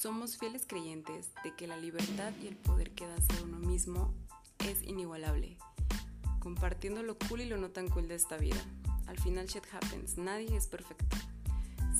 Somos 0.00 0.38
fieles 0.38 0.64
creyentes 0.64 1.30
de 1.42 1.56
que 1.56 1.66
la 1.66 1.76
libertad 1.76 2.32
y 2.40 2.46
el 2.46 2.54
poder 2.54 2.92
que 2.92 3.04
da 3.04 3.20
ser 3.20 3.42
uno 3.42 3.58
mismo 3.58 4.14
es 4.60 4.80
inigualable, 4.84 5.58
compartiendo 6.38 7.02
lo 7.02 7.18
cool 7.18 7.40
y 7.40 7.46
lo 7.46 7.56
no 7.56 7.70
tan 7.70 7.88
cool 7.88 8.06
de 8.06 8.14
esta 8.14 8.36
vida. 8.36 8.64
Al 9.08 9.18
final 9.18 9.48
shit 9.48 9.64
happens, 9.72 10.16
nadie 10.16 10.56
es 10.56 10.68
perfecto. 10.68 11.16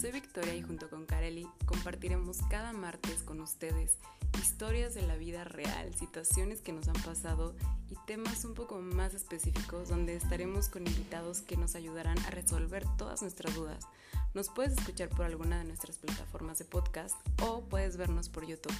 Soy 0.00 0.12
Victoria 0.12 0.54
y 0.54 0.62
junto 0.62 0.88
con 0.88 1.06
Kareli 1.06 1.48
compartiremos 1.66 2.38
cada 2.48 2.72
martes 2.72 3.24
con 3.24 3.40
ustedes 3.40 3.98
historias 4.40 4.94
de 4.94 5.02
la 5.02 5.16
vida 5.16 5.42
real, 5.42 5.92
situaciones 5.96 6.60
que 6.60 6.72
nos 6.72 6.86
han 6.86 7.02
pasado 7.02 7.56
y 7.90 7.96
temas 8.06 8.44
un 8.44 8.54
poco 8.54 8.78
más 8.80 9.12
específicos 9.12 9.88
donde 9.88 10.14
estaremos 10.14 10.68
con 10.68 10.86
invitados 10.86 11.40
que 11.40 11.56
nos 11.56 11.74
ayudarán 11.74 12.18
a 12.20 12.30
resolver 12.30 12.84
todas 12.96 13.22
nuestras 13.22 13.56
dudas. 13.56 13.88
Nos 14.34 14.50
puedes 14.50 14.72
escuchar 14.72 15.08
por 15.08 15.24
alguna 15.24 15.58
de 15.58 15.64
nuestras 15.64 15.96
plataformas 15.96 16.58
de 16.58 16.66
podcast 16.66 17.16
o 17.42 17.62
puedes 17.62 17.96
vernos 17.96 18.28
por 18.28 18.46
YouTube. 18.46 18.74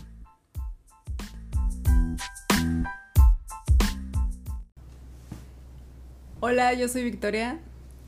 Hola, 6.41 6.75
yo 6.75 6.87
soy 6.89 7.03
Victoria. 7.03 7.59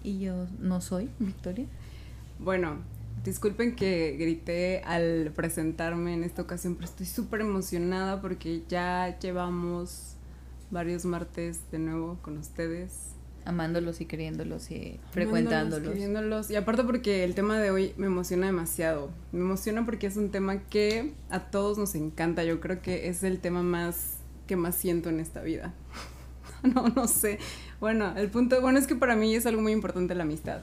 Y 0.04 0.20
yo 0.20 0.46
no 0.58 0.82
soy 0.82 1.10
Victoria. 1.18 1.66
Bueno, 2.38 2.76
disculpen 3.24 3.74
que 3.74 4.16
grité 4.18 4.82
al 4.84 5.32
presentarme 5.34 6.12
en 6.14 6.24
esta 6.24 6.42
ocasión, 6.42 6.74
pero 6.74 6.86
estoy 6.86 7.06
súper 7.06 7.40
emocionada 7.40 8.20
porque 8.20 8.64
ya 8.68 9.18
llevamos 9.18 10.16
varios 10.70 11.06
martes 11.06 11.70
de 11.70 11.78
nuevo 11.78 12.18
con 12.20 12.36
ustedes. 12.36 13.14
Amándolos 13.44 14.00
y 14.00 14.06
queriéndolos 14.06 14.70
y 14.70 15.00
frecuentándolos. 15.12 15.92
Queriéndolos. 15.92 16.50
Y 16.50 16.56
aparte 16.56 16.84
porque 16.84 17.24
el 17.24 17.34
tema 17.34 17.58
de 17.58 17.70
hoy 17.70 17.94
me 17.96 18.06
emociona 18.06 18.46
demasiado. 18.46 19.10
Me 19.32 19.40
emociona 19.40 19.84
porque 19.84 20.06
es 20.06 20.16
un 20.16 20.30
tema 20.30 20.58
que 20.64 21.14
a 21.30 21.50
todos 21.50 21.78
nos 21.78 21.94
encanta. 21.94 22.44
Yo 22.44 22.60
creo 22.60 22.82
que 22.82 23.08
es 23.08 23.22
el 23.22 23.40
tema 23.40 23.62
más 23.62 24.18
que 24.46 24.56
más 24.56 24.74
siento 24.74 25.08
en 25.08 25.20
esta 25.20 25.40
vida. 25.42 25.74
no, 26.62 26.88
no 26.88 27.08
sé. 27.08 27.38
Bueno, 27.80 28.14
el 28.16 28.28
punto, 28.30 28.60
bueno, 28.60 28.78
es 28.78 28.86
que 28.86 28.94
para 28.94 29.16
mí 29.16 29.34
es 29.34 29.46
algo 29.46 29.62
muy 29.62 29.72
importante 29.72 30.14
la 30.14 30.24
amistad. 30.24 30.60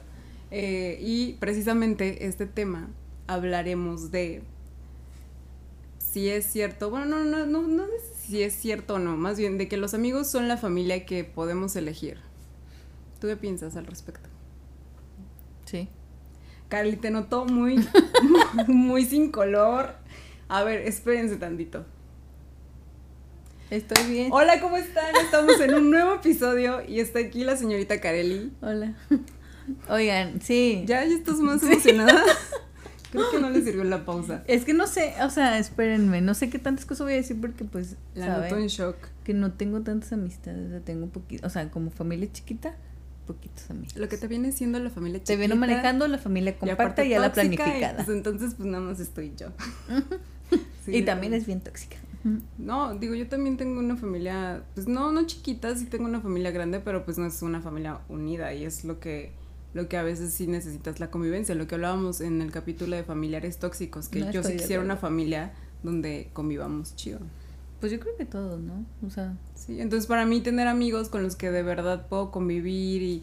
Eh, 0.50 0.98
y 1.02 1.34
precisamente 1.34 2.26
este 2.26 2.46
tema 2.46 2.88
hablaremos 3.26 4.10
de 4.10 4.42
si 5.98 6.28
es 6.28 6.46
cierto, 6.46 6.90
bueno, 6.90 7.06
no, 7.06 7.24
no, 7.24 7.46
no, 7.46 7.62
no 7.62 7.84
si 8.18 8.42
es 8.42 8.54
cierto 8.54 8.94
o 8.94 8.98
no, 8.98 9.16
más 9.16 9.38
bien 9.38 9.58
de 9.58 9.68
que 9.68 9.76
los 9.76 9.94
amigos 9.94 10.30
son 10.30 10.48
la 10.48 10.56
familia 10.56 11.04
que 11.04 11.24
podemos 11.24 11.76
elegir. 11.76 12.18
¿Tú 13.20 13.26
qué 13.26 13.36
piensas 13.36 13.76
al 13.76 13.86
respecto? 13.86 14.28
Sí. 15.64 15.88
Carly, 16.68 16.96
te 16.96 17.10
noto 17.10 17.46
muy, 17.46 17.84
muy 18.68 19.04
sin 19.04 19.32
color. 19.32 19.94
A 20.48 20.62
ver, 20.62 20.82
espérense 20.82 21.36
tantito. 21.36 21.84
Estoy 23.70 24.10
bien. 24.10 24.32
Hola, 24.32 24.60
¿cómo 24.60 24.76
están? 24.76 25.14
Estamos 25.16 25.60
en 25.60 25.74
un 25.74 25.90
nuevo 25.90 26.14
episodio 26.14 26.82
y 26.86 27.00
está 27.00 27.18
aquí 27.18 27.44
la 27.44 27.56
señorita 27.56 28.00
Carely. 28.00 28.52
Hola. 28.62 28.94
Oigan, 29.90 30.40
sí. 30.40 30.84
¿Ya, 30.86 31.04
ya 31.04 31.14
estás 31.14 31.36
más 31.36 31.62
emocionada? 31.62 32.22
Creo 33.10 33.30
que 33.30 33.40
no 33.40 33.50
le 33.50 33.62
sirvió 33.62 33.84
la 33.84 34.04
pausa. 34.04 34.44
Es 34.46 34.64
que 34.64 34.74
no 34.74 34.86
sé, 34.86 35.14
o 35.22 35.30
sea, 35.30 35.58
espérenme, 35.58 36.20
no 36.20 36.34
sé 36.34 36.50
qué 36.50 36.58
tantas 36.58 36.84
cosas 36.84 37.06
voy 37.06 37.14
a 37.14 37.16
decir 37.16 37.40
porque 37.40 37.64
pues... 37.64 37.96
La 38.14 38.38
noto 38.38 38.56
en 38.56 38.68
shock. 38.68 38.96
Que 39.24 39.34
no 39.34 39.52
tengo 39.52 39.80
tantas 39.80 40.12
amistades, 40.12 40.84
tengo 40.84 41.04
un 41.04 41.10
poquito, 41.10 41.46
o 41.46 41.50
sea, 41.50 41.70
como 41.70 41.90
familia 41.90 42.30
chiquita, 42.30 42.76
poquitos 43.28 43.70
amigos. 43.70 43.94
Lo 43.96 44.08
que 44.08 44.16
te 44.16 44.26
viene 44.26 44.50
siendo 44.52 44.78
la 44.78 44.90
familia 44.90 45.18
chiquita. 45.18 45.34
Te 45.34 45.36
viene 45.36 45.54
manejando 45.54 46.08
la 46.08 46.18
familia 46.18 46.56
compacta 46.58 47.04
y, 47.04 47.12
a 47.12 47.20
la 47.20 47.32
planificada. 47.32 47.96
Pues, 47.96 48.08
entonces, 48.08 48.54
pues 48.54 48.66
nada 48.66 48.82
más 48.82 48.98
estoy 48.98 49.34
yo. 49.36 49.48
y 50.86 51.02
también 51.02 51.34
es 51.34 51.46
bien 51.46 51.60
tóxica. 51.60 51.98
No, 52.58 52.94
digo, 52.94 53.14
yo 53.14 53.28
también 53.28 53.56
tengo 53.56 53.78
una 53.78 53.96
familia, 53.96 54.64
pues 54.74 54.88
no, 54.88 55.12
no 55.12 55.26
chiquita, 55.26 55.74
sí 55.76 55.86
tengo 55.86 56.06
una 56.06 56.20
familia 56.20 56.50
grande, 56.50 56.80
pero 56.80 57.04
pues 57.04 57.16
no 57.16 57.26
es 57.26 57.40
una 57.42 57.60
familia 57.60 58.00
unida 58.08 58.52
y 58.52 58.64
es 58.64 58.84
lo 58.84 58.98
que, 58.98 59.32
lo 59.72 59.88
que 59.88 59.96
a 59.96 60.02
veces 60.02 60.32
sí 60.32 60.46
necesitas 60.46 61.00
la 61.00 61.10
convivencia, 61.10 61.54
lo 61.54 61.66
que 61.66 61.76
hablábamos 61.76 62.20
en 62.20 62.42
el 62.42 62.50
capítulo 62.50 62.96
de 62.96 63.04
familiares 63.04 63.58
tóxicos, 63.58 64.08
que 64.08 64.30
yo 64.32 64.42
sí 64.42 64.56
quisiera 64.56 64.82
una 64.82 64.96
familia 64.96 65.52
donde 65.82 66.28
convivamos 66.32 66.96
chido. 66.96 67.20
Pues 67.80 67.92
yo 67.92 68.00
creo 68.00 68.16
que 68.16 68.24
todos, 68.24 68.60
¿no? 68.60 68.84
O 69.06 69.10
sea. 69.10 69.36
Sí, 69.54 69.80
entonces 69.80 70.06
para 70.06 70.26
mí 70.26 70.40
tener 70.40 70.66
amigos 70.68 71.08
con 71.08 71.22
los 71.22 71.36
que 71.36 71.50
de 71.50 71.62
verdad 71.62 72.08
puedo 72.08 72.30
convivir 72.30 73.02
y, 73.02 73.22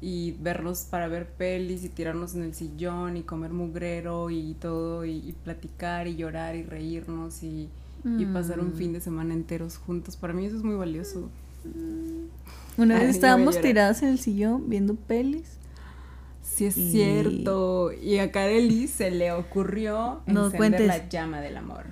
y 0.00 0.32
verlos 0.40 0.86
para 0.90 1.06
ver 1.08 1.28
pelis 1.28 1.84
y 1.84 1.88
tirarnos 1.88 2.34
en 2.34 2.42
el 2.42 2.54
sillón 2.54 3.16
y 3.16 3.22
comer 3.22 3.52
mugrero 3.52 4.30
y 4.30 4.54
todo 4.54 5.04
y, 5.04 5.16
y 5.18 5.32
platicar 5.44 6.08
y 6.08 6.16
llorar 6.16 6.56
y 6.56 6.64
reírnos 6.64 7.42
y 7.42 7.68
y 8.04 8.26
pasar 8.26 8.58
un 8.58 8.72
fin 8.72 8.92
de 8.92 8.98
mm. 8.98 9.02
semana 9.02 9.34
enteros 9.34 9.76
juntos. 9.76 10.16
Para 10.16 10.32
mí 10.32 10.44
eso 10.44 10.56
es 10.56 10.62
muy 10.62 10.74
valioso. 10.74 11.30
Mm. 11.64 12.80
Una 12.80 12.94
vez 12.98 13.10
estábamos 13.10 13.60
tiradas 13.60 14.02
en 14.02 14.08
el 14.08 14.18
sillón 14.18 14.68
viendo 14.68 14.94
pelis. 14.94 15.58
Sí, 16.42 16.66
es 16.66 16.74
cierto. 16.74 17.92
Y 17.92 18.18
a 18.18 18.32
Kareli 18.32 18.88
se 18.88 19.10
le 19.10 19.32
ocurrió 19.32 20.20
encender 20.26 20.82
la 20.82 21.08
llama 21.08 21.40
del 21.40 21.56
amor. 21.56 21.84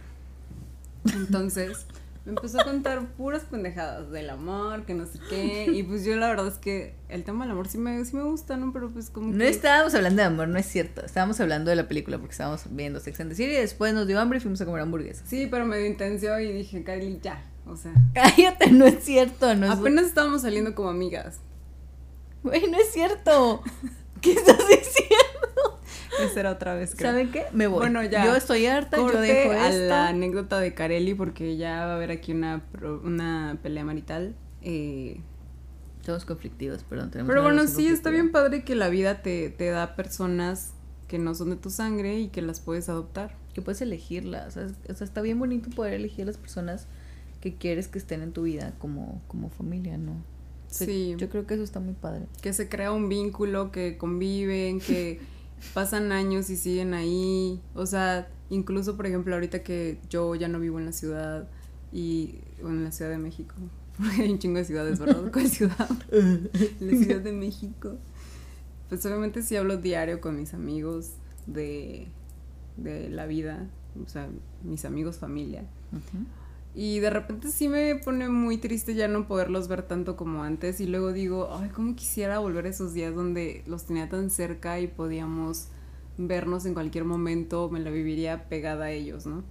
Entonces, 1.15 1.87
me 2.31 2.37
empezó 2.37 2.61
a 2.61 2.65
contar 2.65 3.05
puras 3.17 3.43
pendejadas 3.43 4.11
del 4.11 4.31
amor, 4.31 4.85
que 4.85 4.95
no 4.95 5.05
sé 5.07 5.19
qué. 5.29 5.67
Y 5.73 5.83
pues 5.83 6.05
yo 6.05 6.15
la 6.17 6.29
verdad 6.29 6.47
es 6.47 6.59
que 6.59 6.95
el 7.09 7.25
tema 7.25 7.45
del 7.45 7.53
amor 7.53 7.67
sí 7.67 7.77
me, 7.77 8.05
sí 8.05 8.15
me 8.15 8.23
gusta, 8.23 8.57
¿no? 8.57 8.73
Pero 8.73 8.89
pues 8.91 9.11
como. 9.11 9.33
No 9.33 9.43
estábamos 9.43 9.95
hablando 9.95 10.23
de 10.23 10.29
amor, 10.29 10.49
no 10.49 10.59
es 10.59 10.67
cierto. 10.67 11.05
Estábamos 11.05 11.41
hablando 11.41 11.71
de 11.71 11.77
la 11.77 11.89
película 11.89 12.19
porque 12.19 12.33
estábamos 12.33 12.63
viendo 12.71 13.01
Sex 13.01 13.19
and 13.21 13.31
the 13.31 13.37
City 13.37 13.51
y 13.51 13.57
después 13.57 13.93
nos 13.95 14.07
dio 14.07 14.21
hambre 14.21 14.39
y 14.39 14.41
fuimos 14.41 14.61
a 14.61 14.65
comer 14.65 14.83
hamburguesas. 14.83 15.29
Sí, 15.29 15.49
pero 15.51 15.67
me 15.67 15.79
dio 15.79 15.87
intención 15.87 16.41
y 16.41 16.53
dije, 16.53 16.85
Kylie, 16.85 17.19
ya. 17.21 17.45
O 17.67 17.77
sea. 17.77 17.93
Cállate, 18.15 18.71
no 18.71 18.87
es 18.87 19.03
cierto. 19.03 19.55
No 19.57 19.73
Apenas 19.73 20.07
estábamos 20.07 20.43
saliendo 20.43 20.75
como 20.75 20.91
amigas. 20.91 21.41
Güey, 22.45 22.71
no 22.71 22.79
es 22.79 22.93
cierto. 22.93 23.63
¿Qué 24.21 24.33
estás 24.33 24.59
diciendo? 24.69 25.10
Esa 26.25 26.41
era 26.41 26.51
otra 26.53 26.75
vez, 26.75 26.95
creo. 26.95 27.11
¿Saben 27.11 27.31
qué? 27.31 27.45
Me 27.53 27.67
voy. 27.67 27.79
Bueno, 27.79 28.03
ya. 28.05 28.25
Yo 28.25 28.37
estoy 28.37 28.67
harta, 28.67 28.97
yo 28.97 29.21
dejo 29.21 29.53
a 29.53 29.71
la 29.71 30.09
anécdota 30.09 30.61
de 30.61 30.75
Carelli 30.75 31.15
porque 31.15 31.57
ya 31.57 31.87
va 31.87 31.93
a 31.93 31.97
haber 31.97 32.11
aquí 32.11 32.33
una, 32.33 32.63
una 33.05 33.59
pelea 33.63 33.85
marital. 33.85 34.35
Eh, 34.63 35.21
Somos 36.05 36.25
conflictivos, 36.25 36.83
perdón. 36.85 37.11
Pero 37.13 37.43
bueno, 37.43 37.67
sí, 37.67 37.87
está 37.87 38.11
bien 38.11 38.33
padre 38.33 38.65
que 38.65 38.75
la 38.75 38.89
vida 38.89 39.23
te, 39.23 39.51
te 39.51 39.71
da 39.71 39.97
personas 39.97 40.73
que 41.09 41.19
no 41.19 41.35
son 41.35 41.51
de 41.51 41.57
tu 41.57 41.71
sangre 41.71 42.21
y 42.21 42.29
que 42.29 42.41
las 42.43 42.61
puedes 42.61 42.89
adoptar. 42.89 43.37
Que 43.53 43.63
puedes 43.63 43.81
elegirlas. 43.83 44.57
O 44.57 44.95
sea, 44.95 45.05
está 45.05 45.23
bien 45.23 45.39
bonito 45.39 45.69
poder 45.71 45.95
elegir 45.95 46.27
las 46.27 46.37
personas 46.37 46.87
que 47.41 47.57
quieres 47.57 47.89
que 47.89 47.99
estén 47.99 48.23
en 48.23 48.33
tu 48.33 48.43
vida 48.43 48.75
como, 48.79 49.21
como 49.27 49.51
familia, 49.51 49.99
¿no? 49.99 50.23
Sí. 50.69 51.17
Yo 51.19 51.29
creo 51.29 51.47
que 51.47 51.55
eso 51.55 51.65
está 51.65 51.81
muy 51.81 51.95
padre. 51.95 52.27
Que 52.43 52.53
se 52.53 52.69
crea 52.69 52.93
un 52.93 53.09
vínculo, 53.09 53.73
que 53.73 53.99
conviven, 53.99 54.79
que 54.79 55.21
pasan 55.75 56.13
años 56.13 56.51
y 56.51 56.57
siguen 56.57 56.95
ahí. 56.95 57.61
O 57.75 57.87
sea, 57.87 58.29
incluso, 58.49 58.97
por 58.97 59.07
ejemplo, 59.07 59.35
ahorita 59.35 59.63
que 59.63 59.99
yo 60.09 60.35
ya 60.35 60.49
no 60.49 60.61
vivo 60.61 60.79
en 60.79 60.87
la 60.87 60.93
ciudad 60.93 61.49
y 61.93 62.39
bueno, 62.61 62.79
en 62.79 62.85
la 62.85 62.93
Ciudad 62.93 63.11
de 63.11 63.19
México. 63.19 63.55
Porque 63.97 64.23
hay 64.23 64.31
un 64.31 64.39
chingo 64.39 64.59
de 64.59 64.65
ciudades, 64.65 64.99
¿verdad? 64.99 65.31
¿Cuál 65.33 65.49
ciudad? 65.49 65.89
la 66.81 66.97
Ciudad 66.97 67.21
de 67.21 67.33
México. 67.33 67.97
Pues 68.89 69.05
obviamente 69.07 69.43
sí 69.43 69.57
hablo 69.57 69.77
diario 69.77 70.21
con 70.21 70.37
mis 70.37 70.53
amigos 70.55 71.13
de, 71.47 72.09
de 72.77 73.09
la 73.09 73.27
vida, 73.27 73.69
o 74.05 74.09
sea, 74.09 74.29
mis 74.65 74.85
amigos, 74.85 75.19
familia. 75.19 75.65
Y 76.75 77.01
de 77.01 77.11
repente 77.11 77.51
sí 77.51 77.69
me 77.69 77.97
pone 77.97 78.29
muy 78.29 78.59
triste 78.59 78.95
ya 78.95 79.09
no 79.09 79.27
poderlos 79.27 79.67
ver 79.69 79.83
tanto 79.83 80.17
como 80.17 80.45
antes. 80.45 80.81
Y 80.81 80.87
luego 80.87 81.13
digo, 81.13 81.49
ay, 81.53 81.71
cómo 81.71 81.97
quisiera 81.97 82.39
volver 82.39 82.67
a 82.67 82.71
esos 82.71 82.95
días 82.95 83.15
donde 83.15 83.65
los 83.67 83.87
tenía 83.87 84.09
tan 84.09 84.31
cerca 84.31 84.81
y 84.81 84.87
podíamos 84.87 85.69
vernos 86.17 86.67
en 86.67 86.75
cualquier 86.75 87.05
momento, 87.05 87.71
me 87.71 87.81
la 87.81 87.91
viviría 87.91 88.49
pegada 88.49 88.87
a 88.87 88.91
ellos, 88.91 89.27
¿no? 89.27 89.43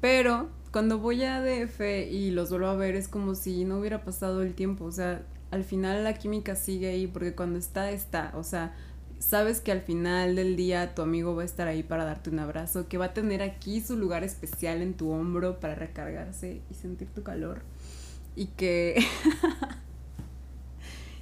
Pero 0.00 0.48
cuando 0.72 0.98
voy 0.98 1.22
a 1.24 1.40
DF 1.40 1.80
y 2.10 2.30
los 2.30 2.50
vuelvo 2.50 2.66
a 2.66 2.74
ver 2.74 2.94
es 2.96 3.08
como 3.08 3.34
si 3.34 3.64
no 3.64 3.78
hubiera 3.78 4.04
pasado 4.04 4.42
el 4.42 4.54
tiempo. 4.54 4.84
O 4.84 4.92
sea, 4.92 5.22
al 5.50 5.64
final 5.64 6.04
la 6.04 6.14
química 6.14 6.54
sigue 6.54 6.88
ahí 6.88 7.06
porque 7.06 7.34
cuando 7.34 7.58
está, 7.58 7.90
está. 7.90 8.32
O 8.34 8.44
sea, 8.44 8.74
sabes 9.18 9.60
que 9.60 9.72
al 9.72 9.82
final 9.82 10.36
del 10.36 10.56
día 10.56 10.94
tu 10.94 11.02
amigo 11.02 11.34
va 11.34 11.42
a 11.42 11.44
estar 11.44 11.68
ahí 11.68 11.82
para 11.82 12.04
darte 12.04 12.30
un 12.30 12.38
abrazo, 12.38 12.88
que 12.88 12.98
va 12.98 13.06
a 13.06 13.14
tener 13.14 13.42
aquí 13.42 13.80
su 13.80 13.96
lugar 13.96 14.24
especial 14.24 14.82
en 14.82 14.94
tu 14.94 15.10
hombro 15.10 15.60
para 15.60 15.74
recargarse 15.74 16.60
y 16.70 16.74
sentir 16.74 17.08
tu 17.08 17.22
calor. 17.22 17.62
Y 18.36 18.46
que... 18.46 19.02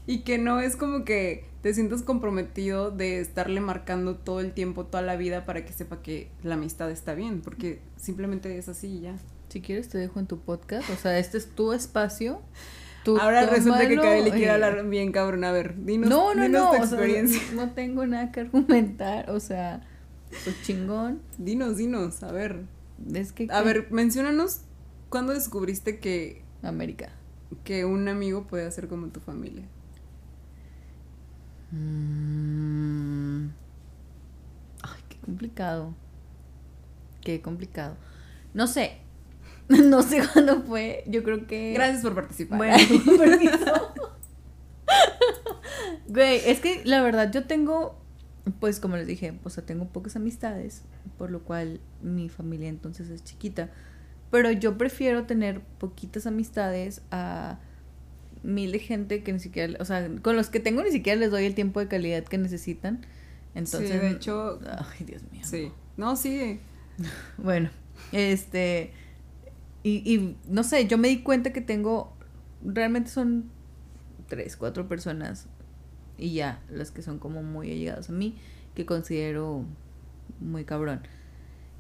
y 0.06 0.20
que 0.20 0.38
no 0.38 0.60
es 0.60 0.76
como 0.76 1.04
que 1.04 1.44
te 1.62 1.75
sientas 1.75 2.02
comprometido 2.02 2.93
de 2.93 3.20
estarle 3.20 3.60
marcando 3.60 4.14
todo 4.14 4.40
el 4.40 4.52
tiempo, 4.52 4.87
toda 4.87 5.02
la 5.02 5.16
vida 5.16 5.44
para 5.44 5.64
que 5.64 5.72
sepa 5.72 6.00
que 6.00 6.28
la 6.44 6.54
amistad 6.54 6.90
está 6.90 7.14
bien, 7.14 7.40
porque 7.40 7.81
simplemente 7.96 8.56
es 8.56 8.69
así 8.69 8.87
y 8.87 9.00
ya. 9.00 9.16
Si 9.48 9.60
quieres 9.60 9.88
te 9.88 9.98
dejo 9.98 10.20
en 10.20 10.26
tu 10.26 10.38
podcast, 10.38 10.88
o 10.90 10.96
sea, 10.96 11.19
este 11.19 11.38
es 11.38 11.48
tu 11.48 11.72
espacio 11.72 12.40
Ahora 13.20 13.47
resulta 13.47 13.87
que 13.88 13.97
Kaeli 13.97 14.31
quiere 14.31 14.50
hablar 14.50 14.85
bien 14.88 15.12
cabrón. 15.12 15.44
A 15.44 15.53
ver, 15.53 15.85
dinos, 15.85 16.08
no, 16.08 16.35
no, 16.35 16.49
no, 16.49 16.70
tu 16.70 16.76
experiencia. 16.76 17.41
no 17.55 17.70
tengo 17.73 18.06
nada 18.06 18.32
que 18.32 18.41
argumentar, 18.41 19.31
o 19.31 19.41
sea, 19.41 19.87
pues 20.44 20.62
chingón. 20.62 21.23
Dinos, 21.38 21.76
dinos, 21.76 22.23
a 22.23 22.32
ver. 22.32 22.64
Es 23.12 23.32
que... 23.32 23.47
A 23.50 23.62
ver, 23.62 23.88
menciónanos, 23.91 24.62
¿cuándo 25.08 25.32
descubriste 25.32 25.99
que... 26.00 26.43
América. 26.62 27.11
Que 27.64 27.85
un 27.85 28.08
amigo 28.08 28.47
puede 28.47 28.70
ser 28.73 28.88
como 28.88 29.08
tu 29.08 29.20
familia. 29.20 29.64
Mm. 31.70 33.49
Ay, 34.82 35.00
qué 35.08 35.17
complicado. 35.19 35.94
Qué 37.20 37.41
complicado. 37.41 37.97
No 38.55 38.67
sé. 38.67 38.99
No 39.68 40.02
sé 40.02 40.22
cuándo 40.32 40.62
fue. 40.62 41.04
Yo 41.06 41.22
creo 41.22 41.46
que. 41.46 41.72
Gracias 41.74 42.02
por 42.02 42.14
participar. 42.14 42.58
Bueno, 42.58 42.76
Güey, 46.08 46.40
es 46.46 46.60
que 46.60 46.82
la 46.84 47.02
verdad 47.02 47.32
yo 47.32 47.44
tengo, 47.44 48.00
pues 48.60 48.78
como 48.78 48.96
les 48.96 49.06
dije, 49.06 49.38
o 49.44 49.50
sea, 49.50 49.66
tengo 49.66 49.88
pocas 49.88 50.16
amistades, 50.16 50.82
por 51.18 51.30
lo 51.30 51.42
cual 51.42 51.80
mi 52.00 52.28
familia 52.28 52.68
entonces 52.68 53.10
es 53.10 53.24
chiquita. 53.24 53.70
Pero 54.30 54.50
yo 54.50 54.78
prefiero 54.78 55.24
tener 55.24 55.60
poquitas 55.60 56.26
amistades 56.26 57.02
a 57.10 57.58
mil 58.42 58.72
de 58.72 58.78
gente 58.78 59.22
que 59.22 59.32
ni 59.32 59.40
siquiera, 59.40 59.76
o 59.80 59.84
sea, 59.84 60.08
con 60.22 60.36
los 60.36 60.48
que 60.48 60.60
tengo 60.60 60.82
ni 60.82 60.92
siquiera 60.92 61.19
les 61.19 61.30
doy 61.30 61.44
el 61.44 61.54
tiempo 61.54 61.80
de 61.80 61.88
calidad 61.88 62.24
que 62.24 62.38
necesitan. 62.38 63.04
Entonces, 63.54 63.90
sí, 63.90 63.98
de 63.98 64.10
hecho, 64.10 64.60
ay, 64.66 65.04
Dios 65.04 65.22
mío. 65.32 65.42
Sí. 65.44 65.72
No, 65.96 66.14
sí. 66.14 66.60
bueno, 67.38 67.70
este 68.12 68.92
y, 69.86 70.02
y 70.04 70.36
no 70.48 70.64
sé, 70.64 70.88
yo 70.88 70.98
me 70.98 71.06
di 71.06 71.22
cuenta 71.22 71.52
que 71.52 71.60
tengo 71.60 72.12
realmente 72.64 73.08
son 73.08 73.44
tres, 74.26 74.56
cuatro 74.56 74.88
personas 74.88 75.46
y 76.18 76.34
ya, 76.34 76.60
las 76.68 76.90
que 76.90 77.02
son 77.02 77.20
como 77.20 77.44
muy 77.44 77.70
allegadas 77.70 78.10
a 78.10 78.12
mí, 78.12 78.36
que 78.74 78.84
considero 78.84 79.64
muy 80.40 80.64
cabrón. 80.64 81.02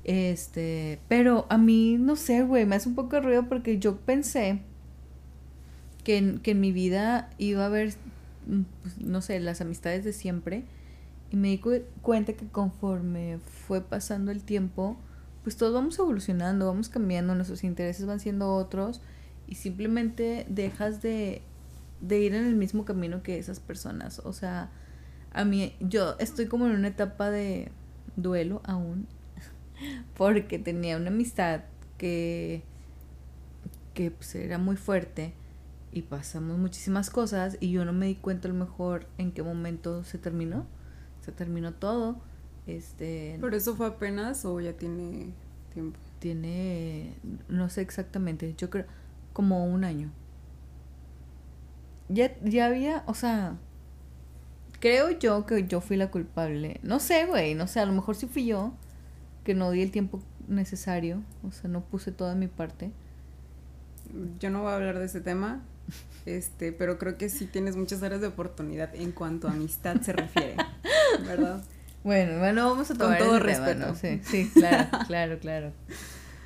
Este, 0.04 1.00
pero 1.08 1.46
a 1.48 1.58
mí, 1.58 1.96
no 1.98 2.14
sé, 2.14 2.44
güey, 2.44 2.64
me 2.64 2.76
hace 2.76 2.88
un 2.88 2.94
poco 2.94 3.18
ruido 3.18 3.48
porque 3.48 3.80
yo 3.80 3.96
pensé 3.96 4.60
que 6.04 6.18
en, 6.18 6.38
que 6.38 6.52
en 6.52 6.60
mi 6.60 6.70
vida 6.70 7.30
iba 7.38 7.64
a 7.64 7.66
haber, 7.66 7.94
mm, 8.46 8.60
pues, 8.82 8.98
no 9.00 9.20
sé, 9.20 9.40
las 9.40 9.60
amistades 9.60 10.04
de 10.04 10.12
siempre. 10.12 10.62
Y 11.32 11.36
me 11.36 11.48
di 11.48 11.60
cuenta 12.02 12.34
que 12.34 12.46
conforme 12.46 13.38
fue 13.66 13.80
pasando 13.80 14.30
el 14.30 14.44
tiempo, 14.44 14.96
pues 15.46 15.56
todos 15.56 15.72
vamos 15.72 15.96
evolucionando, 15.96 16.66
vamos 16.66 16.88
cambiando, 16.88 17.32
nuestros 17.36 17.62
intereses 17.62 18.04
van 18.04 18.18
siendo 18.18 18.52
otros 18.52 19.00
y 19.46 19.54
simplemente 19.54 20.44
dejas 20.48 21.02
de, 21.02 21.40
de 22.00 22.18
ir 22.18 22.34
en 22.34 22.46
el 22.46 22.56
mismo 22.56 22.84
camino 22.84 23.22
que 23.22 23.38
esas 23.38 23.60
personas. 23.60 24.20
O 24.24 24.32
sea, 24.32 24.72
a 25.32 25.44
mí, 25.44 25.76
yo 25.78 26.16
estoy 26.18 26.46
como 26.46 26.66
en 26.66 26.72
una 26.72 26.88
etapa 26.88 27.30
de 27.30 27.70
duelo 28.16 28.60
aún, 28.64 29.06
porque 30.16 30.58
tenía 30.58 30.96
una 30.96 31.10
amistad 31.10 31.60
que, 31.96 32.64
que 33.94 34.10
pues, 34.10 34.34
era 34.34 34.58
muy 34.58 34.74
fuerte 34.74 35.32
y 35.92 36.02
pasamos 36.02 36.58
muchísimas 36.58 37.08
cosas 37.08 37.56
y 37.60 37.70
yo 37.70 37.84
no 37.84 37.92
me 37.92 38.06
di 38.06 38.16
cuenta 38.16 38.48
a 38.48 38.50
lo 38.50 38.58
mejor 38.58 39.06
en 39.16 39.30
qué 39.30 39.44
momento 39.44 40.02
se 40.02 40.18
terminó. 40.18 40.66
Se 41.20 41.30
terminó 41.30 41.72
todo. 41.72 42.20
Este, 42.66 43.38
¿Pero 43.40 43.56
eso 43.56 43.76
fue 43.76 43.86
apenas 43.86 44.44
o 44.44 44.60
ya 44.60 44.72
tiene 44.72 45.32
tiempo? 45.72 45.98
Tiene, 46.18 47.14
no 47.48 47.68
sé 47.68 47.82
exactamente, 47.82 48.54
yo 48.56 48.70
creo 48.70 48.86
como 49.32 49.66
un 49.66 49.84
año. 49.84 50.10
Ya, 52.08 52.34
ya 52.42 52.66
había, 52.66 53.04
o 53.06 53.14
sea, 53.14 53.56
creo 54.80 55.10
yo 55.10 55.46
que 55.46 55.66
yo 55.66 55.80
fui 55.80 55.96
la 55.96 56.10
culpable. 56.10 56.80
No 56.82 57.00
sé, 57.00 57.26
güey, 57.26 57.54
no 57.54 57.66
sé, 57.66 57.80
a 57.80 57.86
lo 57.86 57.92
mejor 57.92 58.16
sí 58.16 58.26
fui 58.26 58.46
yo 58.46 58.72
que 59.44 59.54
no 59.54 59.70
di 59.70 59.82
el 59.82 59.90
tiempo 59.92 60.20
necesario, 60.48 61.22
o 61.46 61.52
sea, 61.52 61.70
no 61.70 61.82
puse 61.82 62.10
toda 62.10 62.34
mi 62.34 62.48
parte. 62.48 62.90
Yo 64.40 64.50
no 64.50 64.62
voy 64.62 64.72
a 64.72 64.76
hablar 64.76 64.98
de 64.98 65.04
ese 65.04 65.20
tema, 65.20 65.62
este, 66.24 66.72
pero 66.72 66.98
creo 66.98 67.16
que 67.16 67.28
sí 67.28 67.46
tienes 67.46 67.76
muchas 67.76 68.02
áreas 68.02 68.20
de 68.20 68.26
oportunidad 68.28 68.94
en 68.94 69.12
cuanto 69.12 69.48
a 69.48 69.52
amistad 69.52 70.00
se 70.00 70.12
refiere, 70.12 70.56
¿verdad? 71.26 71.62
Bueno, 72.06 72.38
bueno, 72.38 72.70
vamos 72.70 72.88
a 72.88 72.94
tomar 72.94 73.18
Con 73.18 73.26
todo 73.26 73.40
respeto. 73.40 73.96
Sí, 73.96 74.20
sí, 74.30 74.48
claro, 74.54 74.86
claro, 75.08 75.38
claro. 75.40 75.72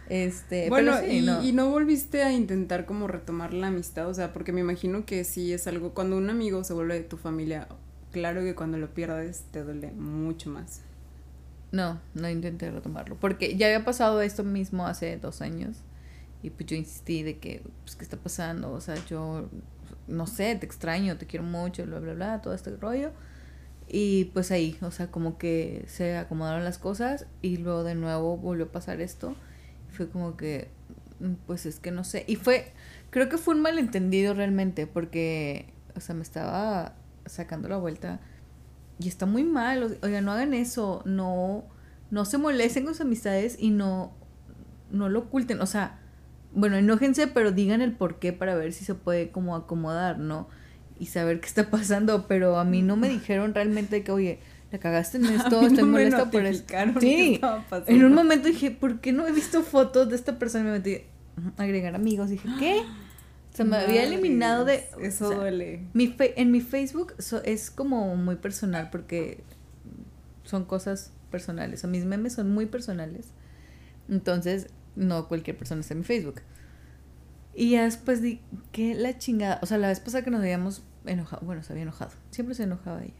Este, 0.08 0.70
bueno, 0.70 1.06
y, 1.06 1.20
no. 1.20 1.42
y 1.44 1.52
no 1.52 1.68
volviste 1.68 2.22
a 2.22 2.32
intentar 2.32 2.86
como 2.86 3.06
retomar 3.08 3.52
la 3.52 3.66
amistad, 3.66 4.08
o 4.08 4.14
sea, 4.14 4.32
porque 4.32 4.52
me 4.54 4.62
imagino 4.62 5.04
que 5.04 5.22
sí 5.22 5.52
es 5.52 5.66
algo, 5.66 5.92
cuando 5.92 6.16
un 6.16 6.30
amigo 6.30 6.64
se 6.64 6.72
vuelve 6.72 6.94
de 6.94 7.02
tu 7.02 7.18
familia, 7.18 7.68
claro 8.10 8.40
que 8.40 8.54
cuando 8.54 8.78
lo 8.78 8.94
pierdes 8.94 9.44
te 9.50 9.62
duele 9.62 9.92
mucho 9.92 10.48
más. 10.48 10.80
No, 11.72 12.00
no 12.14 12.30
intenté 12.30 12.70
retomarlo, 12.70 13.16
porque 13.20 13.54
ya 13.58 13.66
había 13.66 13.84
pasado 13.84 14.22
esto 14.22 14.44
mismo 14.44 14.86
hace 14.86 15.18
dos 15.18 15.42
años 15.42 15.76
y 16.42 16.48
pues 16.48 16.70
yo 16.70 16.76
insistí 16.76 17.22
de 17.22 17.38
que, 17.38 17.62
pues, 17.84 17.96
¿qué 17.96 18.04
está 18.04 18.16
pasando? 18.16 18.72
O 18.72 18.80
sea, 18.80 18.94
yo, 19.04 19.50
no 20.08 20.26
sé, 20.26 20.56
te 20.56 20.64
extraño, 20.64 21.18
te 21.18 21.26
quiero 21.26 21.44
mucho, 21.44 21.84
bla, 21.84 21.98
bla, 21.98 22.14
bla, 22.14 22.40
todo 22.40 22.54
este 22.54 22.74
rollo. 22.76 23.12
Y 23.92 24.26
pues 24.26 24.52
ahí, 24.52 24.78
o 24.82 24.92
sea, 24.92 25.10
como 25.10 25.36
que 25.36 25.84
se 25.88 26.16
acomodaron 26.16 26.62
las 26.62 26.78
cosas 26.78 27.26
y 27.42 27.56
luego 27.56 27.82
de 27.82 27.96
nuevo 27.96 28.36
volvió 28.36 28.66
a 28.66 28.72
pasar 28.72 29.00
esto. 29.00 29.34
Fue 29.90 30.08
como 30.08 30.36
que, 30.36 30.68
mm, 31.18 31.32
pues 31.46 31.66
es 31.66 31.80
que 31.80 31.90
no 31.90 32.04
sé. 32.04 32.24
Y 32.28 32.36
fue, 32.36 32.72
creo 33.10 33.28
que 33.28 33.36
fue 33.36 33.54
un 33.54 33.62
malentendido 33.62 34.32
realmente, 34.32 34.86
porque, 34.86 35.74
o 35.96 36.00
sea, 36.00 36.14
me 36.14 36.22
estaba 36.22 36.94
sacando 37.26 37.68
la 37.68 37.78
vuelta 37.78 38.20
y 39.00 39.08
está 39.08 39.26
muy 39.26 39.42
mal. 39.42 39.98
Oiga, 40.02 40.20
no 40.20 40.30
hagan 40.30 40.54
eso, 40.54 41.02
no, 41.04 41.64
no 42.12 42.24
se 42.24 42.38
molesten 42.38 42.84
con 42.84 42.94
sus 42.94 43.00
amistades 43.00 43.56
y 43.58 43.70
no, 43.70 44.12
no 44.92 45.08
lo 45.08 45.20
oculten. 45.20 45.60
O 45.60 45.66
sea, 45.66 45.98
bueno, 46.52 46.76
enójense, 46.76 47.26
pero 47.26 47.50
digan 47.50 47.80
el 47.80 47.96
por 47.96 48.20
qué 48.20 48.32
para 48.32 48.54
ver 48.54 48.72
si 48.72 48.84
se 48.84 48.94
puede 48.94 49.32
como 49.32 49.56
acomodar, 49.56 50.20
¿no? 50.20 50.48
Y 51.00 51.06
saber 51.06 51.40
qué 51.40 51.48
está 51.48 51.68
pasando, 51.68 52.28
pero 52.28 52.58
a 52.58 52.64
mí 52.64 52.82
no 52.82 52.94
me 52.94 53.08
dijeron 53.08 53.54
realmente 53.54 54.04
que, 54.04 54.12
oye, 54.12 54.38
la 54.70 54.78
cagaste 54.78 55.18
en 55.18 55.24
esto, 55.24 55.62
estoy 55.62 55.82
molesta 55.82 56.30
por 56.30 56.44
eso. 56.44 56.62
Sí, 57.00 57.40
en 57.86 58.04
un 58.04 58.14
momento 58.14 58.46
dije, 58.46 58.70
¿por 58.70 59.00
qué 59.00 59.10
no 59.10 59.26
he 59.26 59.32
visto 59.32 59.62
fotos 59.62 60.08
de 60.08 60.14
esta 60.14 60.38
persona? 60.38 60.62
Y 60.62 60.66
me 60.66 60.72
metí, 60.78 60.98
agregar 61.56 61.96
amigos, 61.96 62.30
dije, 62.30 62.48
¿qué? 62.60 62.82
Se 63.52 63.64
me 63.64 63.78
había 63.78 64.04
eliminado 64.04 64.64
de... 64.64 64.84
Eso 65.00 65.34
duele. 65.34 65.88
Mi 65.92 66.14
en 66.18 66.52
mi 66.52 66.60
Facebook 66.60 67.14
es 67.44 67.70
como 67.72 68.14
muy 68.14 68.36
personal 68.36 68.90
porque 68.90 69.42
son 70.44 70.64
cosas 70.64 71.12
personales. 71.32 71.82
O 71.82 71.88
mis 71.88 72.04
memes 72.04 72.34
son 72.34 72.52
muy 72.52 72.66
personales. 72.66 73.26
Entonces, 74.08 74.68
no 74.94 75.26
cualquier 75.26 75.58
persona 75.58 75.80
está 75.80 75.94
en 75.94 76.00
mi 76.00 76.04
Facebook. 76.04 76.42
Y 77.54 77.70
ya 77.70 77.84
después 77.84 78.22
di 78.22 78.40
que 78.70 78.94
la 78.94 79.18
chingada. 79.18 79.58
O 79.62 79.66
sea, 79.66 79.78
la 79.78 79.88
vez 79.88 79.98
pasada 79.98 80.22
que 80.22 80.30
nos 80.30 80.40
habíamos 80.40 80.82
enojado. 81.06 81.44
Bueno, 81.44 81.62
se 81.62 81.72
había 81.72 81.82
enojado. 81.82 82.10
Siempre 82.30 82.54
se 82.54 82.64
enojaba 82.64 83.02
ella. 83.02 83.12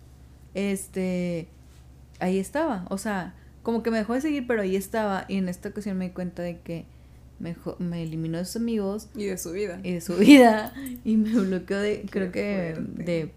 Este. 0.55 1.49
Ahí 2.19 2.39
estaba. 2.39 2.87
O 2.91 2.99
sea, 2.99 3.35
como 3.63 3.83
que 3.83 3.91
me 3.91 3.99
dejó 3.99 4.15
de 4.15 4.21
seguir, 4.21 4.47
pero 4.47 4.63
ahí 4.63 4.77
estaba. 4.77 5.25
Y 5.29 5.37
en 5.37 5.49
esta 5.49 5.69
ocasión 5.69 5.97
me 5.99 6.07
di 6.07 6.11
cuenta 6.13 6.43
de 6.43 6.61
que 6.61 6.87
me, 7.39 7.57
me 7.79 8.03
eliminó 8.03 8.39
de 8.39 8.45
sus 8.45 8.57
amigos. 8.57 9.09
Y 9.15 9.25
de 9.25 9.39
su 9.39 9.53
vida. 9.53 9.81
Y 9.83 9.93
de 9.93 10.01
su 10.01 10.17
vida. 10.17 10.73
Y 11.05 11.17
me 11.17 11.31
bloqueó 11.39 11.79
de, 11.79 12.07
creo 12.11 12.31
que, 12.31 12.77
de 12.79 13.33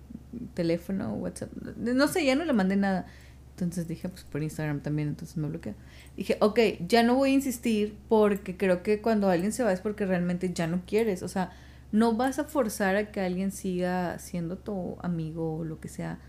teléfono, 0.54 1.14
WhatsApp. 1.14 1.52
No 1.78 2.08
sé, 2.08 2.26
ya 2.26 2.36
no 2.36 2.46
le 2.46 2.54
mandé 2.54 2.76
nada. 2.76 3.08
Entonces 3.52 3.88
dije, 3.88 4.10
pues 4.10 4.24
por 4.24 4.42
Instagram 4.42 4.82
también, 4.82 5.10
entonces 5.10 5.38
me 5.38 5.48
bloqueó. 5.48 5.74
Dije, 6.18 6.38
ok, 6.42 6.60
ya 6.88 7.04
no 7.04 7.16
voy 7.16 7.32
a 7.32 7.34
insistir 7.34 7.96
porque 8.10 8.58
creo 8.58 8.84
que 8.84 9.02
cuando 9.02 9.30
alguien 9.30 9.52
se 9.52 9.64
va 9.64 9.72
es 9.72 9.80
porque 9.80 10.06
realmente 10.06 10.52
ya 10.54 10.68
no 10.68 10.82
quieres. 10.86 11.24
O 11.24 11.28
sea, 11.28 11.52
no 11.94 12.16
vas 12.16 12.40
a 12.40 12.44
forzar 12.44 12.98
a 12.98 13.12
que 13.12 13.22
alguien 13.22 13.52
siga 13.52 14.20
siendo 14.20 14.58
tu 14.58 14.98
amigo 15.00 15.58
o 15.58 15.64
lo 15.64 15.80
que 15.80 15.88
sea 15.88 16.20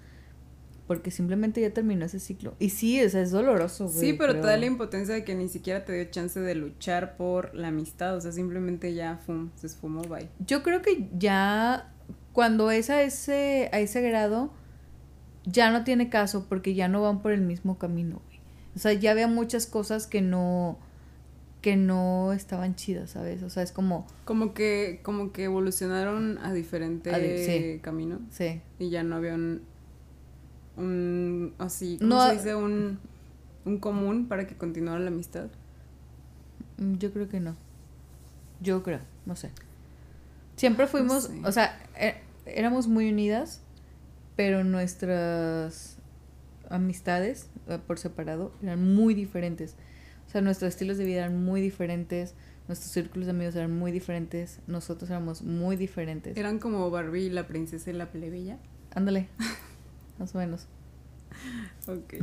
porque 0.86 1.10
simplemente 1.10 1.62
ya 1.62 1.70
terminó 1.70 2.04
ese 2.04 2.20
ciclo. 2.20 2.54
Y 2.58 2.68
sí, 2.68 3.02
o 3.02 3.08
sea, 3.08 3.22
es 3.22 3.30
doloroso, 3.30 3.86
güey. 3.86 3.98
Sí, 3.98 4.12
pero, 4.12 4.34
te 4.34 4.46
da 4.46 4.58
la 4.58 4.66
impotencia 4.66 5.14
de 5.14 5.24
que 5.24 5.34
ni 5.34 5.48
siquiera 5.48 5.84
te 5.84 5.94
dio 5.94 6.04
chance 6.10 6.38
de 6.38 6.54
luchar 6.54 7.16
por 7.16 7.54
la 7.54 7.68
amistad, 7.68 8.14
o 8.16 8.20
sea, 8.20 8.32
simplemente 8.32 8.92
ya 8.92 9.16
fum, 9.16 9.50
se 9.54 9.66
esfumó, 9.66 10.02
bye. 10.02 10.28
Yo 10.46 10.62
creo 10.62 10.82
que 10.82 11.08
ya 11.16 11.90
cuando 12.32 12.70
es 12.70 12.90
a 12.90 13.00
ese, 13.00 13.70
a 13.72 13.80
ese 13.80 14.02
grado, 14.02 14.52
ya 15.46 15.70
no 15.70 15.84
tiene 15.84 16.10
caso 16.10 16.46
porque 16.48 16.74
ya 16.74 16.88
no 16.88 17.00
van 17.00 17.22
por 17.22 17.32
el 17.32 17.40
mismo 17.40 17.78
camino, 17.78 18.20
güey. 18.26 18.40
O 18.76 18.78
sea, 18.78 18.92
ya 18.92 19.12
había 19.12 19.28
muchas 19.28 19.66
cosas 19.66 20.06
que 20.06 20.20
no 20.20 20.78
que 21.64 21.76
no 21.76 22.34
estaban 22.34 22.74
chidas, 22.74 23.12
¿sabes? 23.12 23.42
O 23.42 23.48
sea, 23.48 23.62
es 23.62 23.72
como 23.72 24.06
como 24.26 24.52
que 24.52 25.00
como 25.02 25.32
que 25.32 25.44
evolucionaron 25.44 26.36
a 26.42 26.52
diferente 26.52 27.80
camino. 27.80 28.20
Sí. 28.28 28.60
Y 28.78 28.90
ya 28.90 29.02
no 29.02 29.16
había 29.16 29.32
un 29.32 29.62
un 30.76 31.54
así, 31.56 31.96
¿cómo 31.98 32.22
se 32.26 32.32
dice? 32.34 32.54
Un, 32.54 32.98
un 33.64 33.78
común 33.78 34.28
para 34.28 34.46
que 34.46 34.58
continuara 34.58 35.00
la 35.00 35.08
amistad? 35.08 35.46
Mm, 36.76 36.96
yo 36.98 37.10
creo 37.14 37.30
que 37.30 37.40
no. 37.40 37.56
Yo 38.60 38.82
creo, 38.82 39.00
no 39.24 39.34
sé. 39.34 39.50
Siempre 40.56 40.86
fuimos, 40.86 41.30
o 41.44 41.50
sea, 41.50 41.80
e, 41.98 42.16
éramos 42.44 42.88
muy 42.88 43.08
unidas, 43.08 43.62
pero 44.36 44.64
nuestras 44.64 45.96
amistades 46.68 47.48
eh, 47.68 47.78
por 47.86 47.98
separado 47.98 48.52
eran 48.62 48.94
muy 48.94 49.14
diferentes. 49.14 49.76
O 50.34 50.36
sea, 50.36 50.42
nuestros 50.42 50.70
estilos 50.70 50.98
de 50.98 51.04
vida 51.04 51.18
eran 51.18 51.44
muy 51.44 51.60
diferentes, 51.60 52.34
nuestros 52.66 52.90
círculos 52.90 53.26
de 53.26 53.30
amigos 53.30 53.54
eran 53.54 53.70
muy 53.70 53.92
diferentes, 53.92 54.58
nosotros 54.66 55.08
éramos 55.08 55.42
muy 55.42 55.76
diferentes. 55.76 56.36
Eran 56.36 56.58
como 56.58 56.90
Barbie, 56.90 57.30
la 57.30 57.46
princesa 57.46 57.90
y 57.90 57.92
la 57.92 58.10
plebeya. 58.10 58.58
Ándale, 58.96 59.28
más 60.18 60.34
o 60.34 60.38
menos. 60.38 60.66
Ok. 61.86 62.14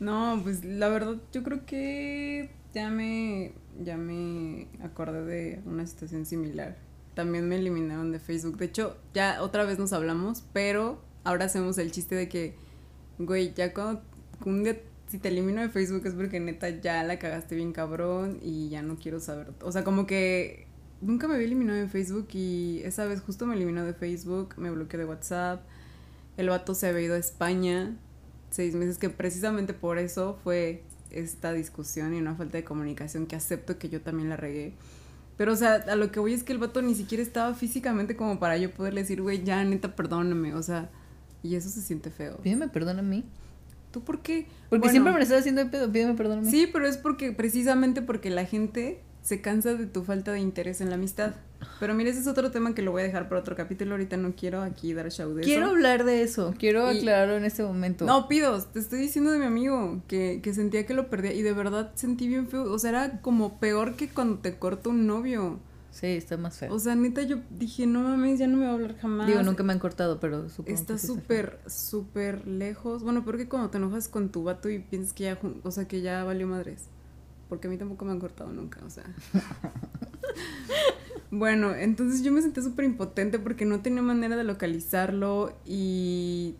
No, 0.00 0.40
pues 0.42 0.64
la 0.64 0.88
verdad 0.88 1.18
yo 1.32 1.44
creo 1.44 1.64
que 1.66 2.50
ya 2.74 2.90
me, 2.90 3.52
ya 3.80 3.96
me 3.96 4.66
acordé 4.82 5.24
de 5.24 5.62
una 5.66 5.86
situación 5.86 6.26
similar. 6.26 6.76
También 7.14 7.48
me 7.48 7.54
eliminaron 7.54 8.10
de 8.10 8.18
Facebook. 8.18 8.56
De 8.56 8.64
hecho, 8.64 8.96
ya 9.14 9.40
otra 9.40 9.62
vez 9.62 9.78
nos 9.78 9.92
hablamos, 9.92 10.42
pero 10.52 11.00
ahora 11.22 11.44
hacemos 11.44 11.78
el 11.78 11.92
chiste 11.92 12.16
de 12.16 12.28
que, 12.28 12.56
güey, 13.20 13.54
ya 13.54 13.72
cuando 13.72 14.02
un 14.44 14.64
día 14.64 14.80
si 15.08 15.18
te 15.18 15.28
elimino 15.28 15.60
de 15.60 15.68
Facebook 15.68 16.06
es 16.06 16.14
porque 16.14 16.40
neta 16.40 16.68
ya 16.68 17.02
la 17.04 17.18
cagaste 17.18 17.54
bien 17.54 17.72
cabrón 17.72 18.38
y 18.42 18.68
ya 18.68 18.82
no 18.82 18.96
quiero 18.96 19.20
saber. 19.20 19.52
O 19.60 19.70
sea, 19.72 19.84
como 19.84 20.06
que 20.06 20.66
nunca 21.00 21.28
me 21.28 21.34
había 21.34 21.46
eliminado 21.46 21.78
de 21.78 21.88
Facebook 21.88 22.28
y 22.32 22.80
esa 22.84 23.04
vez 23.04 23.20
justo 23.20 23.46
me 23.46 23.54
eliminó 23.54 23.84
de 23.84 23.94
Facebook, 23.94 24.54
me 24.56 24.70
bloqueó 24.70 24.98
de 24.98 25.06
WhatsApp. 25.06 25.62
El 26.36 26.48
vato 26.48 26.74
se 26.74 26.88
había 26.88 27.02
ido 27.02 27.14
a 27.14 27.18
España 27.18 27.96
seis 28.50 28.74
meses, 28.74 28.98
que 28.98 29.10
precisamente 29.10 29.74
por 29.74 29.98
eso 29.98 30.38
fue 30.42 30.82
esta 31.10 31.52
discusión 31.52 32.14
y 32.14 32.18
una 32.18 32.34
falta 32.34 32.58
de 32.58 32.64
comunicación 32.64 33.26
que 33.26 33.36
acepto 33.36 33.78
que 33.78 33.88
yo 33.88 34.00
también 34.00 34.28
la 34.28 34.36
regué. 34.36 34.74
Pero, 35.36 35.52
o 35.52 35.56
sea, 35.56 35.74
a 35.74 35.96
lo 35.96 36.10
que 36.10 36.18
voy 36.18 36.32
es 36.32 36.42
que 36.42 36.52
el 36.52 36.58
vato 36.58 36.80
ni 36.80 36.94
siquiera 36.94 37.22
estaba 37.22 37.54
físicamente 37.54 38.16
como 38.16 38.38
para 38.38 38.56
yo 38.56 38.70
poderle 38.70 39.02
decir, 39.02 39.20
güey, 39.20 39.44
ya, 39.44 39.62
neta, 39.64 39.94
perdóname. 39.94 40.54
O 40.54 40.62
sea, 40.62 40.90
y 41.42 41.54
eso 41.56 41.68
se 41.68 41.82
siente 41.82 42.10
feo. 42.10 42.38
Pídeme 42.38 42.68
perdón 42.68 42.98
a 42.98 43.02
mí. 43.02 43.24
¿Tú 43.96 44.04
por 44.04 44.20
qué? 44.20 44.46
Porque 44.68 44.90
siempre 44.90 45.10
me 45.10 45.18
lo 45.18 45.22
estás 45.22 45.40
haciendo 45.40 45.64
de 45.64 45.70
pedo, 45.70 45.90
pídeme 45.90 46.12
perdón. 46.12 46.44
Sí, 46.44 46.68
pero 46.70 46.86
es 46.86 46.98
porque, 46.98 47.32
precisamente 47.32 48.02
porque 48.02 48.28
la 48.28 48.44
gente 48.44 49.00
se 49.22 49.40
cansa 49.40 49.72
de 49.72 49.86
tu 49.86 50.04
falta 50.04 50.32
de 50.32 50.40
interés 50.40 50.82
en 50.82 50.90
la 50.90 50.96
amistad. 50.96 51.32
Pero 51.80 51.94
mira, 51.94 52.10
ese 52.10 52.20
es 52.20 52.26
otro 52.26 52.50
tema 52.50 52.74
que 52.74 52.82
lo 52.82 52.90
voy 52.90 53.00
a 53.00 53.04
dejar 53.06 53.30
para 53.30 53.40
otro 53.40 53.56
capítulo. 53.56 53.92
Ahorita 53.92 54.18
no 54.18 54.34
quiero 54.36 54.60
aquí 54.60 54.92
dar 54.92 55.10
show 55.10 55.32
de 55.32 55.44
quiero 55.44 55.68
hablar 55.68 56.04
de 56.04 56.20
eso. 56.20 56.52
Quiero 56.58 56.86
aclararlo 56.86 57.38
en 57.38 57.46
este 57.46 57.62
momento. 57.62 58.04
No, 58.04 58.28
pido. 58.28 58.62
Te 58.64 58.78
estoy 58.80 58.98
diciendo 58.98 59.30
de 59.30 59.38
mi 59.38 59.46
amigo 59.46 60.02
que, 60.08 60.40
que 60.42 60.52
sentía 60.52 60.84
que 60.84 60.92
lo 60.92 61.08
perdía. 61.08 61.32
Y 61.32 61.40
de 61.40 61.54
verdad 61.54 61.92
sentí 61.94 62.28
bien 62.28 62.48
feo. 62.48 62.70
O 62.70 62.78
sea, 62.78 62.90
era 62.90 63.22
como 63.22 63.58
peor 63.58 63.94
que 63.94 64.10
cuando 64.10 64.40
te 64.40 64.58
corta 64.58 64.90
un 64.90 65.06
novio. 65.06 65.58
Sí, 65.96 66.08
está 66.08 66.36
más 66.36 66.58
feo. 66.58 66.74
O 66.74 66.78
sea, 66.78 66.94
neta, 66.94 67.22
yo 67.22 67.38
dije, 67.48 67.86
no 67.86 68.02
mames, 68.02 68.38
ya 68.38 68.46
no 68.46 68.58
me 68.58 68.66
va 68.66 68.72
a 68.72 68.74
hablar 68.74 68.98
jamás. 68.98 69.26
Digo, 69.26 69.42
nunca 69.42 69.62
me 69.62 69.72
han 69.72 69.78
cortado, 69.78 70.20
pero 70.20 70.50
supongo 70.50 70.78
Está 70.78 70.98
súper, 70.98 71.58
súper 71.66 72.46
lejos. 72.46 73.02
Bueno, 73.02 73.24
porque 73.24 73.48
cuando 73.48 73.70
te 73.70 73.78
enojas 73.78 74.06
con 74.06 74.28
tu 74.28 74.42
vato 74.42 74.68
y 74.68 74.78
piensas 74.78 75.14
que 75.14 75.24
ya, 75.24 75.38
o 75.62 75.70
sea, 75.70 75.88
que 75.88 76.02
ya 76.02 76.22
valió 76.22 76.46
madres. 76.46 76.90
Porque 77.48 77.66
a 77.66 77.70
mí 77.70 77.78
tampoco 77.78 78.04
me 78.04 78.12
han 78.12 78.20
cortado 78.20 78.52
nunca, 78.52 78.84
o 78.84 78.90
sea. 78.90 79.04
bueno, 81.30 81.74
entonces 81.74 82.22
yo 82.22 82.30
me 82.30 82.42
sentí 82.42 82.60
súper 82.60 82.84
impotente 82.84 83.38
porque 83.38 83.64
no 83.64 83.80
tenía 83.80 84.02
manera 84.02 84.36
de 84.36 84.44
localizarlo 84.44 85.56
y 85.64 86.56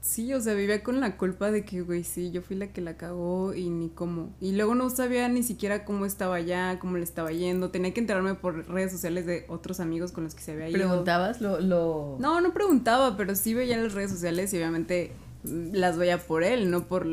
sí, 0.00 0.32
o 0.34 0.40
sea, 0.40 0.54
vivía 0.54 0.82
con 0.82 1.00
la 1.00 1.16
culpa 1.16 1.50
de 1.50 1.64
que, 1.64 1.82
güey, 1.82 2.04
sí, 2.04 2.30
yo 2.30 2.42
fui 2.42 2.56
la 2.56 2.72
que 2.72 2.80
la 2.80 2.96
cagó 2.96 3.54
y 3.54 3.70
ni 3.70 3.88
cómo. 3.88 4.34
Y 4.40 4.52
luego 4.52 4.74
no 4.74 4.90
sabía 4.90 5.28
ni 5.28 5.42
siquiera 5.42 5.84
cómo 5.84 6.06
estaba 6.06 6.36
allá, 6.36 6.78
cómo 6.78 6.96
le 6.96 7.04
estaba 7.04 7.32
yendo. 7.32 7.70
Tenía 7.70 7.92
que 7.92 8.00
enterarme 8.00 8.34
por 8.34 8.68
redes 8.68 8.92
sociales 8.92 9.26
de 9.26 9.44
otros 9.48 9.80
amigos 9.80 10.12
con 10.12 10.24
los 10.24 10.34
que 10.34 10.42
se 10.42 10.52
había 10.52 10.68
ido. 10.68 10.78
¿Preguntabas 10.78 11.40
lo, 11.40 11.60
lo...? 11.60 12.16
No, 12.18 12.40
no 12.40 12.52
preguntaba, 12.52 13.16
pero 13.16 13.34
sí 13.34 13.54
veía 13.54 13.76
en 13.76 13.84
las 13.84 13.94
redes 13.94 14.10
sociales 14.10 14.52
y 14.52 14.56
obviamente 14.56 15.12
las 15.44 15.96
veía 15.96 16.18
por 16.18 16.42
él, 16.42 16.70
no 16.70 16.86
por 16.86 17.06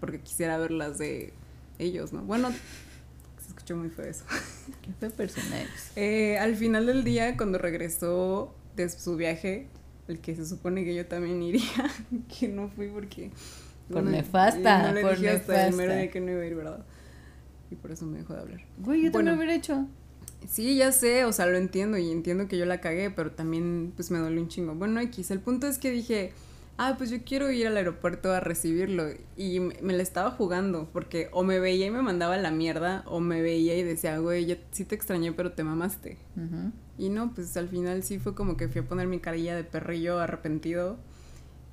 porque 0.00 0.20
quisiera 0.20 0.58
verlas 0.58 0.98
de 0.98 1.32
ellos, 1.78 2.12
¿no? 2.12 2.22
Bueno, 2.22 2.50
se 2.50 3.48
escuchó 3.48 3.76
muy 3.76 3.90
feo 3.90 4.06
eso. 4.06 4.24
Qué 4.82 4.92
fue 4.98 5.10
persona 5.10 5.56
eh, 5.96 6.38
al 6.38 6.56
final 6.56 6.86
del 6.86 7.04
día, 7.04 7.36
cuando 7.36 7.58
regresó 7.58 8.54
de 8.76 8.88
su 8.88 9.16
viaje, 9.16 9.68
el 10.08 10.20
que 10.20 10.36
se 10.36 10.46
supone 10.46 10.84
que 10.84 10.94
yo 10.94 11.06
también 11.06 11.42
iría, 11.42 11.90
que 12.38 12.48
no 12.48 12.68
fui 12.68 12.88
porque... 12.88 13.30
Por 13.90 14.02
nefasta, 14.02 14.82
no 14.82 14.94
le 14.94 15.02
por 15.02 15.16
dije 15.16 15.30
hasta 15.30 15.66
el 15.66 15.74
mero 15.74 15.94
día 15.94 16.10
que 16.10 16.18
no 16.18 16.32
iba 16.32 16.40
a 16.40 16.46
ir, 16.46 16.54
¿verdad? 16.54 16.84
Y 17.70 17.74
por 17.74 17.92
eso 17.92 18.06
me 18.06 18.18
dejó 18.18 18.32
de 18.32 18.40
hablar. 18.40 18.60
Güey, 18.78 19.02
yo 19.02 19.12
también 19.12 19.36
lo 19.36 19.38
hubiera 19.38 19.54
hecho. 19.54 19.86
Sí, 20.48 20.76
ya 20.76 20.92
sé, 20.92 21.24
o 21.24 21.32
sea, 21.32 21.46
lo 21.46 21.56
entiendo 21.56 21.98
y 21.98 22.10
entiendo 22.10 22.48
que 22.48 22.56
yo 22.58 22.66
la 22.66 22.80
cagué, 22.80 23.10
pero 23.10 23.32
también 23.32 23.92
pues 23.94 24.10
me 24.10 24.18
dolió 24.18 24.40
un 24.40 24.48
chingo. 24.48 24.74
Bueno, 24.74 25.00
X, 25.00 25.30
el 25.30 25.40
punto 25.40 25.66
es 25.66 25.78
que 25.78 25.90
dije, 25.90 26.32
ah, 26.76 26.94
pues 26.98 27.10
yo 27.10 27.18
quiero 27.24 27.50
ir 27.50 27.66
al 27.66 27.76
aeropuerto 27.76 28.32
a 28.32 28.40
recibirlo. 28.40 29.08
Y 29.36 29.60
me, 29.60 29.92
la 29.92 30.02
estaba 30.02 30.30
jugando, 30.30 30.88
porque 30.92 31.28
o 31.32 31.42
me 31.42 31.60
veía 31.60 31.86
y 31.86 31.90
me 31.90 32.02
mandaba 32.02 32.36
la 32.36 32.50
mierda, 32.50 33.02
o 33.06 33.20
me 33.20 33.42
veía 33.42 33.76
y 33.76 33.82
decía, 33.82 34.18
güey, 34.18 34.46
yo 34.46 34.56
sí 34.72 34.84
te 34.84 34.94
extrañé, 34.94 35.32
pero 35.32 35.52
te 35.52 35.64
mamaste. 35.64 36.18
Y 36.98 37.08
no, 37.08 37.32
pues 37.34 37.56
al 37.56 37.68
final 37.68 38.02
sí 38.02 38.18
fue 38.18 38.34
como 38.34 38.56
que 38.56 38.68
fui 38.68 38.80
a 38.80 38.88
poner 38.88 39.06
mi 39.06 39.18
carilla 39.18 39.56
de 39.56 39.64
perrillo 39.64 40.18
arrepentido, 40.20 40.96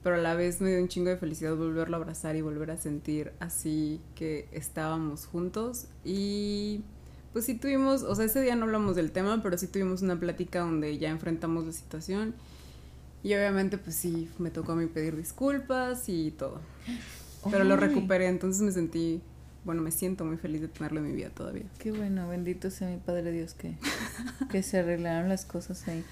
pero 0.04 0.16
a 0.16 0.20
la 0.20 0.34
vez 0.34 0.62
me 0.62 0.72
dio 0.72 0.82
un 0.82 0.88
chingo 0.88 1.10
de 1.10 1.18
felicidad 1.18 1.56
volverlo 1.56 1.96
a 1.98 2.00
abrazar 2.00 2.36
y 2.36 2.42
volver 2.42 2.72
a 2.72 2.78
sentir 2.78 3.34
así 3.40 4.02
que 4.16 4.48
estábamos 4.52 5.28
juntos. 5.28 5.88
Y 6.04 6.82
pues 7.34 7.46
sí 7.46 7.54
tuvimos, 7.54 8.02
o 8.02 8.16
sea, 8.16 8.26
ese 8.26 8.42
día 8.42 8.56
no 8.56 8.66
hablamos 8.66 8.96
del 8.96 9.12
tema, 9.12 9.42
pero 9.44 9.58
sí 9.58 9.68
tuvimos 9.68 10.02
una 10.02 10.20
plática 10.20 10.62
donde 10.62 10.98
ya 10.98 11.10
enfrentamos 11.10 11.66
la 11.66 11.72
situación 11.72 12.34
y 13.24 13.34
obviamente, 13.34 13.78
pues 13.78 13.96
sí, 13.96 14.30
me 14.40 14.50
tocó 14.50 14.72
a 14.72 14.76
mí 14.76 14.88
pedir 14.88 15.16
disculpas 15.16 16.10
y 16.10 16.32
todo. 16.32 16.60
Pero 17.50 17.64
lo 17.64 17.76
recuperé, 17.78 18.28
entonces 18.28 18.62
me 18.62 18.72
sentí, 18.72 19.22
bueno, 19.64 19.82
me 19.82 19.92
siento 19.92 20.26
muy 20.26 20.38
feliz 20.38 20.62
de 20.62 20.68
tenerlo 20.68 21.00
en 21.00 21.08
mi 21.08 21.14
vida 21.14 21.30
todavía. 21.30 21.66
Qué 21.80 21.92
bueno, 21.92 22.28
bendito 22.28 22.70
sea 22.70 22.90
mi 22.90 22.98
Padre 22.98 23.32
Dios 23.32 23.54
que, 23.54 23.76
que 24.52 24.64
se 24.64 24.80
arreglaron 24.80 25.30
las 25.30 25.46
cosas 25.46 25.88
ahí. 25.88 26.04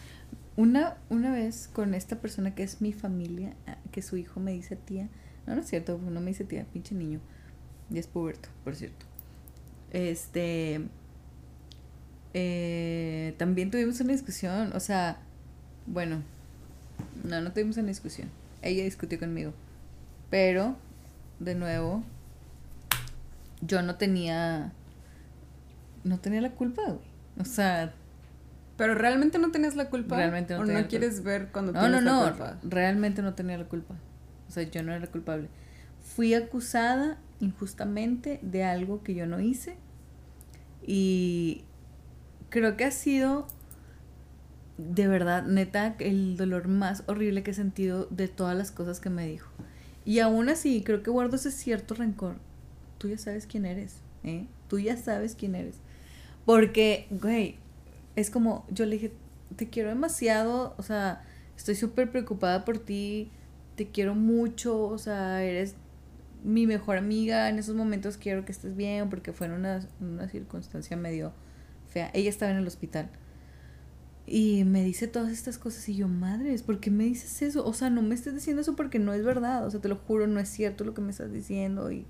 Una, 0.56 0.98
una 1.10 1.32
vez 1.32 1.70
con 1.72 1.94
esta 1.94 2.20
persona 2.20 2.54
que 2.54 2.64
es 2.64 2.82
mi 2.82 2.94
familia, 2.94 3.56
ah, 3.66 3.78
que 3.92 4.02
su 4.02 4.18
hijo 4.18 4.40
me 4.40 4.52
dice 4.52 4.76
tía, 4.76 5.10
no, 5.48 5.56
no 5.56 5.62
es 5.62 5.68
cierto, 5.68 5.98
no 5.98 6.20
me 6.20 6.28
dice 6.28 6.44
tía, 6.44 6.66
pinche 6.72 6.96
niño, 6.96 7.22
y 7.90 7.98
es 7.98 8.08
puberto, 8.08 8.50
por 8.64 8.76
cierto. 8.76 9.06
Este, 9.92 10.82
eh, 12.34 13.34
también 13.38 13.72
tuvimos 13.72 14.00
una 14.02 14.12
discusión, 14.12 14.72
o 14.74 14.80
sea, 14.80 15.22
bueno, 15.88 16.22
no, 17.24 17.42
no 17.42 17.52
tuvimos 17.52 17.78
una 17.78 17.88
discusión. 17.88 18.30
Ella 18.62 18.84
discutió 18.84 19.20
conmigo. 19.20 19.54
Pero, 20.30 20.76
de 21.40 21.56
nuevo, 21.56 22.04
yo 23.62 23.82
no 23.82 23.96
tenía. 23.96 24.74
No 26.04 26.20
tenía 26.20 26.42
la 26.42 26.52
culpa, 26.52 26.84
güey. 26.84 27.00
O 27.40 27.46
sea. 27.46 27.94
Pero 28.78 28.96
realmente 28.96 29.40
no 29.40 29.52
tenías 29.52 29.76
la 29.76 29.90
culpa. 29.90 30.16
Realmente 30.16 30.54
no 30.54 30.62
¿O 30.62 30.66
no 30.66 30.88
quieres 30.88 31.24
ver 31.24 31.50
cuando 31.52 31.74
no, 31.74 31.82
tienes 31.82 32.04
no, 32.04 32.24
la 32.24 32.30
culpa? 32.30 32.58
No, 32.64 32.70
realmente 32.70 33.22
no 33.22 33.34
tenía 33.34 33.58
la 33.58 33.66
culpa. 33.66 33.96
O 34.48 34.52
sea, 34.52 34.64
yo 34.64 34.84
no 34.84 34.94
era 34.94 35.08
culpable. 35.08 35.50
Fui 36.02 36.34
acusada 36.34 37.18
injustamente 37.42 38.40
de 38.42 38.64
algo 38.64 39.04
que 39.04 39.16
yo 39.16 39.26
no 39.26 39.42
hice. 39.42 39.76
Y 40.86 41.66
creo 42.50 42.78
que 42.78 42.86
ha 42.86 42.92
sido 42.92 43.48
de 44.80 45.10
verdad, 45.10 45.44
neta, 45.44 45.96
el 46.00 46.38
dolor 46.38 46.70
más 46.70 47.04
horrible 47.08 47.44
que 47.44 47.52
he 47.52 47.54
sentido 47.54 48.08
de 48.12 48.30
todas 48.30 48.56
las 48.58 48.72
cosas 48.72 49.02
que 49.02 49.10
me 49.10 49.28
dijo. 49.28 49.52
Y 50.06 50.20
aún 50.20 50.48
así, 50.48 50.84
creo 50.84 51.04
que 51.04 51.12
guardo 51.12 51.36
ese 51.36 51.52
cierto 51.52 51.96
rencor. 51.96 52.38
Tú 52.98 53.10
ya 53.10 53.18
sabes 53.18 53.46
quién 53.46 53.66
eres, 53.66 53.98
¿eh? 54.24 54.48
Tú 54.70 54.80
ya 54.80 54.96
sabes 54.96 55.36
quién 55.36 55.56
eres. 55.56 55.76
Porque, 56.46 57.08
güey, 57.12 57.58
es 58.16 58.30
como, 58.30 58.66
yo 58.70 58.86
le 58.86 58.96
dije, 58.96 59.12
te 59.58 59.70
quiero 59.70 59.90
demasiado, 59.90 60.76
o 60.78 60.84
sea, 60.84 61.24
estoy 61.58 61.76
súper 61.76 62.10
preocupada 62.10 62.64
por 62.64 62.80
ti, 62.80 63.32
te 63.76 63.90
quiero 63.90 64.16
mucho, 64.16 64.82
o 64.84 64.98
sea, 64.98 65.44
eres 65.44 65.76
mi 66.42 66.68
mejor 66.68 66.98
amiga, 66.98 67.50
en 67.50 67.60
esos 67.60 67.76
momentos 67.76 68.16
quiero 68.16 68.46
que 68.46 68.54
estés 68.54 68.78
bien, 68.78 69.10
porque 69.10 69.34
fue 69.34 69.48
en 69.48 69.54
una, 69.54 69.86
una 70.00 70.30
circunstancia 70.30 70.96
medio 70.96 71.34
fea. 71.90 72.12
Ella 72.14 72.30
estaba 72.30 72.52
en 72.52 72.60
el 72.60 72.68
hospital. 72.68 73.10
Y 74.32 74.64
me 74.64 74.84
dice 74.84 75.08
todas 75.08 75.32
estas 75.32 75.58
cosas 75.58 75.90
y 75.90 75.96
yo, 75.96 76.08
madres, 76.08 76.62
¿por 76.62 76.80
qué 76.80 76.92
me 76.92 77.06
dices 77.06 77.42
eso? 77.42 77.66
O 77.66 77.74
sea, 77.74 77.90
no 77.90 78.04
me 78.04 78.14
estés 78.14 78.36
diciendo 78.36 78.62
eso 78.62 78.76
porque 78.76 79.00
no 79.00 79.12
es 79.14 79.26
verdad. 79.26 79.66
O 79.66 79.72
sea, 79.72 79.82
te 79.82 79.90
lo 79.90 79.96
juro, 79.96 80.28
no 80.28 80.40
es 80.40 80.50
cierto 80.50 80.84
lo 80.84 80.94
que 80.94 81.02
me 81.02 81.10
estás 81.10 81.34
diciendo. 81.34 81.92
Y 81.92 82.06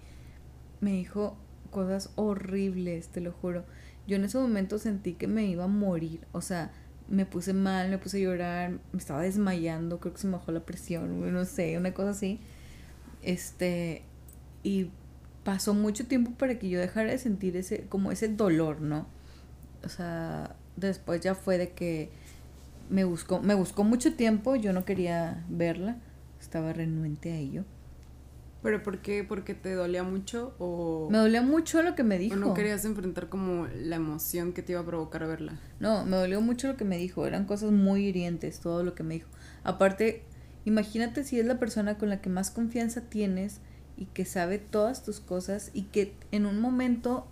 me 0.82 0.92
dijo 0.92 1.38
cosas 1.72 2.12
horribles, 2.16 3.08
te 3.08 3.22
lo 3.22 3.32
juro. 3.32 3.64
Yo 4.06 4.18
en 4.18 4.26
ese 4.26 4.38
momento 4.38 4.80
sentí 4.80 5.14
que 5.14 5.28
me 5.28 5.46
iba 5.46 5.64
a 5.64 5.68
morir. 5.68 6.28
O 6.34 6.42
sea, 6.42 6.74
me 7.08 7.26
puse 7.26 7.54
mal, 7.54 7.90
me 7.90 7.98
puse 7.98 8.18
a 8.18 8.22
llorar, 8.22 8.80
me 8.92 9.00
estaba 9.00 9.22
desmayando, 9.22 10.02
creo 10.02 10.14
que 10.14 10.20
se 10.20 10.28
me 10.28 10.34
bajó 10.34 10.52
la 10.52 10.66
presión, 10.66 11.34
no 11.34 11.46
sé, 11.46 11.78
una 11.78 11.94
cosa 11.94 12.10
así. 12.10 12.42
Este, 13.24 14.04
y 14.62 14.92
pasó 15.46 15.74
mucho 15.74 16.06
tiempo 16.06 16.32
para 16.32 16.60
que 16.60 16.68
yo 16.68 16.82
dejara 16.82 17.12
de 17.12 17.18
sentir 17.18 17.56
ese, 17.56 17.86
como 17.88 18.12
ese 18.12 18.28
dolor, 18.28 18.82
¿no? 18.82 19.08
O 19.86 19.90
sea, 19.90 20.58
después 20.80 21.22
ya 21.22 21.36
fue 21.36 21.58
de 21.58 21.72
que 21.72 22.12
me 22.90 23.04
buscó, 23.04 23.40
me 23.40 23.54
buscó 23.54 23.84
mucho 23.84 24.14
tiempo, 24.16 24.56
yo 24.56 24.74
no 24.74 24.86
quería 24.86 25.46
verla, 25.50 25.98
estaba 26.40 26.74
renuente 26.74 27.32
a 27.32 27.36
ello. 27.36 27.66
¿Pero 28.62 28.84
por 28.84 29.00
qué? 29.00 29.24
¿Porque 29.24 29.54
te 29.54 29.74
dolía 29.74 30.04
mucho 30.04 30.54
o...? 30.60 31.08
Me 31.10 31.18
dolía 31.18 31.42
mucho 31.42 31.82
lo 31.82 31.96
que 31.96 32.04
me 32.04 32.18
dijo. 32.18 32.36
¿O 32.36 32.38
no 32.38 32.54
querías 32.54 32.84
enfrentar 32.84 33.30
como 33.30 33.68
la 33.68 33.96
emoción 33.96 34.52
que 34.52 34.62
te 34.62 34.74
iba 34.74 34.82
a 34.82 34.86
provocar 34.86 35.26
verla? 35.28 35.58
No, 35.80 36.04
me 36.06 36.18
dolió 36.18 36.42
mucho 36.42 36.68
lo 36.68 36.76
que 36.76 36.84
me 36.84 36.98
dijo. 36.98 37.26
Eran 37.26 37.46
cosas 37.46 37.72
muy 37.72 38.08
hirientes, 38.08 38.60
todo 38.60 38.84
lo 38.84 38.96
que 38.96 39.04
me 39.04 39.14
dijo. 39.16 39.30
Aparte, 39.64 40.24
imagínate 40.66 41.24
si 41.24 41.40
es 41.40 41.46
la 41.46 41.58
persona 41.58 41.98
con 41.98 42.10
la 42.10 42.20
que 42.20 42.30
más 42.30 42.52
confianza 42.52 43.02
tienes 43.02 43.62
y 43.96 44.06
que 44.08 44.26
sabe 44.26 44.60
todas 44.60 45.04
tus 45.04 45.22
cosas 45.22 45.72
y 45.74 45.84
que 45.84 46.14
en 46.32 46.46
un 46.46 46.60
momento 46.60 47.28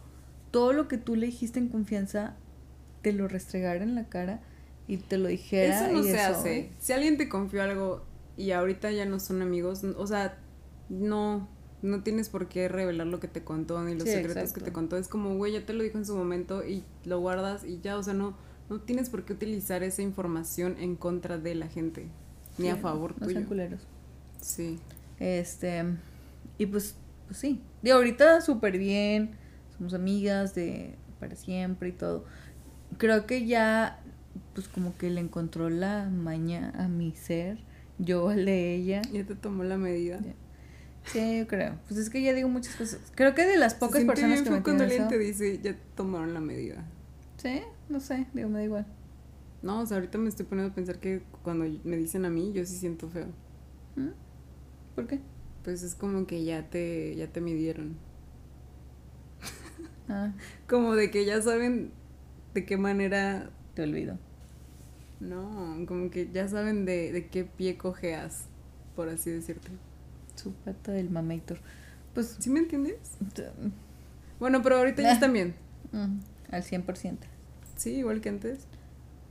todo 0.51 0.71
lo 0.71 0.87
que 0.87 0.97
tú 0.97 1.15
le 1.15 1.25
dijiste 1.25 1.59
en 1.59 1.67
confianza 1.67 2.35
te 3.01 3.13
lo 3.13 3.27
restregara 3.27 3.83
en 3.83 3.95
la 3.95 4.05
cara 4.09 4.41
y 4.87 4.97
te 4.97 5.17
lo 5.17 5.27
dijera. 5.27 5.85
Eso 5.85 5.93
no 5.93 5.99
y 5.99 6.03
se 6.03 6.15
eso- 6.15 6.39
hace. 6.39 6.71
Si 6.79 6.93
alguien 6.93 7.17
te 7.17 7.29
confió 7.29 7.61
algo 7.63 8.05
y 8.37 8.51
ahorita 8.51 8.91
ya 8.91 9.05
no 9.05 9.19
son 9.19 9.41
amigos, 9.41 9.83
o 9.83 10.07
sea, 10.07 10.37
no, 10.89 11.47
no 11.81 12.03
tienes 12.03 12.29
por 12.29 12.47
qué 12.47 12.67
revelar 12.67 13.07
lo 13.07 13.19
que 13.19 13.27
te 13.27 13.43
contó 13.43 13.81
ni 13.83 13.93
los 13.93 14.03
Sí, 14.03 14.11
secretos 14.11 14.37
exacto. 14.43 14.59
que 14.59 14.65
te 14.65 14.71
contó. 14.73 14.97
Es 14.97 15.07
como, 15.07 15.35
güey, 15.35 15.53
ya 15.53 15.65
te 15.65 15.73
lo 15.73 15.83
dijo 15.83 15.97
en 15.97 16.05
su 16.05 16.15
momento 16.15 16.65
y 16.65 16.83
lo 17.05 17.19
guardas 17.19 17.63
y 17.65 17.79
ya, 17.81 17.97
o 17.97 18.03
sea, 18.03 18.13
no, 18.13 18.37
no 18.69 18.81
tienes 18.81 19.09
por 19.09 19.23
qué 19.25 19.33
utilizar 19.33 19.83
esa 19.83 20.01
información 20.01 20.75
en 20.79 20.95
contra 20.95 21.37
de 21.37 21.55
la 21.55 21.67
gente, 21.67 22.07
ni 22.57 22.69
a 22.69 22.75
favor 22.77 23.13
no 23.19 23.27
tuyo. 23.27 23.45
culeros. 23.47 23.81
Sí. 24.41 24.79
Este, 25.19 25.83
y 26.57 26.65
pues, 26.67 26.95
pues 27.27 27.39
sí. 27.39 27.61
De 27.81 27.91
ahorita 27.91 28.41
súper 28.41 28.77
bien, 28.77 29.31
somos 29.77 29.93
amigas 29.93 30.53
de 30.55 30.95
para 31.19 31.35
siempre 31.35 31.89
y 31.89 31.91
todo. 31.93 32.25
Creo 32.97 33.25
que 33.25 33.45
ya, 33.45 33.99
pues 34.53 34.67
como 34.67 34.97
que 34.97 35.09
le 35.09 35.21
encontró 35.21 35.69
la 35.69 36.09
maña 36.09 36.71
a 36.75 36.87
mi 36.87 37.13
ser, 37.15 37.59
yo 37.99 38.29
al 38.29 38.45
de 38.45 38.75
ella. 38.75 39.01
Ya 39.11 39.25
te 39.25 39.35
tomó 39.35 39.63
la 39.63 39.77
medida. 39.77 40.19
Ya. 40.19 40.33
Sí, 41.05 41.39
yo 41.39 41.47
creo. 41.47 41.75
Pues 41.87 41.99
es 41.99 42.09
que 42.09 42.21
ya 42.21 42.33
digo 42.33 42.49
muchas 42.49 42.75
cosas. 42.75 42.99
Creo 43.15 43.33
que 43.33 43.45
de 43.45 43.57
las 43.57 43.73
Se 43.73 43.79
pocas 43.79 44.01
siente 44.01 44.13
personas 44.13 44.41
bien 44.41 44.43
que 44.43 44.51
me 44.51 44.63
cuando 44.63 44.83
alguien 44.83 45.07
te 45.07 45.17
dice, 45.17 45.59
ya 45.61 45.75
tomaron 45.95 46.33
la 46.33 46.41
medida. 46.41 46.85
Sí, 47.37 47.61
no 47.87 47.99
sé, 47.99 48.27
digo, 48.33 48.49
me 48.49 48.59
da 48.59 48.65
igual. 48.65 48.85
No, 49.61 49.81
o 49.81 49.85
sea, 49.85 49.97
ahorita 49.97 50.17
me 50.17 50.29
estoy 50.29 50.45
poniendo 50.45 50.71
a 50.71 50.75
pensar 50.75 50.99
que 50.99 51.23
cuando 51.43 51.65
me 51.83 51.97
dicen 51.97 52.25
a 52.25 52.29
mí, 52.29 52.51
yo 52.53 52.65
sí 52.65 52.75
siento 52.75 53.09
feo. 53.09 53.27
¿Mm? 53.95 54.09
¿Por 54.95 55.07
qué? 55.07 55.21
Pues 55.63 55.83
es 55.83 55.95
como 55.95 56.27
que 56.27 56.43
ya 56.43 56.69
te, 56.69 57.15
ya 57.15 57.27
te 57.27 57.41
midieron. 57.41 57.97
Ah, 60.09 60.31
Como 60.67 60.95
de 60.95 61.11
que 61.11 61.25
ya 61.25 61.41
saben 61.41 61.91
de 62.57 62.65
qué 62.65 62.77
manera. 62.77 63.49
te 63.75 63.83
olvido. 63.83 64.17
No, 65.19 65.75
como 65.87 66.09
que 66.09 66.29
ya 66.31 66.47
saben 66.47 66.85
de, 66.85 67.11
de 67.11 67.27
qué 67.27 67.43
pie 67.43 67.77
cojeas, 67.77 68.45
por 68.95 69.09
así 69.09 69.29
decirte. 69.31 69.69
Su 70.35 70.53
pata 70.53 70.91
del 70.91 71.09
mamator. 71.09 71.59
Pues, 72.13 72.37
¿Sí 72.39 72.49
me 72.49 72.59
entiendes? 72.59 72.97
Bueno, 74.39 74.61
pero 74.63 74.77
ahorita 74.77 75.01
ya 75.03 75.09
Ah. 75.09 75.13
están 75.13 75.33
bien. 75.33 75.55
mm, 75.91 76.19
al 76.51 76.63
100%. 76.63 77.27
Sí, 77.75 77.95
igual 77.97 78.21
que 78.21 78.29
antes. 78.29 78.65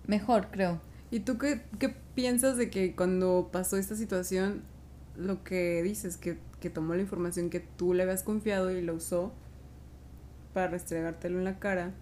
Mejor, 0.07 0.49
creo. 0.53 0.81
¿Y 1.11 1.21
tú 1.21 1.39
qué, 1.39 1.61
qué 1.81 1.95
piensas 2.15 2.57
de 2.57 2.71
que 2.71 2.95
cuando 2.95 3.49
pasó 3.53 3.77
esta 3.77 3.95
situación, 3.97 4.63
lo 5.17 5.43
que 5.45 5.83
dices, 5.83 6.17
que, 6.17 6.39
que 6.61 6.71
tomó 6.71 6.95
la 6.95 7.03
información 7.03 7.51
que 7.51 7.61
tú 7.61 7.95
le 7.95 8.03
habías 8.05 8.23
confiado 8.23 8.71
y 8.71 8.83
la 8.83 8.93
usó 8.93 9.33
para 10.55 10.69
restregártelo 10.69 11.39
en 11.39 11.45
la 11.45 11.59
cara? 11.59 11.93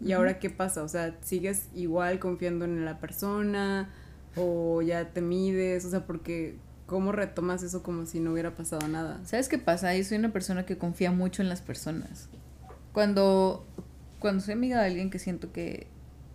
¿Y 0.00 0.06
Ujú. 0.06 0.16
ahora 0.16 0.38
qué 0.38 0.50
pasa? 0.50 0.82
O 0.82 0.88
sea, 0.88 1.16
¿sigues 1.22 1.68
igual 1.74 2.18
confiando 2.18 2.64
en 2.64 2.84
la 2.84 2.98
persona 2.98 3.90
o 4.36 4.82
ya 4.82 5.12
te 5.12 5.20
mides? 5.20 5.84
O 5.84 5.90
sea, 5.90 6.06
porque 6.06 6.56
¿cómo 6.86 7.12
retomas 7.12 7.62
eso 7.62 7.82
como 7.82 8.06
si 8.06 8.20
no 8.20 8.32
hubiera 8.32 8.54
pasado 8.54 8.86
nada? 8.88 9.20
¿Sabes 9.24 9.48
qué 9.48 9.58
pasa? 9.58 9.94
Yo 9.96 10.04
soy 10.04 10.18
una 10.18 10.32
persona 10.32 10.66
que 10.66 10.76
confía 10.76 11.10
mucho 11.10 11.42
en 11.42 11.48
las 11.48 11.60
personas. 11.62 12.28
Cuando, 12.92 13.66
cuando 14.18 14.42
soy 14.42 14.54
amiga 14.54 14.80
de 14.80 14.86
alguien 14.86 15.10
que 15.10 15.18
siento 15.18 15.52
que 15.52 15.88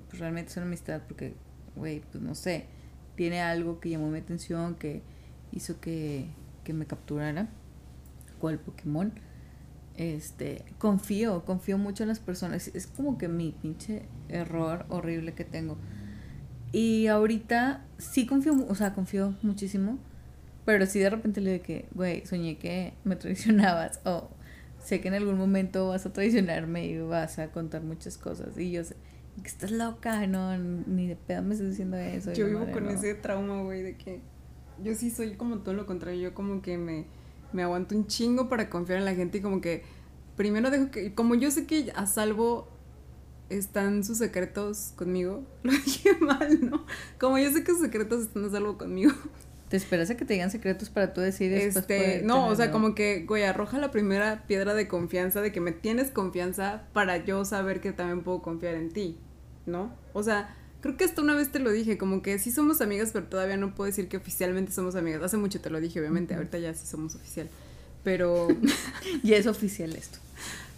pues, 0.09 0.19
realmente 0.19 0.51
es 0.51 0.57
una 0.57 0.65
amistad, 0.65 1.01
porque, 1.07 1.35
güey, 1.75 2.01
pues 2.11 2.23
no 2.23 2.35
sé, 2.35 2.65
tiene 3.15 3.41
algo 3.41 3.79
que 3.79 3.89
llamó 3.89 4.09
mi 4.09 4.19
atención, 4.19 4.75
que 4.75 5.01
hizo 5.51 5.79
que, 5.79 6.27
que 6.63 6.73
me 6.73 6.85
capturara, 6.85 7.49
cual 8.39 8.59
Pokémon, 8.59 9.13
este, 9.99 10.63
confío, 10.77 11.43
confío 11.45 11.77
mucho 11.77 12.03
en 12.03 12.09
las 12.09 12.19
personas. 12.19 12.69
Es 12.73 12.87
como 12.87 13.17
que 13.17 13.27
mi 13.27 13.51
pinche 13.51 14.03
error 14.29 14.85
horrible 14.89 15.33
que 15.33 15.43
tengo. 15.43 15.77
Y 16.71 17.07
ahorita 17.07 17.85
sí 17.97 18.25
confío, 18.25 18.53
o 18.67 18.75
sea, 18.75 18.93
confío 18.93 19.35
muchísimo. 19.41 19.99
Pero 20.65 20.85
si 20.85 20.99
de 20.99 21.09
repente 21.09 21.41
le 21.41 21.53
digo 21.53 21.63
que, 21.63 21.87
güey, 21.93 22.25
soñé 22.25 22.57
que 22.57 22.93
me 23.03 23.15
traicionabas 23.17 23.99
o 24.05 24.29
sé 24.81 25.01
que 25.01 25.09
en 25.09 25.15
algún 25.15 25.37
momento 25.37 25.89
vas 25.89 26.05
a 26.05 26.13
traicionarme 26.13 26.85
y 26.85 26.97
vas 26.99 27.37
a 27.37 27.51
contar 27.51 27.81
muchas 27.83 28.17
cosas 28.17 28.57
y 28.57 28.71
yo 28.71 28.83
sé 28.85 28.95
que 29.41 29.47
estás 29.47 29.71
loca, 29.71 30.25
no, 30.27 30.57
ni 30.57 31.07
de 31.07 31.15
pedo 31.15 31.41
me 31.41 31.53
estás 31.53 31.69
diciendo 31.69 31.97
eso. 31.97 32.33
Yo 32.33 32.45
vivo 32.45 32.59
madre, 32.59 32.73
con 32.73 32.85
no. 32.85 32.89
ese 32.91 33.15
trauma, 33.15 33.61
güey, 33.63 33.81
de 33.83 33.97
que 33.97 34.21
yo 34.83 34.93
sí 34.95 35.09
soy 35.09 35.35
como 35.35 35.59
todo 35.59 35.73
lo 35.75 35.85
contrario. 35.85 36.21
Yo 36.21 36.33
como 36.33 36.61
que 36.61 36.77
me, 36.77 37.05
me 37.53 37.63
aguanto 37.63 37.95
un 37.95 38.07
chingo 38.07 38.49
para 38.49 38.69
confiar 38.69 38.99
en 38.99 39.05
la 39.05 39.15
gente 39.15 39.39
y 39.39 39.41
como 39.41 39.61
que 39.61 39.83
primero 40.35 40.69
dejo 40.69 40.91
que, 40.91 41.13
como 41.13 41.35
yo 41.35 41.51
sé 41.51 41.65
que 41.65 41.91
a 41.95 42.05
salvo 42.05 42.69
están 43.49 44.03
sus 44.03 44.17
secretos 44.17 44.93
conmigo, 44.95 45.43
lo 45.63 45.71
dije 45.71 46.15
mal, 46.19 46.69
¿no? 46.69 46.85
Como 47.19 47.37
yo 47.37 47.51
sé 47.51 47.63
que 47.63 47.71
sus 47.71 47.81
secretos 47.81 48.21
están 48.21 48.45
a 48.45 48.49
salvo 48.49 48.77
conmigo. 48.77 49.11
¿Te 49.69 49.77
esperas 49.77 50.09
a 50.09 50.17
que 50.17 50.25
te 50.25 50.33
digan 50.33 50.49
secretos 50.49 50.89
para 50.89 51.13
tú 51.13 51.21
decir 51.21 51.51
después 51.51 51.77
Este, 51.77 52.23
no, 52.23 52.47
o 52.47 52.55
sea, 52.55 52.71
como 52.71 52.95
que, 52.95 53.25
güey, 53.25 53.43
arroja 53.43 53.77
la 53.77 53.91
primera 53.91 54.47
piedra 54.47 54.73
de 54.73 54.87
confianza, 54.87 55.41
de 55.41 55.51
que 55.51 55.61
me 55.61 55.71
tienes 55.71 56.09
confianza 56.09 56.87
para 56.91 57.17
yo 57.17 57.45
saber 57.45 57.79
que 57.79 57.91
también 57.91 58.23
puedo 58.23 58.41
confiar 58.41 58.73
en 58.73 58.89
ti, 58.89 59.19
¿no? 59.67 59.93
O 60.13 60.23
sea, 60.23 60.55
creo 60.81 60.97
que 60.97 61.03
hasta 61.05 61.21
una 61.21 61.35
vez 61.35 61.51
te 61.51 61.59
lo 61.59 61.71
dije, 61.71 61.97
como 61.97 62.21
que 62.21 62.39
sí 62.39 62.51
somos 62.51 62.81
amigas, 62.81 63.09
pero 63.13 63.25
todavía 63.25 63.57
no 63.57 63.75
puedo 63.75 63.87
decir 63.87 64.07
que 64.07 64.17
oficialmente 64.17 64.71
somos 64.71 64.95
amigas. 64.95 65.21
Hace 65.23 65.37
mucho 65.37 65.59
te 65.61 65.69
lo 65.69 65.79
dije, 65.81 65.99
obviamente, 65.99 66.33
ahorita 66.35 66.57
ya 66.59 66.73
sí 66.73 66.85
somos 66.87 67.15
oficial. 67.15 67.49
Pero, 68.03 68.47
Ya 69.23 69.37
es 69.37 69.47
oficial 69.47 69.93
esto. 69.95 70.19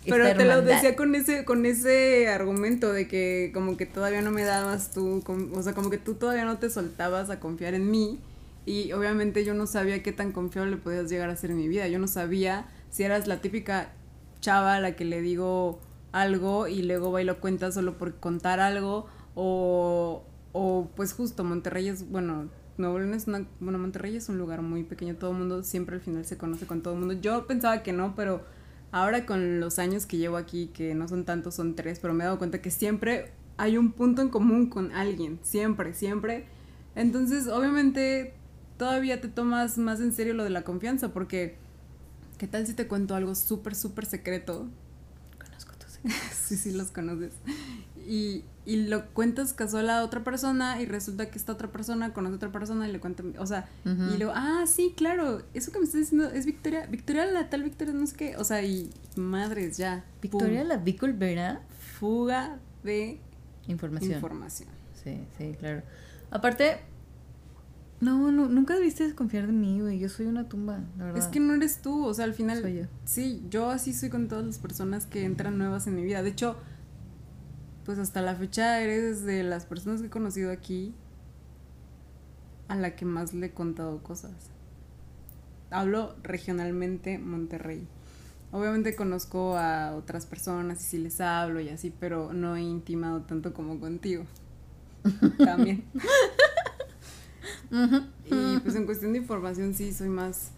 pero 0.08 0.26
Esta 0.26 0.38
te 0.40 0.46
lo 0.46 0.62
decía 0.64 0.96
con 0.96 1.14
ese, 1.16 1.46
con 1.46 1.66
ese 1.66 2.28
argumento 2.30 2.92
de 2.92 3.08
que 3.08 3.52
como 3.54 3.78
que 3.78 3.86
todavía 3.86 4.22
no 4.22 4.32
me 4.32 4.44
dabas 4.44 4.92
tú, 4.92 5.22
con- 5.24 5.52
o 5.56 5.62
sea, 5.62 5.74
como 5.74 5.90
que 5.92 5.98
tú 6.00 6.16
todavía 6.16 6.46
no 6.46 6.58
te 6.58 6.70
soltabas 6.70 7.30
a 7.30 7.40
confiar 7.40 7.74
en 7.76 7.90
mí. 7.92 8.20
Y 8.66 8.92
obviamente 8.94 9.44
yo 9.44 9.54
no 9.56 9.66
sabía 9.68 10.04
qué 10.04 10.12
tan 10.12 10.32
confiable 10.32 10.78
podías 10.78 11.10
llegar 11.10 11.30
a 11.30 11.36
ser 11.36 11.52
en 11.52 11.58
mi 11.58 11.68
vida. 11.68 11.88
Yo 11.88 11.98
no 12.00 12.08
sabía 12.08 12.66
si 12.92 13.04
eras 13.04 13.28
la 13.28 13.42
típica 13.42 13.92
chava 14.40 14.76
a 14.76 14.80
la 14.80 14.96
que 14.96 15.06
le 15.06 15.22
digo 15.22 15.80
algo 16.12 16.68
y 16.68 16.82
luego 16.84 17.12
va 17.12 17.22
y 17.22 17.26
lo 17.26 17.40
cuenta 17.40 17.72
solo 17.72 17.98
por 17.98 18.16
contar 18.16 18.60
algo. 18.60 19.08
O, 19.36 20.24
o 20.52 20.90
pues 20.96 21.14
justo 21.14 21.44
Monterrey 21.44 21.88
es, 21.88 22.10
bueno, 22.10 22.50
Nuevo 22.78 23.00
León 23.00 23.14
es 23.14 23.28
una, 23.28 23.46
bueno, 23.60 23.80
Monterrey 23.80 24.16
es 24.16 24.30
un 24.30 24.38
lugar 24.38 24.62
muy 24.62 24.84
pequeño. 24.84 25.16
Todo 25.16 25.32
el 25.32 25.38
mundo 25.38 25.64
siempre 25.64 25.96
al 25.96 26.02
final 26.02 26.26
se 26.26 26.38
conoce 26.38 26.68
con 26.68 26.82
todo 26.82 26.94
el 26.94 27.00
mundo. 27.00 27.16
Yo 27.16 27.48
pensaba 27.48 27.84
que 27.84 27.94
no, 27.94 28.16
pero 28.16 28.44
ahora 28.92 29.26
con 29.26 29.60
los 29.60 29.80
años 29.80 30.06
que 30.06 30.18
llevo 30.18 30.38
aquí, 30.38 30.68
que 30.68 30.96
no 30.96 31.08
son 31.08 31.26
tantos, 31.26 31.56
son 31.56 31.76
tres, 31.76 32.00
pero 32.00 32.14
me 32.14 32.24
he 32.24 32.26
dado 32.26 32.38
cuenta 32.38 32.62
que 32.62 32.72
siempre 32.72 33.32
hay 33.58 33.78
un 33.78 33.92
punto 33.92 34.22
en 34.22 34.30
común 34.30 34.68
con 34.70 34.92
alguien. 34.92 35.40
Siempre, 35.44 35.94
siempre. 35.94 36.46
Entonces, 36.96 37.48
obviamente, 37.48 38.34
todavía 38.78 39.22
te 39.22 39.28
tomas 39.28 39.78
más 39.78 40.02
en 40.02 40.12
serio 40.12 40.34
lo 40.34 40.44
de 40.44 40.50
la 40.50 40.64
confianza, 40.64 41.14
porque 41.14 41.56
¿qué 42.38 42.48
tal 42.48 42.66
si 42.66 42.74
te 42.74 42.88
cuento 42.88 43.16
algo 43.16 43.36
súper, 43.36 43.76
súper 43.76 44.06
secreto? 44.06 44.68
Sí, 46.34 46.58
sí, 46.58 46.72
los 46.72 46.92
conoces. 46.92 47.34
Y, 48.08 48.44
y 48.66 48.88
lo 48.88 49.06
cuentas 49.14 49.54
casual 49.54 49.90
a 49.90 50.04
otra 50.04 50.24
persona 50.24 50.82
y 50.82 50.86
resulta 50.86 51.30
que 51.30 51.38
esta 51.38 51.54
otra 51.54 51.72
persona 51.72 52.14
conoce 52.14 52.34
a 52.34 52.36
otra 52.38 52.52
persona 52.52 52.90
y 52.90 52.92
le 52.92 53.00
cuenta, 53.00 53.24
o 53.38 53.46
sea, 53.46 53.70
y 53.86 54.18
luego, 54.18 54.34
ah, 54.36 54.66
sí, 54.68 54.94
claro, 54.98 55.44
eso 55.54 55.72
que 55.72 55.80
me 55.80 55.86
estás 55.86 56.02
diciendo 56.02 56.30
es 56.30 56.46
Victoria, 56.46 56.88
Victoria 56.88 57.26
la 57.28 57.50
tal 57.50 57.64
Victoria, 57.64 57.94
no 57.94 58.06
sé 58.08 58.16
qué, 58.18 58.38
o 58.38 58.44
sea, 58.44 58.64
y 58.64 58.90
madres, 59.16 59.78
ya. 59.78 60.04
Victoria 60.22 60.60
pum, 60.62 60.68
la 60.70 60.78
Vicol 60.78 61.14
Vera. 61.14 61.62
fuga 62.00 62.58
de 62.84 63.20
Información. 63.68 64.14
información. 64.14 64.70
Sí, 65.04 65.20
sí, 65.38 65.56
claro. 65.60 65.84
Aparte, 66.32 66.80
no, 68.02 68.32
no, 68.32 68.48
nunca 68.48 68.76
debiste 68.76 69.04
desconfiar 69.04 69.48
de 69.48 69.54
mí, 69.54 69.80
güey. 69.80 70.00
Yo 70.00 70.10
soy 70.10 70.26
una 70.26 70.50
tumba, 70.50 70.80
la 70.98 71.06
verdad. 71.06 71.20
Es 71.24 71.28
que 71.28 71.40
no 71.40 71.54
eres 71.54 71.82
tú, 71.82 72.06
o 72.06 72.14
sea, 72.14 72.26
al 72.26 72.34
final, 72.34 72.62
Soy 72.62 72.76
yo. 72.80 72.84
sí, 73.06 73.46
yo 73.50 73.70
así 73.70 73.94
soy 73.94 74.10
con 74.10 74.28
todas 74.28 74.46
las 74.46 74.58
personas 74.58 75.06
que 75.06 75.24
entran 75.24 75.58
nuevas 75.58 75.88
en 75.88 75.96
mi 75.96 76.04
vida. 76.04 76.24
De 76.24 76.30
hecho, 76.30 76.58
pues 77.86 78.00
hasta 78.00 78.22
la 78.22 78.36
fecha 78.36 78.82
eres 78.82 79.24
de 79.24 79.44
las 79.44 79.66
personas 79.66 80.02
que 80.02 80.08
he 80.08 80.10
conocido 80.10 80.52
aquí 80.52 80.94
a 82.68 82.76
la 82.76 82.96
que 82.96 83.06
más 83.06 83.34
le 83.34 83.48
he 83.48 83.52
contado 83.52 84.02
cosas. 84.02 84.32
Hablo 85.70 86.16
regionalmente 86.24 87.18
Monterrey. 87.20 87.88
Obviamente 88.52 88.96
conozco 88.96 89.58
a 89.58 89.96
otras 89.96 90.26
personas 90.26 90.82
y 90.82 90.84
sí 90.84 90.98
les 90.98 91.22
hablo 91.22 91.62
y 91.62 91.70
así, 91.70 91.94
pero 91.98 92.34
no 92.34 92.56
he 92.56 92.62
intimado 92.62 93.22
tanto 93.22 93.54
como 93.54 93.80
contigo. 93.80 94.26
También. 95.38 95.84
Y 98.26 98.60
pues 98.60 98.76
en 98.76 98.86
cuestión 98.86 99.14
de 99.14 99.20
información 99.20 99.74
sí 99.74 99.94
soy 99.94 100.10
más 100.10 100.52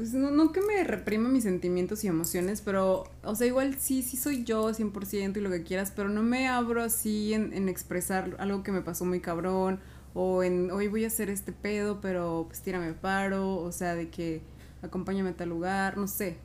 pues 0.00 0.14
no, 0.14 0.30
no 0.30 0.50
que 0.50 0.62
me 0.62 0.82
reprima 0.82 1.28
mis 1.28 1.42
sentimientos 1.42 2.04
y 2.04 2.06
emociones, 2.06 2.62
pero, 2.62 3.04
o 3.22 3.34
sea, 3.34 3.46
igual 3.46 3.76
sí, 3.78 4.02
sí 4.02 4.16
soy 4.16 4.44
yo 4.44 4.72
100% 4.72 5.36
y 5.36 5.40
lo 5.42 5.50
que 5.50 5.62
quieras, 5.62 5.92
pero 5.94 6.08
no 6.08 6.22
me 6.22 6.48
abro 6.48 6.82
así 6.82 7.34
en, 7.34 7.52
en 7.52 7.68
expresar 7.68 8.34
algo 8.38 8.62
que 8.62 8.72
me 8.72 8.80
pasó 8.80 9.04
muy 9.04 9.20
cabrón, 9.20 9.78
o 10.14 10.42
en, 10.42 10.70
hoy 10.70 10.88
voy 10.88 11.04
a 11.04 11.08
hacer 11.08 11.28
este 11.28 11.52
pedo, 11.52 12.00
pero 12.00 12.46
pues 12.48 12.62
tírame 12.62 12.94
paro, 12.94 13.56
o 13.56 13.72
sea, 13.72 13.94
de 13.94 14.08
que 14.08 14.40
acompáñame 14.80 15.28
a 15.28 15.36
tal 15.36 15.50
lugar, 15.50 15.98
no 15.98 16.08
sé. 16.08 16.38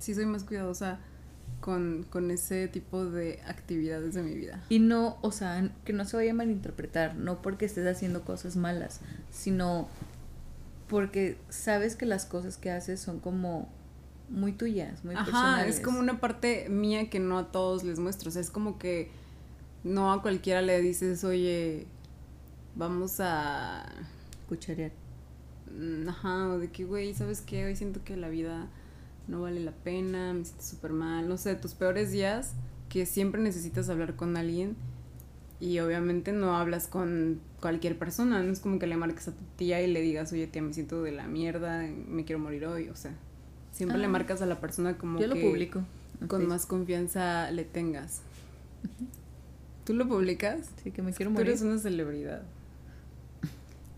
Sí 0.00 0.12
soy 0.12 0.26
más 0.26 0.42
cuidadosa 0.42 0.98
con, 1.62 2.04
con 2.10 2.30
ese 2.30 2.68
tipo 2.68 3.06
de 3.06 3.40
actividades 3.46 4.12
de 4.12 4.22
mi 4.22 4.34
vida. 4.34 4.62
Y 4.68 4.78
no, 4.80 5.16
o 5.22 5.32
sea, 5.32 5.70
que 5.86 5.94
no 5.94 6.04
se 6.04 6.16
vaya 6.18 6.32
a 6.32 6.34
malinterpretar, 6.34 7.14
no 7.16 7.40
porque 7.40 7.64
estés 7.64 7.86
haciendo 7.86 8.22
cosas 8.26 8.56
malas, 8.56 9.00
sino 9.30 9.88
porque 10.88 11.38
sabes 11.48 11.96
que 11.96 12.04
las 12.04 12.26
cosas 12.26 12.58
que 12.58 12.70
haces 12.70 13.00
son 13.00 13.18
como 13.20 13.70
muy 14.28 14.52
tuyas, 14.52 15.04
muy 15.04 15.14
Ajá, 15.14 15.24
personales. 15.24 15.76
es 15.76 15.80
como 15.82 15.98
una 16.00 16.20
parte 16.20 16.68
mía 16.68 17.08
que 17.08 17.18
no 17.20 17.38
a 17.38 17.50
todos 17.52 17.84
les 17.84 17.98
muestro. 17.98 18.28
O 18.28 18.32
sea, 18.32 18.42
es 18.42 18.50
como 18.50 18.78
que 18.78 19.10
no 19.84 20.12
a 20.12 20.20
cualquiera 20.20 20.60
le 20.62 20.80
dices, 20.82 21.22
oye, 21.24 21.86
vamos 22.74 23.20
a. 23.20 23.86
cucharear. 24.48 24.92
mm, 25.70 26.08
Ajá, 26.08 26.48
o 26.48 26.58
de 26.58 26.70
que, 26.70 26.84
güey, 26.84 27.14
¿sabes 27.14 27.40
qué? 27.40 27.64
Hoy 27.66 27.76
siento 27.76 28.02
que 28.04 28.16
la 28.16 28.28
vida 28.28 28.68
no 29.28 29.40
vale 29.42 29.60
la 29.60 29.72
pena, 29.72 30.32
me 30.32 30.44
siento 30.44 30.62
súper 30.64 30.92
mal. 30.92 31.28
No 31.28 31.36
sé, 31.36 31.54
tus 31.54 31.74
peores 31.74 32.10
días 32.12 32.52
que 32.88 33.06
siempre 33.06 33.40
necesitas 33.40 33.88
hablar 33.88 34.16
con 34.16 34.36
alguien 34.36 34.76
y 35.60 35.78
obviamente 35.78 36.32
no 36.32 36.56
hablas 36.56 36.88
con 36.88 37.40
cualquier 37.60 37.98
persona. 37.98 38.42
No 38.42 38.52
es 38.52 38.60
como 38.60 38.78
que 38.78 38.86
le 38.86 38.96
marques 38.96 39.28
a 39.28 39.32
tu 39.32 39.42
tía 39.56 39.80
y 39.80 39.86
le 39.90 40.00
digas, 40.00 40.32
oye, 40.32 40.46
tía, 40.46 40.60
me 40.62 40.74
siento 40.74 41.02
de 41.02 41.12
la 41.12 41.26
mierda, 41.26 41.82
me 42.08 42.24
quiero 42.24 42.40
morir 42.40 42.66
hoy. 42.66 42.88
O 42.88 42.96
sea, 42.96 43.12
siempre 43.70 43.98
le 43.98 44.06
Ah. 44.06 44.08
marcas 44.10 44.42
a 44.42 44.46
la 44.46 44.60
persona 44.60 44.98
como 44.98 45.20
Yo 45.20 45.26
lo 45.28 45.34
que 45.34 45.42
publico. 45.48 45.82
en 46.20 46.26
con 46.28 46.46
más 46.48 46.66
confianza 46.66 47.50
le 47.52 47.64
tengas. 47.64 48.22
¿Tú 49.84 49.94
lo 49.94 50.06
publicas? 50.08 50.70
Sí, 50.82 50.90
que 50.90 51.02
me 51.02 51.12
quiero 51.12 51.30
Tú 51.30 51.34
morir. 51.34 51.48
eres 51.48 51.62
una 51.62 51.78
celebridad. 51.78 52.42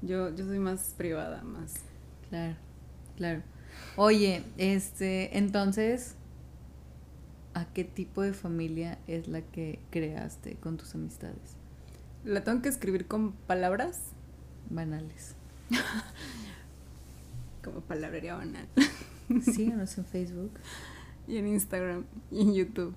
Yo, 0.03 0.35
yo 0.35 0.45
soy 0.45 0.59
más 0.59 0.95
privada, 0.97 1.43
más. 1.43 1.75
Claro, 2.29 2.57
claro. 3.17 3.43
Oye, 3.97 4.43
este, 4.59 5.39
entonces, 5.39 6.17
¿a 7.55 7.65
qué 7.67 7.85
tipo 7.85 8.23
de 8.23 8.33
familia 8.33 8.99
es 9.07 9.29
la 9.29 9.41
que 9.41 9.79
creaste 9.91 10.57
con 10.57 10.77
tus 10.77 10.95
amistades? 10.95 11.57
¿La 12.25 12.43
tengo 12.43 12.61
que 12.61 12.69
escribir 12.69 13.07
con 13.07 13.33
palabras? 13.33 14.01
Banales. 14.69 15.37
Como 17.63 17.83
palabrería 17.83 18.35
banal. 18.35 18.69
Síganos 19.43 19.97
en 19.99 20.05
Facebook, 20.05 20.53
Y 21.27 21.39
en 21.39 21.47
Instagram 21.47 22.05
y 22.31 22.43
en 22.43 22.55
YouTube. 22.55 22.95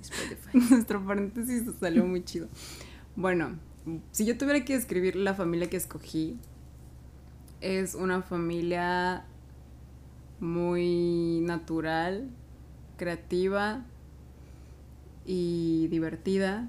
Spotify. 0.00 0.58
Nuestro 0.70 1.04
paréntesis 1.06 1.62
salió 1.80 2.04
muy 2.04 2.24
chido. 2.24 2.48
Bueno, 3.16 3.58
si 4.10 4.26
yo 4.26 4.36
tuviera 4.36 4.64
que 4.64 4.74
describir 4.74 5.16
la 5.16 5.34
familia 5.34 5.70
que 5.70 5.76
escogí, 5.76 6.38
es 7.60 7.94
una 7.94 8.20
familia 8.20 9.24
muy 10.40 11.40
natural, 11.42 12.30
creativa 12.96 13.84
y 15.24 15.88
divertida, 15.88 16.68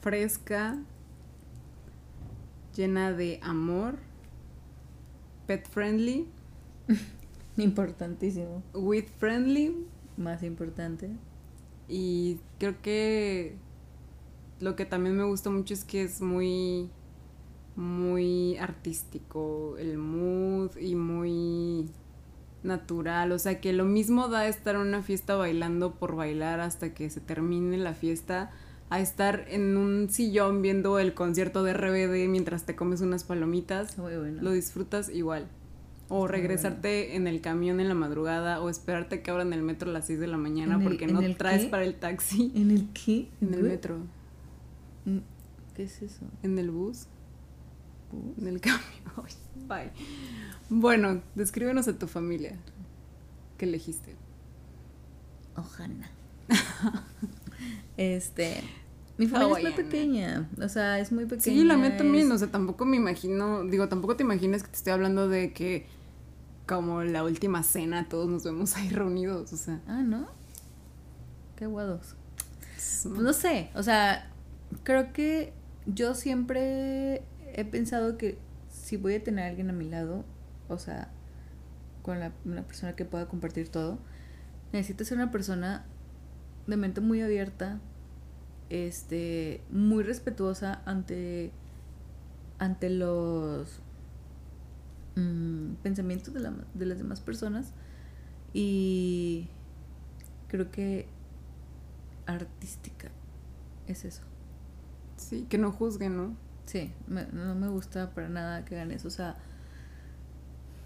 fresca, 0.00 0.78
llena 2.74 3.12
de 3.12 3.38
amor, 3.42 3.98
pet 5.46 5.68
friendly, 5.68 6.26
Importantísimo. 7.56 8.62
with 8.72 9.06
friendly 9.18 9.86
Más 10.16 10.42
importante. 10.42 11.10
Y 11.88 12.38
creo 12.58 12.80
que 12.80 13.56
lo 14.60 14.76
que 14.76 14.84
también 14.86 15.16
me 15.16 15.24
gusta 15.24 15.50
mucho 15.50 15.74
es 15.74 15.84
que 15.84 16.02
es 16.02 16.20
muy, 16.22 16.88
muy 17.76 18.56
artístico 18.58 19.76
el 19.78 19.98
mood 19.98 20.76
y 20.76 20.94
muy 20.94 21.90
natural. 22.64 23.32
O 23.32 23.38
sea, 23.38 23.60
que 23.60 23.72
lo 23.72 23.84
mismo 23.84 24.28
da 24.28 24.46
estar 24.48 24.74
en 24.76 24.82
una 24.82 25.02
fiesta 25.02 25.36
bailando 25.36 25.94
por 25.94 26.16
bailar 26.16 26.60
hasta 26.60 26.94
que 26.94 27.10
se 27.10 27.20
termine 27.20 27.76
la 27.78 27.94
fiesta 27.94 28.50
a 28.90 29.00
estar 29.00 29.46
en 29.48 29.76
un 29.76 30.10
sillón 30.10 30.60
viendo 30.62 30.98
el 30.98 31.14
concierto 31.14 31.62
de 31.64 31.72
RBD 31.72 32.28
mientras 32.28 32.64
te 32.64 32.76
comes 32.76 33.00
unas 33.00 33.24
palomitas. 33.24 33.96
Bueno. 33.96 34.42
Lo 34.42 34.52
disfrutas 34.52 35.08
igual. 35.08 35.46
O 36.08 36.28
regresarte 36.28 37.16
en 37.16 37.26
el 37.26 37.40
camión 37.40 37.80
en 37.80 37.88
la 37.88 37.94
madrugada 37.94 38.60
o 38.60 38.68
esperarte 38.68 39.22
que 39.22 39.30
abran 39.30 39.54
el 39.54 39.62
metro 39.62 39.88
a 39.88 39.94
las 39.94 40.06
6 40.08 40.20
de 40.20 40.26
la 40.26 40.36
mañana 40.36 40.74
¿En 40.74 40.82
el- 40.82 40.86
porque 40.88 41.06
no 41.06 41.20
traes 41.36 41.64
qué? 41.64 41.70
para 41.70 41.84
el 41.84 41.94
taxi. 41.94 42.52
¿En 42.54 42.70
el 42.70 42.88
qué? 42.92 43.28
En 43.40 43.54
el 43.54 43.62
metro, 43.62 43.96
Mm, 45.06 45.18
¿Qué 45.74 45.84
es 45.84 46.02
eso? 46.02 46.26
en 46.42 46.58
el 46.58 46.70
¿Bus? 46.70 47.06
En 48.40 48.46
el. 48.46 48.60
Ay, 49.16 49.32
Bye. 49.68 49.90
Bueno, 50.70 51.20
descríbenos 51.34 51.86
a 51.88 51.98
tu 51.98 52.06
familia. 52.06 52.56
¿Qué 53.58 53.64
elegiste? 53.66 54.16
Ojana. 55.56 56.10
este. 57.96 58.62
Mi 59.18 59.26
familia 59.26 59.58
es 59.58 59.62
muy 59.76 59.84
pequeña. 59.84 60.48
O 60.60 60.68
sea, 60.68 60.98
es 60.98 61.12
muy 61.12 61.24
pequeña. 61.24 61.42
Sí, 61.42 61.64
la 61.64 61.76
mía 61.76 61.96
también, 61.96 62.26
es- 62.28 62.32
o 62.32 62.38
sea, 62.38 62.50
tampoco 62.50 62.84
me 62.84 62.96
imagino, 62.96 63.62
digo, 63.64 63.88
tampoco 63.88 64.16
te 64.16 64.22
imaginas 64.24 64.62
que 64.62 64.70
te 64.70 64.76
estoy 64.76 64.92
hablando 64.94 65.28
de 65.28 65.52
que 65.52 65.86
como 66.66 67.02
la 67.02 67.22
última 67.22 67.62
cena 67.62 68.08
todos 68.08 68.28
nos 68.28 68.44
vemos 68.44 68.76
ahí 68.76 68.88
reunidos, 68.88 69.52
o 69.52 69.56
sea, 69.56 69.80
Ah, 69.86 70.02
¿no? 70.02 70.26
Qué 71.56 71.66
guados. 71.66 72.14
es- 72.76 73.02
Pues 73.08 73.20
no 73.20 73.32
sé, 73.32 73.70
o 73.74 73.82
sea, 73.82 74.30
creo 74.82 75.12
que 75.12 75.52
yo 75.86 76.14
siempre 76.14 77.22
he 77.54 77.64
pensado 77.64 78.16
que 78.18 78.38
si 78.70 78.96
voy 78.96 79.14
a 79.14 79.24
tener 79.24 79.44
a 79.44 79.48
alguien 79.48 79.70
a 79.70 79.72
mi 79.72 79.88
lado, 79.88 80.24
o 80.68 80.78
sea, 80.78 81.10
con 82.02 82.20
la, 82.20 82.32
una 82.44 82.62
persona 82.62 82.96
que 82.96 83.04
pueda 83.04 83.28
compartir 83.28 83.68
todo, 83.70 83.98
necesito 84.72 85.04
ser 85.04 85.18
una 85.18 85.30
persona 85.30 85.84
de 86.66 86.76
mente 86.76 87.00
muy 87.00 87.22
abierta, 87.22 87.80
este, 88.70 89.62
muy 89.70 90.02
respetuosa 90.04 90.82
ante, 90.86 91.52
ante 92.58 92.90
los 92.90 93.80
mm, 95.16 95.74
pensamientos 95.82 96.32
de, 96.34 96.40
la- 96.40 96.54
de 96.74 96.86
las 96.86 96.98
demás 96.98 97.20
personas 97.20 97.72
y 98.52 99.48
creo 100.48 100.70
que 100.70 101.08
artística 102.26 103.10
es 103.86 104.04
eso. 104.04 104.22
sí, 105.16 105.46
que 105.48 105.58
no 105.58 105.72
juzguen, 105.72 106.16
¿no? 106.16 106.36
Sí, 106.66 106.92
me- 107.06 107.26
no 107.32 107.54
me 107.54 107.68
gusta 107.68 108.10
para 108.14 108.28
nada 108.28 108.64
que 108.64 108.74
hagan 108.76 108.92
eso. 108.92 109.08
O 109.08 109.10
sea, 109.10 109.36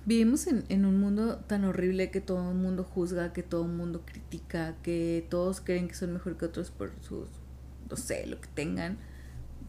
vivimos 0.04 0.46
en, 0.46 0.64
en 0.68 0.84
un 0.84 1.00
mundo 1.00 1.38
tan 1.46 1.64
horrible 1.64 2.10
que 2.10 2.20
todo 2.20 2.50
el 2.50 2.56
mundo 2.56 2.84
juzga, 2.84 3.32
que 3.32 3.42
todo 3.42 3.64
el 3.64 3.72
mundo 3.72 4.02
critica, 4.04 4.76
que 4.82 5.26
todos 5.28 5.60
creen 5.60 5.88
que 5.88 5.94
son 5.94 6.12
mejor 6.12 6.36
que 6.36 6.44
otros 6.46 6.70
por 6.70 6.92
sus, 7.02 7.28
no 7.90 7.96
sé, 7.96 8.26
lo 8.26 8.40
que 8.40 8.48
tengan. 8.54 8.98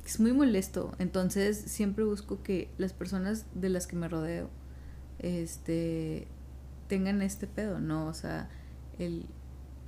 Es 0.05 0.19
muy 0.19 0.33
molesto. 0.33 0.95
Entonces, 0.99 1.57
siempre 1.57 2.03
busco 2.05 2.43
que 2.43 2.69
las 2.77 2.93
personas 2.93 3.45
de 3.55 3.69
las 3.69 3.87
que 3.87 3.95
me 3.95 4.07
rodeo, 4.09 4.49
este, 5.19 6.27
tengan 6.87 7.21
este 7.21 7.47
pedo, 7.47 7.79
¿no? 7.79 8.07
O 8.07 8.13
sea, 8.13 8.49
el, 8.99 9.25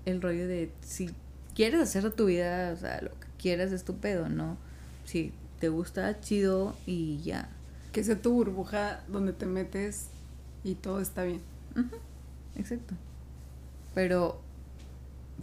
el 0.05 0.21
rollo 0.21 0.47
de 0.47 0.71
si 0.81 1.11
quieres 1.55 1.81
hacer 1.81 2.03
de 2.03 2.11
tu 2.11 2.25
vida, 2.27 2.73
o 2.73 2.77
sea, 2.77 3.01
lo 3.01 3.11
que 3.11 3.27
quieras 3.39 3.71
es 3.71 3.83
tu 3.85 3.97
pedo, 3.97 4.29
¿no? 4.29 4.57
Si 5.05 5.33
te 5.59 5.69
gusta, 5.69 6.19
chido 6.21 6.75
y 6.85 7.19
ya. 7.21 7.49
Que 7.91 8.03
sea 8.03 8.21
tu 8.21 8.33
burbuja 8.33 9.03
donde 9.07 9.33
te 9.33 9.45
metes 9.45 10.09
y 10.63 10.75
todo 10.75 10.99
está 10.99 11.23
bien. 11.23 11.41
Exacto. 12.55 12.95
Pero 13.93 14.41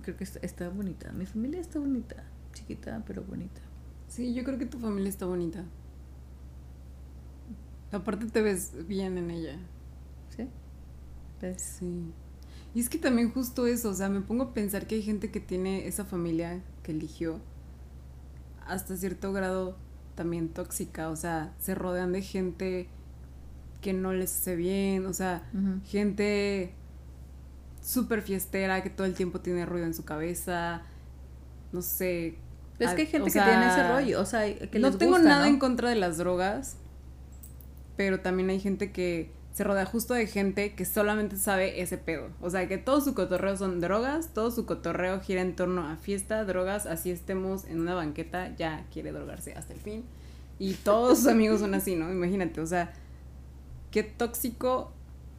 creo 0.03 0.17
que 0.17 0.25
está, 0.25 0.39
está 0.41 0.69
bonita. 0.69 1.13
Mi 1.13 1.27
familia 1.27 1.61
está 1.61 1.79
bonita. 1.79 2.25
Chiquita, 2.53 3.03
pero 3.07 3.23
bonita. 3.23 3.61
Sí, 4.09 4.35
yo 4.35 4.45
creo 4.45 4.59
que 4.59 4.67
tu 4.67 4.79
familia 4.79 5.09
está 5.09 5.27
bonita. 5.27 5.65
Aparte 7.93 8.27
te 8.27 8.43
ves 8.43 8.87
bien 8.87 9.19
en 9.19 9.31
ella. 9.31 9.59
¿Sí? 10.37 10.49
¿Ves? 11.41 11.63
Sí. 11.63 12.13
Y 12.75 12.81
es 12.81 12.89
que 12.89 12.99
también 12.99 13.31
justo 13.31 13.67
eso, 13.67 13.91
o 13.91 13.95
sea, 13.95 14.09
me 14.09 14.21
pongo 14.21 14.45
a 14.45 14.55
pensar 14.55 14.87
que 14.87 14.97
hay 14.97 15.03
gente 15.03 15.31
que 15.31 15.41
tiene 15.41 15.87
esa 15.87 16.05
familia 16.05 16.63
que 16.83 16.93
eligió 16.93 17.41
hasta 18.67 18.97
cierto 18.97 19.33
grado 19.33 19.77
también 20.17 20.49
tóxica, 20.49 21.11
o 21.11 21.17
sea, 21.17 21.53
se 21.61 21.77
rodean 21.77 22.13
de 22.13 22.23
gente 22.23 22.89
que 23.81 23.93
no 23.93 24.13
les 24.13 24.37
hace 24.37 24.57
bien, 24.57 25.07
o 25.07 25.13
sea, 25.13 25.49
gente 25.85 26.75
súper 27.81 28.23
fiestera 28.23 28.83
que 28.83 28.91
todo 28.91 29.07
el 29.07 29.15
tiempo 29.15 29.41
tiene 29.41 29.65
ruido 29.65 29.87
en 29.87 29.95
su 29.95 30.05
cabeza, 30.05 30.83
no 31.73 31.83
sé. 31.83 32.37
Pero 32.79 32.91
es 32.91 32.97
que 32.97 33.03
hay 33.03 33.09
gente 33.09 33.31
o 33.31 33.33
que 33.33 33.41
tiene 33.41 33.69
ese 33.69 33.89
rollo, 33.89 34.21
o 34.21 34.27
sea, 34.27 34.43
que 34.43 34.79
no 34.81 34.89
les 34.89 34.99
tengo 34.99 35.13
gusta, 35.13 35.29
nada 35.29 35.45
¿no? 35.45 35.51
en 35.51 35.59
contra 35.61 35.89
de 35.91 35.95
las 35.95 36.19
drogas, 36.19 36.77
pero 37.97 38.21
también 38.21 38.51
hay 38.51 38.59
gente 38.59 38.91
que 38.91 39.31
se 39.57 39.65
rodea 39.65 39.87
justo 39.87 40.13
de 40.13 40.27
gente 40.27 40.75
que 40.75 40.85
solamente 40.85 41.37
sabe 41.39 41.81
ese 41.81 41.97
pedo. 41.97 42.29
O 42.43 42.51
sea, 42.51 42.69
que 42.69 42.77
todo 42.77 43.01
su 43.01 43.15
cotorreo 43.15 43.57
son 43.57 43.81
drogas, 43.81 44.35
todo 44.35 44.51
su 44.51 44.67
cotorreo 44.67 45.19
gira 45.21 45.41
en 45.41 45.57
torno 45.57 45.89
a 45.89 45.97
fiesta, 45.97 46.45
drogas, 46.45 46.85
así 46.85 47.11
estemos 47.11 47.65
en 47.65 47.81
una 47.81 47.95
banqueta, 47.95 48.55
ya 48.55 48.85
quiere 48.93 49.13
drogarse 49.13 49.55
hasta 49.55 49.73
el 49.73 49.81
fin. 49.81 50.05
Y 50.59 50.75
todos 50.75 51.21
sus 51.21 51.29
amigos 51.29 51.61
son 51.61 51.73
así, 51.73 51.97
¿no? 51.97 52.13
Imagínate, 52.13 52.61
o 52.61 52.67
sea, 52.67 52.93
qué 53.91 54.03
tóxico 54.03 54.93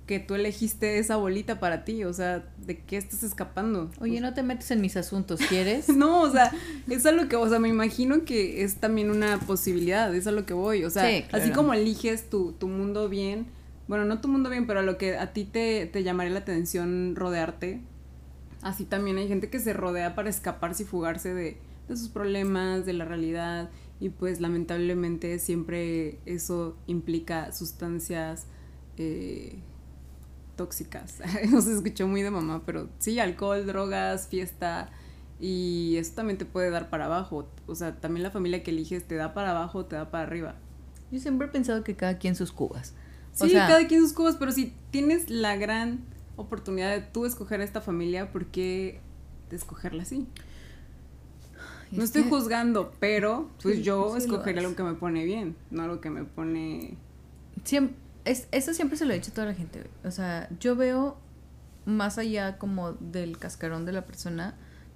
que 0.07 0.19
tú 0.19 0.33
elegiste 0.33 0.97
esa 0.97 1.17
bolita 1.17 1.59
para 1.59 1.85
ti, 1.85 2.03
o 2.03 2.11
sea, 2.11 2.43
¿de 2.65 2.79
qué 2.79 2.97
estás 2.97 3.21
escapando? 3.21 3.91
Oye, 3.99 4.19
no 4.19 4.33
te 4.33 4.41
metes 4.41 4.71
en 4.71 4.81
mis 4.81 4.97
asuntos, 4.97 5.39
¿quieres? 5.47 5.89
no, 5.95 6.23
o 6.23 6.31
sea, 6.31 6.51
es 6.89 7.05
a 7.05 7.11
lo 7.11 7.29
que, 7.29 7.35
o 7.35 7.47
sea, 7.47 7.59
me 7.59 7.69
imagino 7.69 8.25
que 8.25 8.63
es 8.63 8.77
también 8.77 9.11
una 9.11 9.37
posibilidad, 9.41 10.15
es 10.15 10.25
a 10.25 10.31
lo 10.31 10.43
que 10.47 10.55
voy, 10.55 10.85
o 10.85 10.89
sea, 10.89 11.23
así 11.33 11.51
como 11.51 11.75
eliges 11.75 12.31
tu, 12.31 12.53
tu 12.53 12.67
mundo 12.67 13.09
bien, 13.09 13.55
bueno, 13.87 14.05
no 14.05 14.21
tu 14.21 14.27
mundo 14.27 14.49
bien, 14.49 14.67
pero 14.67 14.81
a 14.81 14.83
lo 14.83 14.97
que 14.97 15.17
a 15.17 15.33
ti 15.33 15.45
te, 15.45 15.85
te 15.85 16.03
llamaría 16.03 16.33
la 16.33 16.39
atención 16.39 17.15
rodearte, 17.15 17.81
así 18.61 18.85
también 18.85 19.17
hay 19.17 19.27
gente 19.27 19.49
que 19.49 19.59
se 19.59 19.73
rodea 19.73 20.15
para 20.15 20.29
escaparse 20.29 20.83
y 20.83 20.85
fugarse 20.85 21.33
de, 21.33 21.57
de 21.87 21.97
sus 21.97 22.09
problemas, 22.09 22.85
de 22.85 22.93
la 22.93 23.05
realidad, 23.05 23.69
y 23.99 24.09
pues 24.09 24.39
lamentablemente 24.41 25.39
siempre 25.39 26.19
eso 26.25 26.77
implica 26.85 27.51
sustancias, 27.51 28.45
eh, 28.97 29.59
tóxicas. 30.55 31.19
no 31.51 31.61
se 31.61 31.73
escuchó 31.73 32.07
muy 32.07 32.21
de 32.21 32.31
mamá, 32.31 32.63
pero 32.65 32.89
sí, 32.99 33.19
alcohol, 33.19 33.65
drogas, 33.65 34.27
fiesta. 34.27 34.89
Y 35.39 35.95
eso 35.97 36.13
también 36.15 36.37
te 36.37 36.45
puede 36.45 36.69
dar 36.69 36.89
para 36.89 37.05
abajo. 37.05 37.47
O 37.67 37.75
sea, 37.75 37.95
también 37.99 38.23
la 38.23 38.31
familia 38.31 38.63
que 38.63 38.71
eliges 38.71 39.07
te 39.07 39.15
da 39.15 39.33
para 39.33 39.51
abajo 39.51 39.85
te 39.85 39.95
da 39.95 40.11
para 40.11 40.23
arriba. 40.23 40.55
Yo 41.11 41.19
siempre 41.19 41.47
he 41.47 41.51
pensado 41.51 41.83
que 41.83 41.95
cada 41.95 42.17
quien 42.17 42.35
sus 42.35 42.51
cubas. 42.51 42.93
Sí, 43.37 43.53
cada 43.53 43.87
quien 43.87 44.01
sus 44.01 44.13
cubas, 44.13 44.35
pero 44.37 44.51
si 44.51 44.73
tienes 44.91 45.29
la 45.29 45.55
gran 45.55 45.99
oportunidad 46.35 46.91
de 46.91 47.01
tú 47.01 47.25
escoger 47.25 47.61
a 47.61 47.63
esta 47.63 47.81
familia, 47.81 48.31
¿por 48.31 48.47
qué 48.47 48.99
escogerla 49.51 50.03
así? 50.03 50.27
no 51.91 52.03
estoy 52.03 52.23
juzgando, 52.23 52.93
pero 52.99 53.49
pues 53.61 53.83
yo 53.83 54.17
escogería 54.17 54.61
algo 54.61 54.75
que 54.75 54.83
me 54.83 54.93
pone 54.93 55.23
bien, 55.25 55.55
no 55.71 55.83
algo 55.83 56.01
que 56.01 56.09
me 56.09 56.23
pone... 56.23 56.97
Siempre, 57.63 57.95
es, 58.25 58.47
eso 58.51 58.73
siempre 58.73 58.97
se 58.97 59.05
lo 59.05 59.13
he 59.13 59.15
dicho 59.15 59.31
a 59.31 59.33
toda 59.33 59.47
la 59.47 59.53
gente. 59.53 59.89
O 60.03 60.11
sea, 60.11 60.49
yo 60.59 60.75
veo 60.75 61.17
más 61.85 62.17
allá 62.17 62.57
como 62.57 62.93
del 62.93 63.37
cascarón 63.37 63.85
de 63.85 63.93
la 63.93 64.05
persona, 64.05 64.55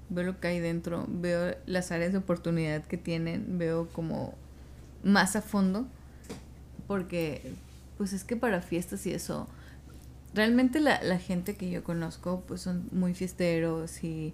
veo 0.10 0.26
lo 0.26 0.40
que 0.40 0.50
hay 0.50 0.60
dentro, 0.60 1.06
veo 1.08 1.56
las 1.66 1.92
áreas 1.92 2.12
de 2.12 2.18
oportunidad 2.18 2.84
que 2.84 2.98
tienen, 2.98 3.58
veo 3.58 3.88
como 3.90 4.36
más 5.04 5.36
a 5.36 5.42
fondo, 5.42 5.88
porque 6.88 7.54
pues 8.02 8.14
es 8.14 8.24
que 8.24 8.36
para 8.36 8.64
fiestas 8.64 9.06
y 9.06 9.14
eso, 9.14 9.48
realmente 10.34 10.80
la, 10.80 11.04
la 11.04 11.20
gente 11.20 11.56
que 11.56 11.70
yo 11.70 11.84
conozco 11.84 12.44
pues 12.48 12.62
son 12.62 12.90
muy 12.92 13.14
fiesteros 13.14 14.04
y 14.04 14.34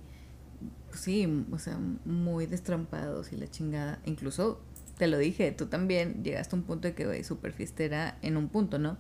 pues 0.88 1.02
sí, 1.02 1.46
o 1.52 1.60
sea, 1.60 1.78
muy 2.06 2.46
destrampados 2.46 3.34
y 3.34 3.36
la 3.36 3.50
chingada, 3.50 4.00
incluso 4.06 4.62
te 4.98 5.08
lo 5.08 5.18
dije, 5.18 5.52
tú 5.52 5.66
también 5.66 6.24
llegaste 6.24 6.56
a 6.56 6.60
un 6.60 6.64
punto 6.64 6.88
de 6.88 6.94
que, 6.94 7.08
güey, 7.08 7.26
súper 7.26 7.52
fiestera 7.52 8.18
en 8.22 8.38
un 8.38 8.48
punto, 8.48 8.80
¿no? 8.80 8.98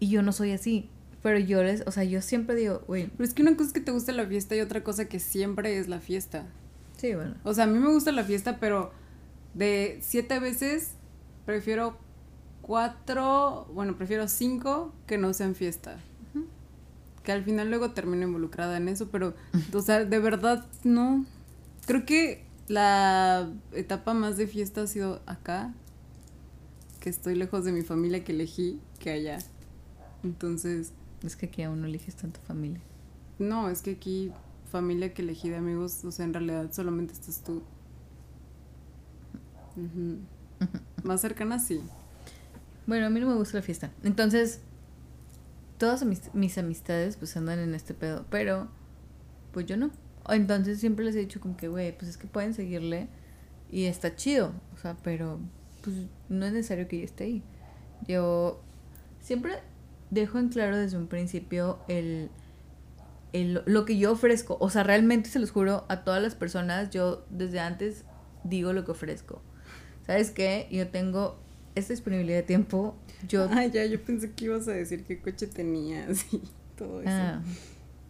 Y 0.00 0.08
yo 0.08 0.22
no 0.22 0.32
soy 0.32 0.50
así. 0.50 0.90
Pero 1.22 1.38
yo 1.38 1.62
les, 1.62 1.86
o 1.86 1.92
sea, 1.92 2.02
yo 2.02 2.22
siempre 2.22 2.56
digo, 2.56 2.82
güey. 2.88 3.06
Pero 3.16 3.28
es 3.28 3.32
que 3.32 3.42
una 3.42 3.52
cosa 3.52 3.68
es 3.68 3.72
que 3.74 3.80
te 3.80 3.92
gusta 3.92 4.10
la 4.10 4.26
fiesta 4.26 4.56
y 4.56 4.60
otra 4.60 4.82
cosa 4.82 5.04
que 5.04 5.20
siempre 5.20 5.78
es 5.78 5.86
la 5.86 6.00
fiesta. 6.00 6.46
Sí, 6.96 7.14
bueno. 7.14 7.36
O 7.44 7.54
sea, 7.54 7.62
a 7.62 7.66
mí 7.68 7.78
me 7.78 7.92
gusta 7.92 8.10
la 8.10 8.24
fiesta, 8.24 8.58
pero 8.58 8.90
de 9.54 10.00
siete 10.02 10.40
veces 10.40 10.94
prefiero 11.44 12.04
cuatro, 12.66 13.68
bueno, 13.72 13.96
prefiero 13.96 14.26
cinco 14.26 14.92
que 15.06 15.18
no 15.18 15.32
sean 15.32 15.54
fiesta. 15.54 15.98
Que 17.22 17.30
al 17.30 17.44
final 17.44 17.70
luego 17.70 17.92
termino 17.92 18.24
involucrada 18.24 18.76
en 18.76 18.88
eso, 18.88 19.08
pero, 19.10 19.34
o 19.72 19.80
sea, 19.80 20.04
de 20.04 20.18
verdad, 20.18 20.66
no. 20.82 21.24
Creo 21.86 22.04
que 22.04 22.44
la 22.66 23.48
etapa 23.72 24.14
más 24.14 24.36
de 24.36 24.48
fiesta 24.48 24.82
ha 24.82 24.86
sido 24.88 25.22
acá, 25.26 25.74
que 26.98 27.08
estoy 27.08 27.36
lejos 27.36 27.64
de 27.64 27.70
mi 27.70 27.82
familia 27.82 28.24
que 28.24 28.32
elegí, 28.32 28.80
que 28.98 29.10
allá. 29.10 29.38
Entonces... 30.24 30.92
Es 31.22 31.36
que 31.36 31.46
aquí 31.46 31.62
aún 31.62 31.80
no 31.80 31.86
eliges 31.86 32.16
tanta 32.16 32.40
familia. 32.40 32.80
No, 33.38 33.68
es 33.68 33.82
que 33.82 33.92
aquí 33.92 34.32
familia 34.72 35.14
que 35.14 35.22
elegí 35.22 35.50
de 35.50 35.56
amigos, 35.56 36.04
o 36.04 36.10
sea, 36.10 36.24
en 36.24 36.32
realidad 36.34 36.72
solamente 36.72 37.12
estás 37.12 37.44
tú. 37.44 37.62
Más 41.04 41.20
cercana, 41.20 41.60
sí. 41.60 41.80
Bueno, 42.86 43.06
a 43.06 43.10
mí 43.10 43.20
no 43.20 43.26
me 43.26 43.34
gusta 43.34 43.58
la 43.58 43.62
fiesta. 43.62 43.90
Entonces, 44.04 44.60
todas 45.78 46.04
mis, 46.04 46.34
mis 46.34 46.56
amistades 46.58 47.16
pues 47.16 47.36
andan 47.36 47.58
en 47.58 47.74
este 47.74 47.94
pedo, 47.94 48.24
pero 48.30 48.68
pues 49.52 49.66
yo 49.66 49.76
no. 49.76 49.90
Entonces 50.28 50.80
siempre 50.80 51.04
les 51.04 51.14
he 51.16 51.20
dicho 51.20 51.40
como 51.40 51.56
que, 51.56 51.68
güey, 51.68 51.96
pues 51.96 52.10
es 52.10 52.16
que 52.16 52.26
pueden 52.26 52.54
seguirle 52.54 53.08
y 53.70 53.84
está 53.84 54.14
chido, 54.14 54.52
o 54.74 54.78
sea, 54.78 54.96
pero 55.02 55.38
pues 55.82 55.96
no 56.28 56.46
es 56.46 56.52
necesario 56.52 56.88
que 56.88 56.98
yo 56.98 57.04
esté 57.04 57.24
ahí. 57.24 57.42
Yo 58.06 58.60
siempre 59.20 59.54
dejo 60.10 60.38
en 60.38 60.48
claro 60.48 60.76
desde 60.76 60.96
un 60.96 61.06
principio 61.06 61.78
el, 61.88 62.30
el, 63.32 63.62
lo 63.66 63.84
que 63.84 63.98
yo 63.98 64.12
ofrezco. 64.12 64.56
O 64.60 64.70
sea, 64.70 64.82
realmente 64.82 65.30
se 65.30 65.38
los 65.38 65.50
juro 65.50 65.84
a 65.88 66.04
todas 66.04 66.22
las 66.22 66.34
personas, 66.34 66.90
yo 66.90 67.24
desde 67.30 67.60
antes 67.60 68.04
digo 68.44 68.72
lo 68.72 68.84
que 68.84 68.92
ofrezco. 68.92 69.42
¿Sabes 70.06 70.30
qué? 70.30 70.68
Yo 70.70 70.88
tengo 70.88 71.38
esta 71.76 71.92
disponibilidad 71.92 72.38
de 72.38 72.42
tiempo. 72.42 72.96
Yo... 73.28 73.48
Ah, 73.50 73.66
ya, 73.66 73.86
yo 73.86 74.02
pensé 74.02 74.32
que 74.32 74.46
ibas 74.46 74.66
a 74.66 74.72
decir 74.72 75.04
qué 75.04 75.20
coche 75.20 75.46
tenías 75.46 76.26
y 76.32 76.42
todo 76.76 77.00
eso. 77.00 77.10
Ah, 77.10 77.40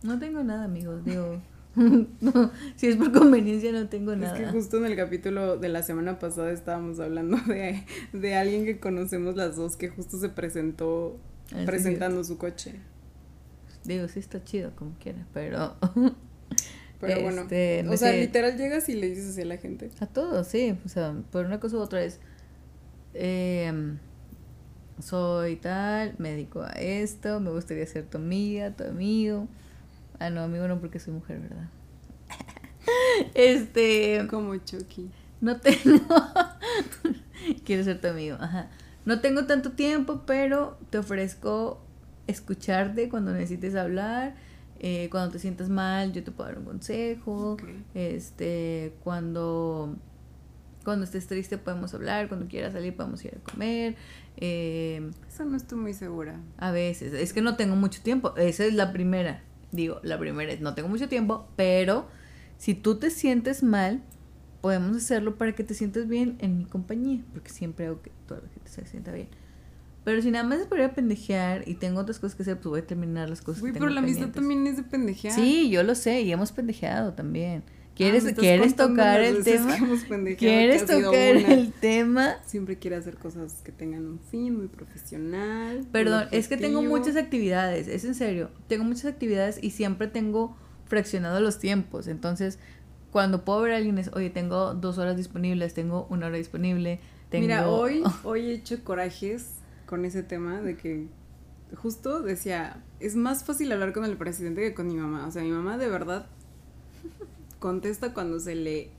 no 0.02 0.18
tengo 0.18 0.42
nada, 0.42 0.64
amigos, 0.64 1.04
digo... 1.04 1.42
no, 1.76 2.50
si 2.76 2.86
es 2.86 2.96
por 2.96 3.12
conveniencia 3.12 3.70
no 3.70 3.86
tengo 3.88 4.16
nada. 4.16 4.34
Es 4.34 4.44
que 4.44 4.50
justo 4.50 4.78
en 4.78 4.86
el 4.86 4.96
capítulo 4.96 5.58
de 5.58 5.68
la 5.68 5.82
semana 5.82 6.18
pasada 6.18 6.50
estábamos 6.50 7.00
hablando 7.00 7.36
de, 7.46 7.84
de 8.14 8.34
alguien 8.34 8.64
que 8.64 8.80
conocemos 8.80 9.36
las 9.36 9.56
dos 9.56 9.76
que 9.76 9.90
justo 9.90 10.18
se 10.18 10.30
presentó 10.30 11.20
ah, 11.52 11.64
presentando 11.66 12.24
su 12.24 12.38
coche. 12.38 12.76
Digo, 13.84 14.08
sí 14.08 14.20
está 14.20 14.42
chido 14.42 14.74
como 14.74 14.96
quiera, 14.98 15.26
pero... 15.34 15.76
pero 16.98 17.20
bueno, 17.20 17.42
este, 17.42 17.86
o 17.88 17.96
sea, 17.98 18.12
literal 18.12 18.56
llegas 18.56 18.88
y 18.88 18.94
le 18.94 19.10
dices 19.10 19.28
así 19.30 19.42
a 19.42 19.44
la 19.46 19.58
gente. 19.58 19.90
A 20.00 20.06
todos, 20.06 20.46
sí, 20.46 20.78
o 20.84 20.88
sea, 20.88 21.14
por 21.30 21.44
una 21.44 21.60
cosa 21.60 21.76
u 21.76 21.80
otra 21.80 22.02
es... 22.02 22.20
Eh, 23.18 23.96
soy 25.00 25.56
tal, 25.56 26.14
me 26.18 26.30
dedico 26.30 26.62
a 26.62 26.70
esto, 26.72 27.40
me 27.40 27.50
gustaría 27.50 27.86
ser 27.86 28.04
tu 28.06 28.18
amiga, 28.18 28.70
tu 28.70 28.84
amigo 28.84 29.48
Ah, 30.18 30.30
no, 30.30 30.42
amigo 30.42 30.66
no, 30.66 30.80
porque 30.80 30.98
soy 30.98 31.12
mujer, 31.14 31.40
¿verdad? 31.40 31.68
este. 33.34 34.26
Como 34.30 34.56
Chucky. 34.56 35.10
No 35.40 35.60
tengo. 35.60 36.00
Quiero 37.64 37.84
ser 37.84 38.00
tu 38.00 38.08
amigo, 38.08 38.36
ajá. 38.40 38.70
No 39.04 39.20
tengo 39.20 39.46
tanto 39.46 39.72
tiempo, 39.72 40.22
pero 40.26 40.78
te 40.90 40.98
ofrezco 40.98 41.80
escucharte 42.26 43.08
cuando 43.08 43.32
necesites 43.32 43.74
hablar. 43.74 44.34
Eh, 44.78 45.08
cuando 45.10 45.32
te 45.32 45.38
sientas 45.38 45.68
mal, 45.68 46.12
yo 46.12 46.24
te 46.24 46.30
puedo 46.30 46.48
dar 46.48 46.58
un 46.58 46.64
consejo. 46.64 47.56
Este, 47.94 48.94
cuando 49.04 49.96
cuando 50.86 51.04
estés 51.04 51.26
triste 51.26 51.58
podemos 51.58 51.92
hablar, 51.94 52.28
cuando 52.28 52.46
quieras 52.46 52.72
salir 52.72 52.94
podemos 52.94 53.22
ir 53.24 53.36
a 53.36 53.50
comer. 53.50 53.96
Eh, 54.36 55.10
Eso 55.28 55.44
no 55.44 55.56
estoy 55.56 55.78
muy 55.78 55.92
segura. 55.92 56.40
A 56.58 56.70
veces, 56.70 57.12
es 57.12 57.32
que 57.32 57.42
no 57.42 57.56
tengo 57.56 57.74
mucho 57.74 58.00
tiempo. 58.02 58.34
Esa 58.36 58.64
es 58.64 58.72
la 58.72 58.92
primera. 58.92 59.42
Digo, 59.72 59.98
la 60.04 60.16
primera 60.16 60.52
es, 60.52 60.60
no 60.60 60.74
tengo 60.74 60.88
mucho 60.88 61.08
tiempo, 61.08 61.48
pero 61.56 62.06
si 62.56 62.74
tú 62.74 62.98
te 63.00 63.10
sientes 63.10 63.64
mal, 63.64 64.00
podemos 64.60 64.96
hacerlo 64.96 65.34
para 65.34 65.56
que 65.56 65.64
te 65.64 65.74
sientas 65.74 66.06
bien 66.06 66.36
en 66.38 66.56
mi 66.56 66.66
compañía, 66.66 67.20
porque 67.32 67.50
siempre 67.50 67.86
hago 67.86 68.00
que 68.00 68.12
toda 68.28 68.42
la 68.42 68.48
gente 68.48 68.70
se 68.70 68.86
sienta 68.86 69.10
bien. 69.10 69.28
Pero 70.04 70.22
si 70.22 70.30
nada 70.30 70.44
más 70.44 70.60
es 70.60 70.68
para 70.68 70.94
pendejear 70.94 71.68
y 71.68 71.74
tengo 71.74 72.00
otras 72.00 72.20
cosas 72.20 72.36
que 72.36 72.42
hacer, 72.44 72.58
pues 72.58 72.66
voy 72.66 72.80
a 72.80 72.86
terminar 72.86 73.28
las 73.28 73.42
cosas. 73.42 73.60
Uy, 73.60 73.72
pero 73.72 73.88
la 73.88 73.98
amistad 73.98 74.28
también 74.28 74.64
es 74.68 74.76
de 74.76 74.84
pendejear. 74.84 75.34
Sí, 75.34 75.68
yo 75.68 75.82
lo 75.82 75.96
sé, 75.96 76.20
y 76.20 76.30
hemos 76.30 76.52
pendejeado 76.52 77.14
también. 77.14 77.64
¿Quieres, 77.96 78.26
ah, 78.26 78.34
¿quieres 78.34 78.76
tocar 78.76 79.22
el 79.22 79.42
tema? 79.42 79.74
¿Quieres 80.36 80.84
tocar 80.84 81.14
el 81.14 81.72
tema? 81.72 82.36
Siempre 82.44 82.78
quiere 82.78 82.96
hacer 82.96 83.16
cosas 83.16 83.62
que 83.64 83.72
tengan 83.72 84.04
un 84.06 84.20
fin 84.20 84.54
muy 84.54 84.68
profesional. 84.68 85.86
Perdón, 85.92 86.28
es 86.30 86.46
que 86.46 86.58
tengo 86.58 86.82
muchas 86.82 87.16
actividades, 87.16 87.88
es 87.88 88.04
en 88.04 88.14
serio. 88.14 88.50
Tengo 88.68 88.84
muchas 88.84 89.06
actividades 89.06 89.58
y 89.62 89.70
siempre 89.70 90.08
tengo 90.08 90.54
fraccionado 90.84 91.40
los 91.40 91.58
tiempos. 91.58 92.06
Entonces, 92.06 92.58
cuando 93.12 93.46
puedo 93.46 93.62
ver 93.62 93.72
a 93.72 93.76
alguien 93.78 93.96
es, 93.96 94.12
oye, 94.12 94.28
tengo 94.28 94.74
dos 94.74 94.98
horas 94.98 95.16
disponibles, 95.16 95.72
tengo 95.72 96.06
una 96.10 96.26
hora 96.26 96.36
disponible. 96.36 97.00
Tengo... 97.30 97.46
Mira, 97.46 97.66
hoy, 97.70 98.02
hoy 98.24 98.50
he 98.50 98.52
hecho 98.52 98.84
corajes 98.84 99.52
con 99.86 100.04
ese 100.04 100.22
tema 100.22 100.60
de 100.60 100.76
que 100.76 101.06
justo 101.74 102.20
decía, 102.20 102.84
es 103.00 103.16
más 103.16 103.44
fácil 103.44 103.72
hablar 103.72 103.94
con 103.94 104.04
el 104.04 104.18
presidente 104.18 104.60
que 104.60 104.74
con 104.74 104.86
mi 104.86 104.96
mamá. 104.96 105.26
O 105.26 105.30
sea, 105.30 105.42
mi 105.42 105.50
mamá 105.50 105.78
de 105.78 105.88
verdad 105.88 106.26
contesta 107.66 108.14
cuando 108.14 108.38
se 108.38 108.54
le 108.54 108.90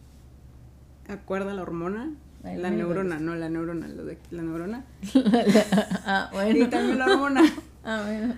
acuerda 1.08 1.54
la 1.54 1.62
hormona 1.62 2.12
La 2.44 2.70
neurona, 2.70 3.18
no, 3.18 3.34
la 3.34 3.48
neurona, 3.48 3.88
lo 3.88 4.04
de 4.04 4.18
la 4.30 4.42
neurona. 4.42 4.86
ah, 6.06 6.30
bueno. 6.34 6.66
Y 6.66 6.68
también 6.68 7.00
la 7.00 7.06
hormona. 7.06 7.44
ah, 7.86 8.04
bueno. 8.06 8.36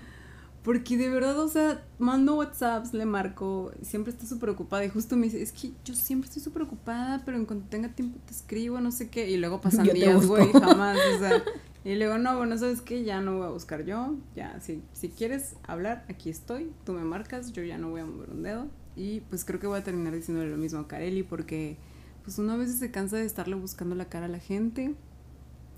Porque 0.62 0.98
de 0.98 1.10
verdad, 1.10 1.40
o 1.40 1.48
sea, 1.48 1.84
mando 1.98 2.36
WhatsApps, 2.36 2.94
le 2.94 3.06
marco, 3.06 3.72
siempre 3.82 4.14
está 4.14 4.28
súper 4.28 4.50
ocupada. 4.50 4.86
Y 4.86 4.90
justo 4.90 5.18
me 5.18 5.26
dice, 5.26 5.42
es 5.42 5.52
que 5.52 5.72
yo 5.84 5.96
siempre 5.96 6.28
estoy 6.28 6.44
súper 6.44 6.62
ocupada, 6.62 7.24
pero 7.26 7.36
en 7.36 7.48
cuanto 7.48 7.68
tenga 7.68 7.90
tiempo 7.90 8.20
te 8.28 8.32
escribo, 8.32 8.80
no 8.80 8.92
sé 8.92 9.10
qué. 9.10 9.28
Y 9.32 9.38
luego 9.38 9.60
pasan 9.66 9.88
días, 9.88 10.28
güey, 10.28 10.52
jamás, 10.52 11.00
o 11.16 11.18
sea. 11.18 11.44
Y 11.84 11.96
luego, 11.96 12.20
no, 12.20 12.38
bueno, 12.38 12.56
¿sabes 12.56 12.82
qué? 12.82 13.04
Ya 13.04 13.20
no 13.20 13.38
voy 13.38 13.48
a 13.48 13.50
buscar 13.50 13.84
yo. 13.84 14.14
Ya, 14.36 14.60
si, 14.60 14.84
si 14.94 15.10
quieres 15.10 15.56
hablar, 15.66 16.06
aquí 16.08 16.30
estoy. 16.30 16.72
Tú 16.86 16.94
me 16.94 17.04
marcas, 17.04 17.52
yo 17.52 17.64
ya 17.64 17.80
no 17.80 17.90
voy 17.90 18.02
a 18.02 18.06
mover 18.06 18.30
un 18.30 18.44
dedo. 18.44 18.68
Y 19.00 19.22
pues 19.22 19.46
creo 19.46 19.62
que 19.62 19.68
voy 19.68 19.80
a 19.80 19.84
terminar 19.84 20.14
diciéndole 20.14 20.50
lo 20.50 20.58
mismo 20.58 20.80
a 20.80 20.88
Kareli 20.90 21.24
porque 21.24 21.78
pues 22.26 22.38
uno 22.38 22.52
a 22.52 22.58
veces 22.58 22.80
se 22.80 22.92
cansa 22.92 23.16
de 23.16 23.24
estarle 23.24 23.56
buscando 23.56 23.96
la 23.96 24.10
cara 24.10 24.26
a 24.26 24.30
la 24.30 24.40
gente. 24.40 24.94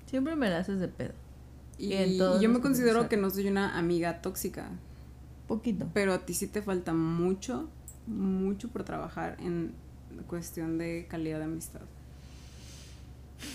Siempre 0.06 0.34
me 0.34 0.50
la 0.50 0.58
haces 0.58 0.80
de 0.80 0.88
pedo. 0.88 1.12
Y, 1.78 2.18
yo 2.18 2.48
me 2.48 2.60
considero 2.60 3.08
que 3.08 3.16
no 3.16 3.30
soy 3.30 3.46
una 3.46 3.78
amiga 3.78 4.20
tóxica. 4.22 4.70
Poquito. 5.46 5.88
Pero 5.94 6.12
a 6.12 6.26
ti 6.26 6.34
sí 6.34 6.48
te 6.48 6.62
falta 6.62 6.94
mucho, 6.94 7.68
mucho 8.08 8.68
por 8.70 8.82
trabajar 8.82 9.36
en 9.38 9.72
cuestión 10.26 10.76
de 10.76 11.06
calidad 11.08 11.38
de 11.38 11.44
amistad. 11.44 11.82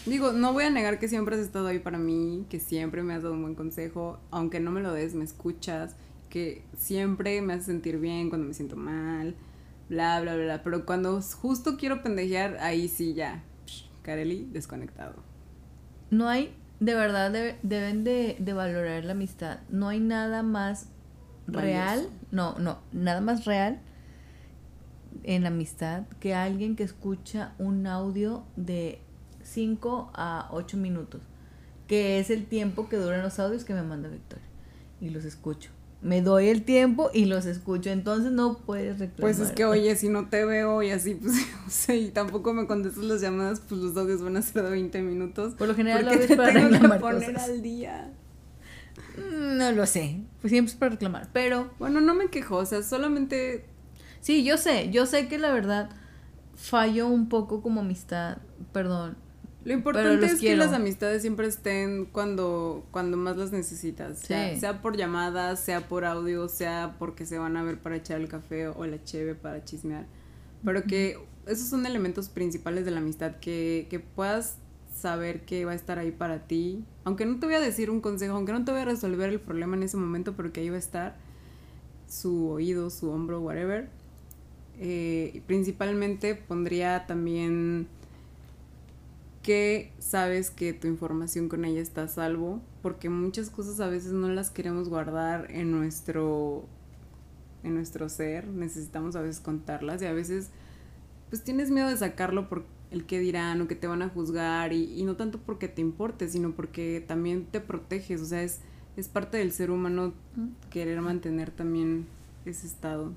Digo, 0.06 0.32
no 0.32 0.54
voy 0.54 0.64
a 0.64 0.70
negar 0.70 0.98
que 0.98 1.10
siempre 1.10 1.36
has 1.36 1.42
estado 1.42 1.68
ahí 1.68 1.80
para 1.80 1.98
mí, 1.98 2.46
que 2.50 2.62
siempre 2.62 3.04
me 3.04 3.14
has 3.14 3.24
dado 3.24 3.34
un 3.34 3.42
buen 3.42 3.56
consejo, 3.56 4.18
aunque 4.32 4.62
no 4.62 4.72
me 4.72 4.80
lo 4.80 4.94
des, 4.94 5.14
me 5.14 5.26
escuchas, 5.26 5.98
que 6.30 6.64
siempre 6.78 7.42
me 7.42 7.52
hace 7.52 7.66
sentir 7.66 8.00
bien 8.00 8.30
cuando 8.30 8.48
me 8.48 8.54
siento 8.54 8.78
mal, 8.78 9.36
bla, 9.90 10.22
bla, 10.22 10.36
bla. 10.36 10.64
Pero 10.64 10.86
cuando 10.86 11.22
justo 11.22 11.78
quiero 11.78 12.04
pendejear, 12.04 12.58
ahí 12.60 12.88
sí 12.88 13.14
ya, 13.14 13.44
Kareli, 14.04 14.48
desconectado. 14.52 15.16
No 16.10 16.30
hay 16.30 16.54
de 16.80 16.94
verdad 16.94 17.32
deben 17.64 18.04
de, 18.04 18.38
valorar 18.54 19.04
la 19.06 19.14
amistad. 19.14 19.60
No 19.70 19.90
hay 19.90 20.00
nada 20.00 20.44
más 20.44 20.88
real, 21.48 22.10
no, 22.32 22.58
no, 22.60 22.80
nada 22.92 23.22
más 23.22 23.46
real 23.46 23.80
en 25.24 25.44
la 25.44 25.50
amistad 25.50 26.04
que 26.20 26.36
alguien 26.36 26.76
que 26.76 26.84
escucha 26.84 27.54
un 27.58 27.88
audio 27.88 28.44
de 28.56 29.02
5 29.44 30.12
a 30.14 30.50
8 30.52 30.78
minutos, 30.78 31.22
que 31.88 32.20
es 32.20 32.30
el 32.30 32.46
tiempo 32.46 32.90
que 32.90 32.98
duran 32.98 33.22
los 33.24 33.40
audios 33.40 33.64
que 33.64 33.74
me 33.74 33.84
manda 33.84 34.10
Victoria. 34.10 34.46
Y 35.00 35.10
los 35.10 35.26
escucho 35.26 35.72
me 36.02 36.22
doy 36.22 36.50
el 36.50 36.64
tiempo 36.64 37.10
y 37.14 37.26
los 37.26 37.46
escucho, 37.46 37.90
entonces 37.90 38.32
no 38.32 38.58
puedes 38.60 39.00
reclamar. 39.00 39.20
Pues 39.20 39.40
es 39.40 39.52
que, 39.52 39.66
oye, 39.66 39.96
si 39.96 40.10
no 40.10 40.30
te 40.30 40.46
veo 40.46 40.84
y 40.84 40.92
así, 40.92 41.16
pues, 41.22 41.34
o 41.66 41.70
sea, 41.70 41.96
y 41.96 42.10
tampoco 42.10 42.54
me 42.54 42.68
contestas 42.68 43.04
las 43.04 43.22
llamadas, 43.22 43.62
pues 43.62 43.82
los 43.82 43.98
audios 43.98 44.22
van 44.22 44.38
a 44.38 44.42
ser 44.42 44.64
de 44.64 44.70
20 44.72 45.02
minutos. 45.02 45.54
Por 45.56 45.68
lo 45.68 45.76
general 45.76 46.06
lo 46.06 46.12
ves 46.12 46.36
para 46.36 46.54
tengo 46.54 46.70
reclamar 46.70 46.98
que 46.98 47.02
poner 47.02 47.38
al 47.38 47.62
día. 47.62 48.14
Mm, 49.18 49.58
no 49.58 49.72
lo 49.72 49.86
sé, 49.86 50.22
pues 50.42 50.52
siempre 50.52 50.72
es 50.72 50.78
para 50.78 50.92
reclamar, 50.92 51.30
pero... 51.34 51.72
Bueno, 51.80 52.02
no 52.02 52.14
me 52.14 52.28
quejo, 52.28 52.58
o 52.58 52.66
sea, 52.66 52.84
solamente... 52.84 53.66
Sí, 54.22 54.44
yo 54.44 54.58
sé, 54.58 54.90
yo 54.92 55.06
sé 55.06 55.28
que 55.28 55.38
la 55.38 55.52
verdad 55.52 55.90
fallo 56.56 57.08
un 57.08 57.30
poco 57.30 57.62
como 57.62 57.82
amistad, 57.82 58.40
perdón, 58.74 59.16
lo 59.68 59.74
importante 59.74 60.26
es 60.28 60.40
que 60.40 60.56
las 60.56 60.72
amistades 60.72 61.22
siempre 61.22 61.46
estén 61.46 62.06
cuando, 62.06 62.88
cuando 62.92 63.18
más 63.18 63.36
las 63.36 63.52
necesitas. 63.52 64.20
Sea, 64.20 64.82
por 64.82 64.96
llamadas, 64.96 65.60
sea 65.60 65.90
por 65.90 66.06
audio, 66.06 66.48
sea 66.48 66.96
porque 66.98 67.26
se 67.26 67.38
van 67.38 67.58
a 67.58 67.64
ver 67.64 67.78
para 67.78 67.98
echar 67.98 68.22
el 68.22 68.30
café 68.30 68.70
o 68.70 68.86
la 68.86 69.04
cheve 69.04 69.36
para 69.36 69.66
chismear. 69.66 70.06
Pero 70.64 70.84
que 70.84 71.20
esos 71.48 71.68
son 71.68 71.86
elementos 71.86 72.30
principales 72.30 72.86
de 72.86 72.92
la 72.92 73.00
amistad, 73.00 73.36
que, 73.42 73.88
que 73.90 74.00
puedas 74.00 74.56
saber 74.96 75.42
que 75.42 75.66
va 75.66 75.74
a 75.74 75.76
estar 75.76 76.00
ahí 76.00 76.12
para 76.12 76.48
ti. 76.48 76.86
Aunque 77.04 77.26
no 77.26 77.38
te 77.38 77.46
voy 77.46 77.56
a 77.56 77.60
decir 77.60 77.90
un 77.90 78.00
consejo, 78.00 78.38
aunque 78.38 78.54
no 78.54 78.64
te 78.64 78.72
voy 78.72 78.80
a 78.80 78.86
resolver 78.86 79.30
el 79.30 79.42
problema 79.42 79.76
en 79.76 79.84
ese 79.84 79.98
momento, 79.98 80.34
pero 80.38 80.54
que 80.54 80.62
ahí 80.62 80.70
va 80.70 80.78
a 80.78 80.80
estar 80.80 81.18
su 82.08 82.48
oído, 82.48 82.90
su 82.90 83.10
hombro, 83.10 83.42
whatever. 83.42 83.90
Eh, 84.80 85.42
principalmente 85.46 86.36
pondría 86.36 87.06
también 87.06 87.90
que 89.48 89.94
sabes 89.98 90.52
que 90.52 90.74
tu 90.74 90.90
información 90.90 91.48
con 91.48 91.64
ella 91.64 91.80
está 91.80 92.04
a 92.04 92.08
salvo, 92.10 92.62
porque 92.82 93.08
muchas 93.08 93.50
cosas 93.50 93.80
a 93.80 93.88
veces 93.88 94.12
no 94.12 94.28
las 94.28 94.50
queremos 94.50 94.90
guardar 94.90 95.50
en 95.52 95.72
nuestro 95.72 96.66
en 97.64 97.74
nuestro 97.74 98.10
ser, 98.10 98.46
necesitamos 98.50 99.16
a 99.16 99.22
veces 99.22 99.40
contarlas 99.40 100.02
y 100.02 100.06
a 100.06 100.12
veces 100.12 100.50
pues 101.30 101.46
tienes 101.46 101.72
miedo 101.72 101.88
de 101.88 101.96
sacarlo 101.96 102.50
por 102.50 102.66
el 102.92 103.06
que 103.06 103.22
dirán 103.22 103.62
o 103.62 103.70
que 103.70 103.76
te 103.76 103.88
van 103.88 104.02
a 104.02 104.10
juzgar 104.10 104.74
y, 104.74 105.02
no 105.04 105.16
tanto 105.16 105.40
porque 105.40 105.70
te 105.70 105.80
importe, 105.80 106.28
sino 106.28 106.52
porque 106.52 107.02
también 107.08 107.46
te 107.46 107.62
proteges, 107.62 108.20
o 108.20 108.26
sea, 108.26 108.44
es, 108.44 108.60
es 108.98 109.08
parte 109.08 109.38
del 109.38 109.54
ser 109.54 109.72
humano 109.72 110.14
querer 110.70 111.00
mantener 111.00 111.52
también 111.52 112.06
ese 112.44 112.68
estado 112.68 113.14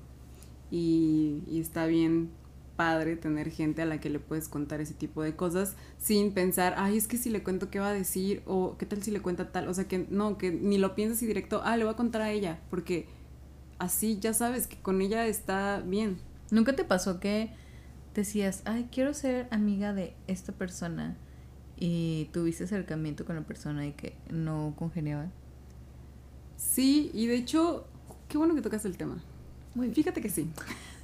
y, 0.71 1.43
y 1.45 1.59
está 1.59 1.87
bien 1.87 2.29
padre 2.75 3.15
tener 3.15 3.51
gente 3.51 3.81
a 3.81 3.85
la 3.85 3.99
que 3.99 4.09
le 4.09 4.19
puedes 4.19 4.47
contar 4.47 4.81
ese 4.81 4.93
tipo 4.93 5.21
de 5.21 5.35
cosas 5.35 5.75
sin 5.97 6.33
pensar, 6.33 6.73
ay, 6.77 6.97
es 6.97 7.07
que 7.07 7.17
si 7.17 7.29
le 7.29 7.43
cuento 7.43 7.69
qué 7.69 7.79
va 7.79 7.89
a 7.89 7.93
decir 7.93 8.41
o 8.45 8.77
qué 8.77 8.85
tal 8.85 9.03
si 9.03 9.11
le 9.11 9.21
cuenta 9.21 9.51
tal, 9.51 9.67
o 9.67 9.73
sea, 9.73 9.87
que 9.87 10.07
no, 10.09 10.37
que 10.37 10.51
ni 10.51 10.77
lo 10.77 10.95
piensas 10.95 11.21
y 11.21 11.27
directo, 11.27 11.61
ah, 11.63 11.77
le 11.77 11.83
voy 11.83 11.93
a 11.93 11.97
contar 11.97 12.21
a 12.21 12.31
ella, 12.31 12.59
porque 12.69 13.07
así 13.79 14.19
ya 14.19 14.33
sabes 14.33 14.67
que 14.67 14.77
con 14.77 15.01
ella 15.01 15.27
está 15.27 15.81
bien. 15.85 16.17
¿Nunca 16.51 16.75
te 16.75 16.83
pasó 16.83 17.19
que 17.19 17.51
decías, 18.13 18.61
ay, 18.65 18.89
quiero 18.91 19.13
ser 19.13 19.47
amiga 19.51 19.93
de 19.93 20.13
esta 20.27 20.51
persona 20.51 21.17
y 21.77 22.29
tuviste 22.33 22.65
acercamiento 22.65 23.25
con 23.25 23.35
la 23.35 23.43
persona 23.43 23.85
y 23.87 23.93
que 23.93 24.15
no 24.29 24.73
congeniaba? 24.77 25.31
Sí, 26.57 27.09
y 27.13 27.25
de 27.27 27.35
hecho, 27.35 27.87
qué 28.27 28.37
bueno 28.37 28.53
que 28.53 28.61
tocas 28.61 28.85
el 28.85 28.97
tema. 28.97 29.23
Muy 29.73 29.93
Fíjate 29.93 30.21
que 30.21 30.29
sí. 30.29 30.49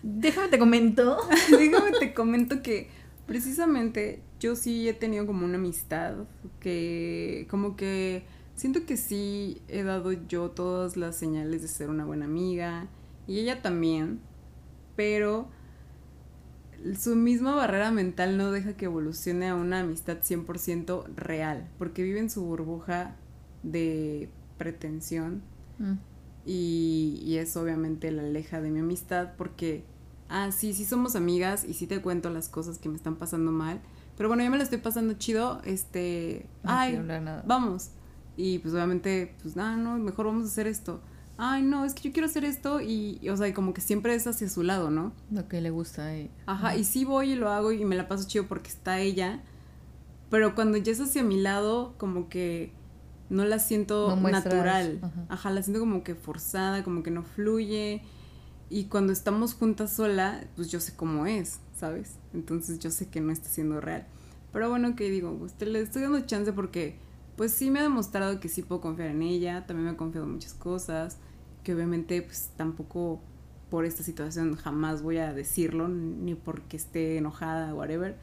Déjame 0.04 0.48
te 0.50 0.60
comento. 0.60 1.18
Déjame 1.52 1.92
te 2.00 2.14
comento 2.14 2.62
que 2.62 2.90
precisamente 3.26 4.22
yo 4.40 4.56
sí 4.56 4.88
he 4.88 4.94
tenido 4.94 5.26
como 5.26 5.46
una 5.46 5.58
amistad 5.58 6.16
que 6.60 7.48
como 7.50 7.76
que 7.76 8.24
siento 8.56 8.86
que 8.86 8.98
sí 8.98 9.62
he 9.68 9.84
dado 9.84 10.12
yo 10.12 10.50
todas 10.52 10.98
las 10.98 11.16
señales 11.16 11.62
de 11.62 11.68
ser 11.68 11.90
una 11.90 12.06
buena 12.06 12.26
amiga 12.26 12.88
y 13.28 13.40
ella 13.40 13.62
también, 13.62 14.20
pero 14.96 15.50
su 16.98 17.16
misma 17.16 17.56
barrera 17.56 17.92
mental 17.92 18.38
no 18.38 18.52
deja 18.52 18.74
que 18.78 18.86
evolucione 18.86 19.50
a 19.50 19.56
una 19.56 19.82
amistad 19.82 20.20
100% 20.20 21.06
real, 21.16 21.68
porque 21.78 22.04
vive 22.04 22.20
en 22.20 22.30
su 22.30 22.46
burbuja 22.46 23.16
de 23.64 24.30
pretensión. 24.58 25.42
Mm. 25.80 25.94
Y, 26.48 27.22
y 27.26 27.38
eso 27.38 27.62
obviamente 27.62 28.10
la 28.10 28.24
aleja 28.24 28.62
de 28.62 28.72
mi 28.72 28.80
amistad 28.80 29.34
porque, 29.38 29.84
ah, 30.30 30.52
sí, 30.52 30.74
sí 30.74 30.86
somos 30.86 31.18
amigas 31.18 31.66
y 31.66 31.74
sí 31.74 31.88
te 31.88 32.02
cuento 32.02 32.30
las 32.30 32.48
cosas 32.48 32.80
que 32.80 32.88
me 32.88 32.96
están 32.96 33.18
pasando 33.18 33.52
mal. 33.52 33.82
Pero 34.16 34.30
bueno, 34.30 34.44
yo 34.44 34.50
me 34.50 34.58
la 34.58 34.64
estoy 34.64 34.80
pasando 34.80 35.14
chido, 35.16 35.62
este, 35.66 36.48
ay, 36.64 37.00
vamos. 37.46 37.90
Y 38.38 38.60
pues 38.60 38.74
obviamente, 38.74 39.36
pues 39.42 39.56
nada, 39.56 39.76
no, 39.76 39.98
mejor 39.98 40.28
vamos 40.28 40.46
a 40.46 40.48
hacer 40.48 40.68
esto. 40.68 41.02
Ay, 41.38 41.62
no, 41.64 41.86
es 41.86 41.94
que 41.94 42.04
yo 42.04 42.14
quiero 42.14 42.28
hacer 42.28 42.46
esto 42.46 42.82
y, 42.82 43.20
o 43.30 43.36
sea, 43.38 43.54
como 43.54 43.74
que 43.74 43.82
siempre 43.82 44.16
es 44.16 44.26
hacia 44.26 44.50
su 44.50 44.64
lado, 44.64 44.90
¿no? 44.90 45.12
Lo 45.30 45.48
que 45.48 45.62
le 45.62 45.70
gusta. 45.70 46.18
Y... 46.18 46.32
Ajá, 46.46 46.76
y 46.76 46.84
sí 46.84 47.04
voy 47.06 47.34
y 47.34 47.36
lo 47.36 47.50
hago 47.50 47.72
y 47.72 47.84
me 47.86 47.96
la 47.96 48.08
paso 48.08 48.28
chido 48.28 48.48
porque 48.48 48.70
está 48.70 49.00
ella. 49.00 49.44
Pero 50.32 50.56
cuando 50.56 50.78
ya 50.78 50.92
es 50.92 51.00
hacia 51.00 51.24
mi 51.24 51.40
lado, 51.40 51.94
como 51.98 52.28
que 52.30 52.72
no 53.30 53.46
la 53.46 53.60
siento 53.60 54.16
natural. 54.16 55.00
Ajá. 55.30 55.52
la 55.52 55.62
siento 55.62 55.80
como 55.80 56.04
que 56.04 56.16
forzada, 56.16 56.84
como 56.84 57.04
que 57.04 57.12
no 57.12 57.24
fluye. 57.24 58.02
Y 58.70 58.86
cuando 58.86 59.14
estamos 59.14 59.54
juntas 59.54 59.94
sola, 59.94 60.44
pues 60.56 60.70
yo 60.70 60.80
sé 60.80 60.96
cómo 60.96 61.26
es, 61.26 61.60
¿sabes? 61.76 62.16
Entonces 62.34 62.80
yo 62.80 62.92
sé 62.92 63.08
que 63.08 63.22
no 63.22 63.32
está 63.32 63.50
siendo 63.50 63.80
real. 63.80 64.06
Pero 64.52 64.70
bueno, 64.70 64.96
que 64.96 65.10
digo, 65.10 65.38
pues 65.38 65.54
le 65.62 65.82
estoy 65.82 66.02
dando 66.02 66.20
chance 66.22 66.52
porque 66.52 66.98
pues 67.36 67.52
sí 67.52 67.70
me 67.70 67.80
ha 67.80 67.84
demostrado 67.84 68.40
que 68.40 68.50
sí 68.50 68.64
puedo 68.64 68.82
confiar 68.82 69.10
en 69.10 69.22
ella, 69.22 69.66
también 69.68 69.86
me 69.86 69.92
ha 69.92 69.98
confiado 69.98 70.26
en 70.26 70.34
muchas 70.34 70.54
cosas, 70.54 71.18
que 71.64 71.74
obviamente 71.76 72.22
pues 72.22 72.50
tampoco 72.58 73.22
por 73.70 73.86
esta 73.86 74.04
situación 74.04 74.56
jamás 74.56 75.02
voy 75.02 75.18
a 75.18 75.34
decirlo, 75.34 75.88
ni 75.88 76.36
porque 76.36 76.78
esté 76.78 77.18
enojada 77.18 77.74
o 77.74 77.78
whatever 77.78 78.18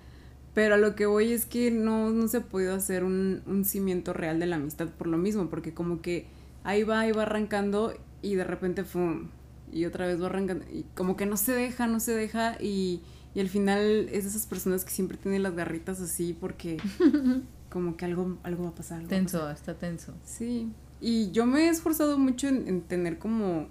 pero 0.55 0.77
a 0.77 0.79
lo 0.79 0.95
que 0.95 1.07
voy 1.07 1.33
es 1.33 1.47
que 1.47 1.71
no, 1.71 2.11
no 2.11 2.29
se 2.29 2.39
ha 2.39 2.43
podido 2.43 2.75
hacer 2.75 3.05
un, 3.05 3.43
un 3.47 3.65
cimiento 3.65 4.13
real 4.13 4.39
de 4.39 4.47
la 4.47 4.57
amistad 4.57 4.89
por 4.89 5.09
lo 5.09 5.19
mismo, 5.19 5.51
porque 5.51 5.75
como 5.75 6.01
que 6.01 6.27
ahí 6.63 6.85
va, 6.85 7.01
ahí 7.01 7.13
va 7.13 7.23
arrancando 7.23 7.93
y 8.23 8.37
de 8.37 8.45
repente 8.45 8.85
¡fum! 8.85 9.29
y 9.73 9.85
otra 9.85 10.07
vez 10.07 10.21
va 10.23 10.27
arrancando 10.27 10.65
y 10.73 10.85
como 10.95 11.17
que 11.17 11.27
no 11.27 11.37
se 11.37 11.53
deja, 11.53 11.89
no 11.89 11.99
se 11.99 12.15
deja 12.15 12.57
y, 12.61 13.03
y 13.35 13.41
al 13.41 13.49
final 13.49 14.09
es 14.13 14.25
de 14.25 14.31
esas 14.31 14.47
personas 14.47 14.85
que 14.85 14.93
siempre 14.93 15.19
tienen 15.19 15.43
las 15.43 15.55
garritas 15.55 16.01
así 16.01 16.33
porque 16.33 16.79
como 17.71 17.97
que 17.97 18.05
algo, 18.05 18.39
algo 18.45 18.65
va 18.65 18.71
a 18.71 18.75
pasar. 18.75 19.03
tenso, 19.09 19.51
está 19.51 19.75
tenso. 19.75 20.15
Sí, 20.25 20.71
y 21.01 21.33
yo 21.33 21.45
me 21.45 21.67
he 21.67 21.69
esforzado 21.69 22.17
mucho 22.17 22.47
en, 22.47 22.83
tener 22.83 23.19
como 23.19 23.67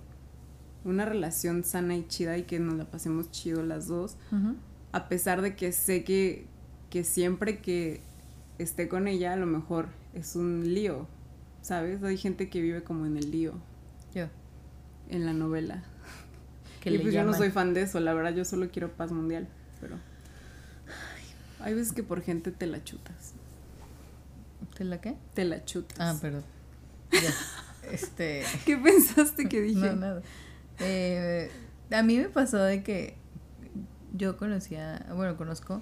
una 0.84 1.06
relación 1.06 1.64
sana 1.64 1.96
y 1.96 2.06
chida 2.08 2.38
y 2.38 2.44
que 2.44 2.60
nos 2.60 2.76
la 2.76 2.92
pasemos 2.92 3.32
chido 3.32 3.64
las 3.64 3.88
dos, 3.88 4.18
a 4.92 5.08
pesar 5.08 5.42
de 5.42 5.56
que 5.56 5.72
sé 5.72 6.04
que 6.04 6.48
que 6.94 7.04
siempre 7.04 7.58
que 7.58 8.02
esté 8.60 8.88
con 8.88 9.08
ella, 9.08 9.34
a 9.34 9.36
lo 9.36 9.48
mejor 9.48 9.88
es 10.14 10.36
un 10.36 10.76
lío, 10.76 11.08
¿sabes? 11.64 12.04
Hay 12.04 12.18
gente 12.18 12.52
que 12.52 12.62
vive 12.62 12.84
como 12.84 13.08
en 13.08 13.18
el 13.18 13.32
lío. 13.32 13.54
Yo. 14.14 14.28
En 15.10 15.26
la 15.26 15.34
novela. 15.34 15.84
Que 16.82 16.92
y 16.92 17.00
pues 17.00 17.12
yo 17.12 17.24
no 17.24 17.34
soy 17.34 17.50
fan 17.50 17.74
de 17.74 17.82
eso, 17.82 18.00
la 18.00 18.14
verdad 18.14 18.36
yo 18.36 18.46
solo 18.46 18.70
quiero 18.70 18.92
paz 18.92 19.12
mundial, 19.12 19.48
pero... 19.82 19.96
Hay 21.62 21.74
veces 21.74 21.94
que 21.94 22.04
por 22.04 22.22
gente 22.22 22.52
te 22.52 22.68
la 22.68 22.84
chutas. 22.84 23.34
¿Te 24.78 24.84
la 24.84 25.02
qué? 25.02 25.16
Te 25.34 25.46
la 25.46 25.66
chutas. 25.66 25.98
Ah, 26.00 26.16
perdón. 26.22 26.44
Ya. 27.12 27.34
este. 27.92 28.44
¿Qué 28.68 28.78
pensaste 28.78 29.50
que 29.50 29.62
dije? 29.64 29.80
No, 29.80 29.96
nada. 29.96 30.22
Eh, 30.78 31.50
a 31.90 32.04
mí 32.04 32.20
me 32.20 32.30
pasó 32.30 32.60
de 32.60 32.84
que 32.84 33.16
yo 34.14 34.38
conocía, 34.38 35.08
bueno, 35.16 35.38
conozco 35.38 35.82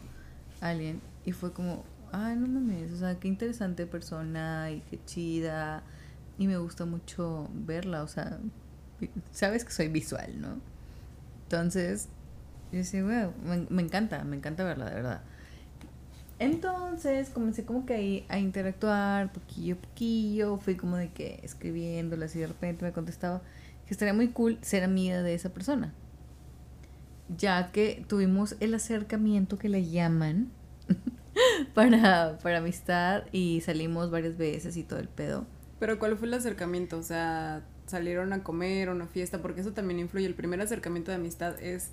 alguien 0.61 1.01
y 1.25 1.33
fue 1.33 1.51
como, 1.51 1.83
ay, 2.11 2.35
no 2.37 2.47
mames, 2.47 2.93
o 2.93 2.97
sea, 2.97 3.19
qué 3.19 3.27
interesante 3.27 3.85
persona 3.85 4.71
y 4.71 4.81
qué 4.89 4.99
chida. 5.05 5.83
Y 6.37 6.47
me 6.47 6.57
gusta 6.57 6.85
mucho 6.85 7.49
verla, 7.53 8.03
o 8.03 8.07
sea, 8.07 8.39
sabes 9.31 9.65
que 9.65 9.71
soy 9.71 9.89
visual, 9.89 10.39
¿no? 10.39 10.59
Entonces, 11.43 12.07
yo 12.71 12.77
decía, 12.77 13.03
güey, 13.03 13.67
me, 13.69 13.81
encanta, 13.81 14.23
me 14.23 14.37
encanta 14.37 14.63
verla, 14.63 14.85
de 14.85 14.95
verdad. 14.95 15.21
Entonces 16.39 17.29
comencé 17.29 17.65
como 17.65 17.85
que 17.85 17.93
ahí 17.93 18.25
a 18.27 18.39
interactuar 18.39 19.31
poquillo 19.31 19.75
a 19.75 19.77
poquillo, 19.77 20.57
fui 20.57 20.75
como 20.75 20.97
de 20.97 21.11
que 21.11 21.39
escribiéndole 21.43 22.25
así 22.25 22.39
de 22.39 22.47
repente 22.47 22.83
me 22.83 22.91
contestaba 22.91 23.41
que 23.85 23.93
estaría 23.93 24.13
muy 24.13 24.29
cool 24.29 24.57
ser 24.61 24.83
amiga 24.83 25.21
de 25.21 25.35
esa 25.35 25.49
persona. 25.49 25.93
Ya 27.37 27.71
que 27.71 28.03
tuvimos 28.07 28.55
el 28.59 28.73
acercamiento 28.73 29.57
que 29.57 29.69
le 29.69 29.89
llaman 29.89 30.51
para, 31.73 32.37
para 32.39 32.57
amistad 32.57 33.23
y 33.31 33.61
salimos 33.61 34.11
varias 34.11 34.37
veces 34.37 34.77
y 34.77 34.83
todo 34.83 34.99
el 34.99 35.07
pedo. 35.07 35.45
Pero 35.79 35.97
¿cuál 35.97 36.17
fue 36.17 36.27
el 36.27 36.33
acercamiento? 36.33 36.97
O 36.97 37.03
sea, 37.03 37.63
salieron 37.87 38.33
a 38.33 38.43
comer 38.43 38.89
a 38.89 38.91
una 38.91 39.07
fiesta, 39.07 39.41
porque 39.41 39.61
eso 39.61 39.73
también 39.73 39.99
influye. 39.99 40.25
El 40.25 40.35
primer 40.35 40.61
acercamiento 40.61 41.11
de 41.11 41.15
amistad 41.15 41.61
es, 41.61 41.91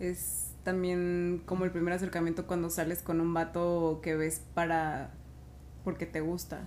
es 0.00 0.50
también 0.62 1.42
como 1.46 1.64
el 1.64 1.70
primer 1.70 1.94
acercamiento 1.94 2.46
cuando 2.46 2.70
sales 2.70 3.02
con 3.02 3.20
un 3.20 3.32
vato 3.32 4.00
que 4.02 4.16
ves 4.16 4.42
para... 4.54 5.10
porque 5.84 6.06
te 6.06 6.20
gusta. 6.20 6.60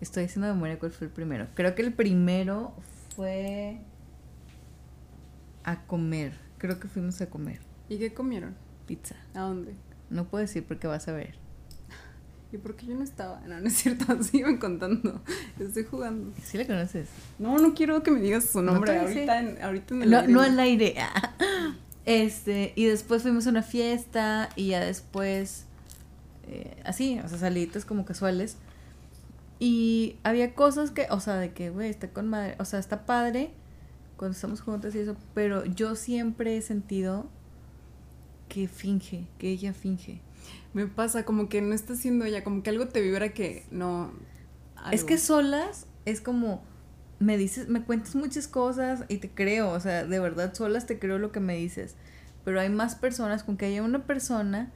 Estoy 0.00 0.24
haciendo 0.24 0.52
memoria 0.52 0.78
cuál 0.78 0.92
fue 0.92 1.08
el 1.08 1.12
primero. 1.12 1.48
Creo 1.54 1.74
que 1.74 1.82
el 1.82 1.92
primero 1.92 2.74
fue 3.16 3.80
a 5.64 5.82
comer. 5.86 6.43
Creo 6.64 6.80
que 6.80 6.88
fuimos 6.88 7.20
a 7.20 7.26
comer 7.28 7.60
¿Y 7.90 7.98
qué 7.98 8.14
comieron? 8.14 8.54
pizza. 8.86 9.14
¿A 9.34 9.40
dónde? 9.40 9.74
No 10.08 10.24
puedo 10.28 10.40
decir 10.40 10.64
porque 10.66 10.86
vas 10.86 11.06
a 11.08 11.12
ver. 11.12 11.34
¿Y 12.54 12.56
por 12.56 12.74
qué 12.74 12.86
yo 12.86 12.94
no 12.94 13.04
estaba? 13.04 13.38
No, 13.46 13.60
no 13.60 13.66
es 13.66 13.74
cierto, 13.74 14.22
sigan 14.22 14.56
contando. 14.56 15.20
Estoy 15.60 15.84
jugando. 15.84 16.32
¿Sí 16.42 16.56
la 16.56 16.66
conoces? 16.66 17.10
No, 17.38 17.58
no 17.58 17.74
quiero 17.74 18.02
que 18.02 18.10
me 18.10 18.18
digas 18.22 18.46
su 18.46 18.62
No 18.62 18.72
nombre 18.72 18.98
ahorita, 18.98 19.40
en, 19.40 19.62
ahorita 19.62 19.94
en 19.94 20.02
el 20.04 20.10
No, 20.10 20.18
aire, 20.20 20.32
no 20.32 20.40
al 20.40 20.58
aire. 20.58 20.94
Este, 22.06 22.72
y 22.76 22.86
después 22.86 23.20
fuimos 23.20 23.46
a 23.46 23.50
una 23.50 23.62
fiesta 23.62 24.48
y 24.56 24.68
ya 24.68 24.80
después, 24.80 25.66
eh, 26.46 26.80
así, 26.86 27.20
o 27.22 27.28
sea, 27.28 27.36
salidas 27.38 27.84
como 27.84 28.06
casuales. 28.06 28.56
Y 29.58 30.16
había 30.22 30.54
cosas 30.54 30.90
que, 30.92 31.08
o 31.10 31.20
sea, 31.20 31.36
de 31.36 31.52
que, 31.52 31.68
güey, 31.68 31.90
está 31.90 32.08
con 32.08 32.28
madre, 32.28 32.56
o 32.58 32.64
sea, 32.64 32.78
está 32.78 33.04
padre 33.04 33.52
cuando 34.16 34.34
estamos 34.34 34.60
juntas 34.60 34.94
y 34.94 35.00
eso, 35.00 35.16
pero 35.34 35.64
yo 35.64 35.96
siempre 35.96 36.56
he 36.56 36.62
sentido 36.62 37.26
que 38.48 38.68
finge, 38.68 39.26
que 39.38 39.50
ella 39.50 39.72
finge. 39.72 40.20
Me 40.72 40.86
pasa 40.86 41.24
como 41.24 41.48
que 41.48 41.60
no 41.62 41.74
está 41.74 41.94
haciendo 41.94 42.24
ella, 42.24 42.44
como 42.44 42.62
que 42.62 42.70
algo 42.70 42.88
te 42.88 43.00
vibra 43.00 43.32
que 43.32 43.64
no... 43.70 44.12
Es 44.92 45.04
que 45.04 45.18
solas 45.18 45.86
es 46.04 46.20
como 46.20 46.62
me 47.18 47.38
dices, 47.38 47.68
me 47.68 47.82
cuentas 47.82 48.14
muchas 48.14 48.48
cosas 48.48 49.04
y 49.08 49.18
te 49.18 49.30
creo, 49.30 49.70
o 49.70 49.80
sea, 49.80 50.04
de 50.04 50.18
verdad 50.18 50.54
solas 50.54 50.86
te 50.86 50.98
creo 50.98 51.18
lo 51.18 51.32
que 51.32 51.40
me 51.40 51.56
dices. 51.56 51.96
Pero 52.44 52.60
hay 52.60 52.68
más 52.68 52.94
personas 52.94 53.42
con 53.42 53.56
que 53.56 53.66
haya 53.66 53.82
una 53.82 54.06
persona, 54.06 54.72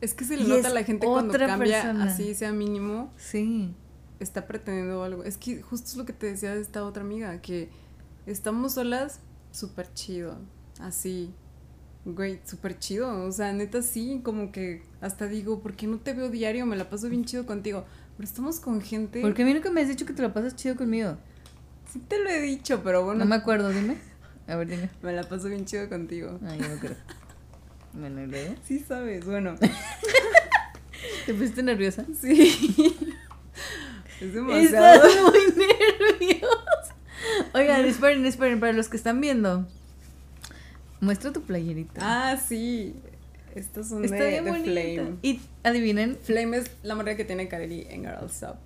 Es 0.00 0.14
que 0.14 0.24
se 0.24 0.36
le 0.36 0.44
nota 0.48 0.68
a 0.68 0.72
la 0.72 0.84
gente 0.84 1.06
cuando 1.06 1.32
cambia 1.38 1.82
persona. 1.82 2.04
así 2.04 2.34
sea 2.34 2.52
mínimo, 2.52 3.12
sí. 3.16 3.74
está 4.18 4.46
pretendiendo 4.46 5.02
algo. 5.02 5.24
Es 5.24 5.38
que 5.38 5.62
justo 5.62 5.88
es 5.88 5.96
lo 5.96 6.04
que 6.04 6.12
te 6.12 6.26
decía 6.26 6.54
de 6.54 6.60
esta 6.60 6.84
otra 6.84 7.02
amiga, 7.02 7.40
que 7.40 7.68
estamos 8.30 8.74
solas, 8.74 9.20
súper 9.50 9.92
chido, 9.94 10.38
así, 10.80 11.32
güey, 12.04 12.40
súper 12.44 12.78
chido. 12.78 13.24
O 13.24 13.32
sea, 13.32 13.52
neta 13.52 13.82
sí, 13.82 14.20
como 14.22 14.52
que 14.52 14.82
hasta 15.00 15.26
digo, 15.26 15.60
¿por 15.60 15.74
qué 15.74 15.86
no 15.86 15.98
te 15.98 16.14
veo 16.14 16.28
diario? 16.28 16.66
Me 16.66 16.76
la 16.76 16.88
paso 16.88 17.08
bien 17.08 17.24
chido 17.24 17.46
contigo. 17.46 17.84
Pero 18.16 18.28
estamos 18.28 18.58
con 18.58 18.80
gente... 18.80 19.20
Porque 19.20 19.42
a 19.42 19.46
mí 19.46 19.54
nunca 19.54 19.70
me 19.70 19.80
has 19.80 19.88
dicho 19.88 20.04
que 20.04 20.12
te 20.12 20.22
la 20.22 20.32
pasas 20.32 20.56
chido 20.56 20.76
conmigo. 20.76 21.16
Sí 21.92 22.00
te 22.00 22.18
lo 22.18 22.28
he 22.28 22.40
dicho, 22.40 22.82
pero 22.82 23.04
bueno, 23.04 23.20
No 23.20 23.26
me 23.26 23.36
acuerdo, 23.36 23.70
dime. 23.70 23.96
A 24.46 24.56
ver, 24.56 24.68
dime. 24.68 24.90
me 25.02 25.12
la 25.12 25.22
paso 25.22 25.48
bien 25.48 25.64
chido 25.64 25.88
contigo. 25.88 26.38
Ay, 26.44 26.58
yo 26.58 26.68
no 26.68 26.80
creo. 26.80 26.96
Bueno, 27.92 28.22
¿y 28.22 28.26
luego? 28.26 28.54
Sí 28.64 28.80
sabes, 28.80 29.24
bueno. 29.24 29.54
¿Te 31.26 31.34
pusiste 31.34 31.62
nerviosa? 31.62 32.04
Sí. 32.20 32.96
Es 34.20 34.34
demasiado. 34.34 35.06
Estás 35.06 35.22
muy 35.22 35.66
nerviosa. 35.66 36.37
Esperen, 37.84 38.24
esperen, 38.26 38.60
para 38.60 38.72
los 38.72 38.88
que 38.88 38.96
están 38.96 39.20
viendo. 39.20 39.66
Muestra 41.00 41.32
tu 41.32 41.42
playerita. 41.42 42.00
Ah, 42.02 42.36
sí. 42.36 42.94
Estas 43.54 43.88
son 43.88 44.04
Está 44.04 44.16
de, 44.16 44.40
bien 44.40 44.44
de. 44.44 44.60
Flame. 44.62 45.14
Y 45.22 45.40
adivinen, 45.64 46.16
Flame 46.22 46.58
es 46.58 46.70
la 46.82 46.94
marca 46.94 47.16
que 47.16 47.24
tiene 47.24 47.48
Kareli 47.48 47.86
en 47.90 48.02
Girls 48.02 48.42
Up. 48.42 48.56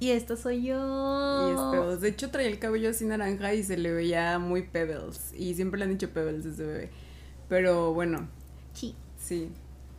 y 0.00 0.10
esta 0.10 0.36
soy 0.36 0.62
yo. 0.64 1.48
Y 1.48 1.52
es 1.54 1.60
Pebbles. 1.80 2.00
De 2.00 2.08
hecho, 2.08 2.30
traía 2.30 2.48
el 2.48 2.58
cabello 2.58 2.90
así 2.90 3.04
naranja 3.04 3.54
y 3.54 3.62
se 3.62 3.76
le 3.76 3.92
veía 3.92 4.38
muy 4.38 4.62
Pebbles. 4.62 5.32
Y 5.36 5.54
siempre 5.54 5.78
le 5.78 5.84
han 5.84 5.90
dicho 5.92 6.10
Pebbles 6.10 6.44
desde 6.44 6.64
bebé. 6.66 6.90
Pero 7.48 7.92
bueno, 7.94 8.28
Sí. 8.72 8.94
sí. 9.20 9.50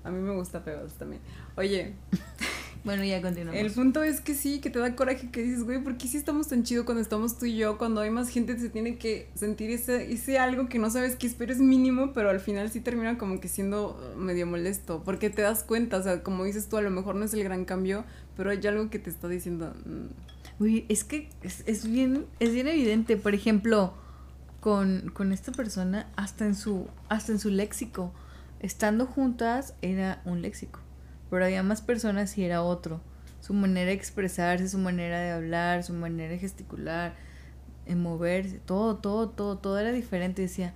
A 0.03 0.09
mí 0.11 0.19
me 0.21 0.33
gusta 0.33 0.63
Pebbles 0.63 0.93
también. 0.93 1.21
Oye, 1.55 1.93
Bueno, 2.87 3.03
ya 3.03 3.21
continuamos. 3.21 3.59
el 3.59 3.69
punto 3.69 4.01
es 4.01 4.21
que 4.21 4.33
sí, 4.33 4.61
que 4.61 4.69
te 4.69 4.79
da 4.79 4.95
coraje 4.95 5.29
que 5.29 5.43
dices, 5.43 5.65
güey, 5.65 5.83
¿por 5.83 5.97
qué 5.97 6.07
sí 6.07 6.15
estamos 6.15 6.47
tan 6.47 6.63
chido 6.63 6.85
cuando 6.85 7.01
estamos 7.01 7.37
tú 7.37 7.45
y 7.45 7.57
yo? 7.57 7.77
Cuando 7.77 7.99
hay 7.99 8.09
más 8.09 8.29
gente 8.29 8.57
se 8.57 8.69
tiene 8.69 8.97
que 8.97 9.27
sentir 9.35 9.71
ese, 9.71 10.09
ese 10.09 10.39
algo 10.39 10.69
que 10.69 10.79
no 10.79 10.89
sabes 10.89 11.17
qué 11.17 11.27
es, 11.27 11.33
pero 11.33 11.51
es 11.51 11.59
mínimo, 11.59 12.13
pero 12.13 12.29
al 12.29 12.39
final 12.39 12.71
sí 12.71 12.79
termina 12.79 13.17
como 13.17 13.41
que 13.41 13.49
siendo 13.49 13.99
uh, 14.15 14.17
medio 14.17 14.47
molesto. 14.47 15.03
Porque 15.03 15.29
te 15.29 15.41
das 15.41 15.65
cuenta, 15.65 15.97
o 15.97 16.01
sea, 16.01 16.23
como 16.23 16.45
dices 16.45 16.69
tú, 16.69 16.77
a 16.77 16.81
lo 16.81 16.89
mejor 16.89 17.15
no 17.15 17.25
es 17.25 17.33
el 17.33 17.43
gran 17.43 17.65
cambio, 17.65 18.05
pero 18.37 18.51
hay 18.51 18.65
algo 18.65 18.89
que 18.89 18.99
te 18.99 19.09
está 19.09 19.27
diciendo. 19.27 19.73
mm, 19.85 20.63
Uy, 20.63 20.85
es 20.87 21.03
que 21.03 21.27
es, 21.43 21.63
es 21.67 21.91
bien, 21.91 22.25
es 22.39 22.53
bien 22.53 22.69
evidente. 22.69 23.17
Por 23.17 23.35
ejemplo, 23.35 23.95
con, 24.61 25.11
con 25.13 25.33
esta 25.33 25.51
persona, 25.51 26.07
hasta 26.15 26.45
en 26.45 26.55
su, 26.55 26.87
hasta 27.09 27.33
en 27.33 27.39
su 27.39 27.49
léxico. 27.49 28.13
Estando 28.61 29.05
juntas 29.07 29.73
era 29.81 30.21
un 30.23 30.41
léxico. 30.41 30.79
Pero 31.29 31.45
había 31.45 31.63
más 31.63 31.81
personas 31.81 32.37
y 32.37 32.45
era 32.45 32.61
otro. 32.61 33.01
Su 33.41 33.53
manera 33.53 33.87
de 33.87 33.93
expresarse, 33.93 34.67
su 34.67 34.77
manera 34.77 35.19
de 35.19 35.31
hablar, 35.31 35.83
su 35.83 35.93
manera 35.93 36.31
de 36.31 36.39
gesticular, 36.39 37.15
en 37.85 38.01
moverse, 38.01 38.59
todo, 38.65 38.97
todo, 38.97 39.29
todo, 39.29 39.57
todo 39.57 39.79
era 39.79 39.91
diferente. 39.91 40.41
Decía, 40.41 40.73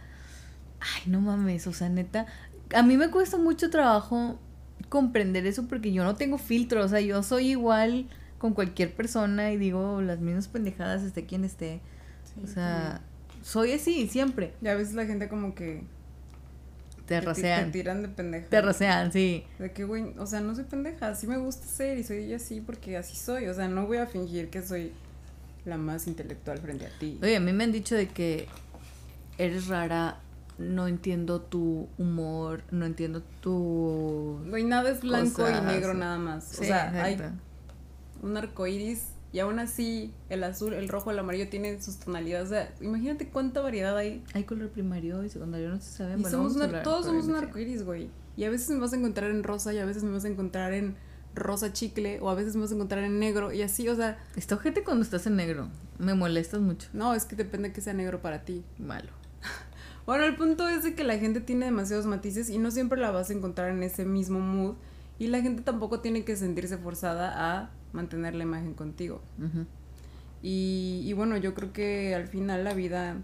ay, 0.80 1.10
no 1.10 1.22
mames, 1.22 1.68
o 1.68 1.74
sea, 1.74 1.90
neta, 1.90 2.26
a 2.74 2.84
mí 2.84 2.98
me 2.98 3.10
cuesta 3.10 3.38
mucho 3.38 3.70
trabajo 3.70 4.40
comprender 4.90 5.46
eso 5.46 5.68
porque 5.68 5.94
yo 5.94 6.04
no 6.04 6.16
tengo 6.16 6.38
filtro, 6.38 6.84
o 6.84 6.88
sea, 6.88 7.02
yo 7.02 7.24
soy 7.24 7.52
igual 7.52 8.10
con 8.38 8.54
cualquier 8.54 8.94
persona 8.94 9.52
y 9.52 9.58
digo 9.58 10.02
las 10.02 10.20
mismas 10.20 10.48
pendejadas 10.48 11.04
esté 11.04 11.26
quien 11.26 11.44
esté. 11.44 11.82
sí, 12.24 12.42
O 12.44 12.48
sea, 12.48 13.02
soy 13.44 13.74
así 13.74 14.08
siempre. 14.08 14.54
Y 14.62 14.68
a 14.68 14.76
veces 14.76 14.94
la 14.96 15.06
gente 15.06 15.30
como 15.30 15.54
que 15.54 15.84
Te 17.20 17.34
ti- 17.34 17.42
Te 17.66 17.72
tiran 17.72 18.02
de 18.02 18.08
pendeja. 18.08 18.48
Te 18.48 18.62
rasean, 18.62 19.12
sí. 19.12 19.44
De 19.60 19.72
que, 19.72 19.84
güey, 19.84 20.14
o 20.18 20.26
sea, 20.26 20.40
no 20.40 20.56
soy 20.56 20.64
pendeja, 20.64 21.10
así 21.10 21.28
me 21.28 21.38
gusta 21.38 21.68
ser 21.68 21.98
y 21.98 22.04
soy 22.04 22.34
así 22.34 22.62
porque 22.62 22.96
así 22.98 23.16
soy. 23.18 23.48
O 23.48 23.54
sea, 23.54 23.68
no 23.68 23.86
voy 23.88 23.98
a 23.98 24.08
fingir 24.08 24.50
que 24.50 24.62
soy 24.62 24.94
la 25.66 25.78
más 25.78 26.08
intelectual 26.08 26.58
frente 26.60 26.86
a 26.86 26.90
ti. 27.00 27.20
Oye, 27.22 27.36
a 27.36 27.40
mí 27.40 27.52
me 27.54 27.64
han 27.66 27.72
dicho 27.72 27.96
de 27.96 28.08
que 28.08 28.48
eres 29.38 29.68
rara, 29.68 30.18
no 30.58 30.88
entiendo 30.88 31.42
tu 31.42 31.88
humor, 31.98 32.64
no 32.72 32.86
entiendo 32.86 33.22
tu... 33.42 34.40
Güey, 34.50 34.64
nada 34.64 34.90
es 34.92 35.02
blanco 35.02 35.44
Cosas. 35.44 35.62
y 35.64 35.66
negro 35.66 35.94
nada 35.94 36.18
más. 36.18 36.46
Sí, 36.46 36.62
o 36.62 36.64
sea, 36.66 36.92
hay 37.04 37.18
un 38.22 38.38
arco 38.38 38.68
iris 38.68 39.04
y 39.34 39.40
aún 39.40 39.60
así 39.60 40.14
el 40.30 40.44
azul, 40.44 40.74
el 40.74 40.90
rojo, 40.90 41.12
el 41.12 41.20
amarillo 41.20 41.48
tienen 41.50 41.82
sus 41.82 41.98
tonalidades. 41.98 42.48
O 42.48 42.50
sea, 42.50 42.74
imagínate 42.82 43.28
cuánta 43.30 43.62
variedad 43.62 43.98
hay. 43.98 44.24
Hay 44.34 44.44
color 44.44 44.70
primario 44.70 45.24
y 45.24 45.30
secundario, 45.30 45.70
no 45.70 45.80
se 45.80 45.92
sabe. 45.92 46.12
Y 46.14 46.22
Bueno, 46.22 46.30
somos 46.30 46.54
vamos 46.54 46.56
a 46.56 46.58
un 46.58 46.62
ar- 46.62 46.68
hablar 46.70 46.84
todos 46.84 47.06
somos 47.06 47.24
un 47.26 47.32
probablemente. 47.32 47.60
arco 47.60 47.60
iris, 47.72 47.86
güey. 47.86 48.10
Y 48.38 48.44
a 48.46 48.50
veces 48.50 48.70
me 48.70 48.80
vas 48.80 48.94
a 48.94 48.96
encontrar 48.98 49.30
en 49.32 49.44
rosa 49.44 49.74
y 49.74 49.78
a 49.80 49.86
veces 49.86 50.04
me 50.04 50.12
vas 50.12 50.26
a 50.26 50.28
encontrar 50.28 50.74
en 50.74 50.96
rosa 51.34 51.72
chicle 51.72 52.20
o 52.22 52.30
a 52.30 52.34
veces 52.36 52.56
me 52.56 52.62
vas 52.64 52.72
a 52.72 52.76
encontrar 52.76 53.04
en 53.06 53.20
negro 53.20 53.54
y 53.54 53.62
así, 53.62 53.88
o 53.88 53.96
sea, 53.96 54.18
Está 54.36 54.56
ojete 54.56 54.84
cuando 54.84 55.04
estás 55.04 55.26
en 55.28 55.36
negro. 55.38 55.70
Me 55.98 56.14
molestas 56.14 56.60
mucho. 56.62 56.90
no, 56.94 57.14
es 57.14 57.26
que 57.26 57.36
depende 57.36 57.72
que 57.72 57.80
sea 57.82 57.94
negro 57.94 58.22
para 58.22 58.44
ti. 58.44 58.64
Malo. 58.80 59.10
Bueno, 60.06 60.24
el 60.26 60.36
punto 60.36 60.68
es 60.68 60.84
de 60.84 60.96
que 60.96 61.04
la 61.04 61.18
gente 61.20 61.42
tiene 61.42 61.66
demasiados 61.66 62.06
matices 62.08 62.50
y 62.50 62.58
no 62.58 62.72
siempre 62.72 63.00
la 63.00 63.12
vas 63.12 63.30
a 63.30 63.34
encontrar 63.34 63.70
en 63.70 63.84
ese 63.84 64.04
mismo 64.04 64.40
mood. 64.40 64.76
Y 65.20 65.28
la 65.28 65.42
gente 65.42 65.62
tampoco 65.62 66.00
tiene 66.00 66.26
que 66.26 66.36
sentirse 66.36 66.78
forzada 66.80 67.60
a 67.62 67.70
mantener 67.94 68.36
la 68.36 68.44
imagen 68.44 68.74
contigo. 68.74 69.22
y, 70.42 71.02
y 71.04 71.14
bueno, 71.14 71.38
yo 71.38 71.54
creo 71.54 71.74
que 71.74 72.16
al 72.16 72.28
final 72.28 72.64
la 72.64 72.74
vida 72.74 73.18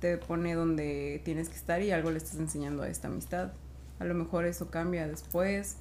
te 0.00 0.18
pone 0.18 0.54
donde 0.54 1.20
tienes 1.24 1.48
que 1.48 1.54
estar 1.54 1.80
y 1.80 1.92
algo 1.92 2.10
le 2.10 2.18
estás 2.18 2.36
enseñando 2.36 2.82
a 2.82 2.88
esta 2.88 3.08
amistad. 3.08 3.52
A 4.00 4.04
lo 4.04 4.14
mejor 4.14 4.46
eso 4.46 4.68
cambia 4.68 5.06
después. 5.06 5.76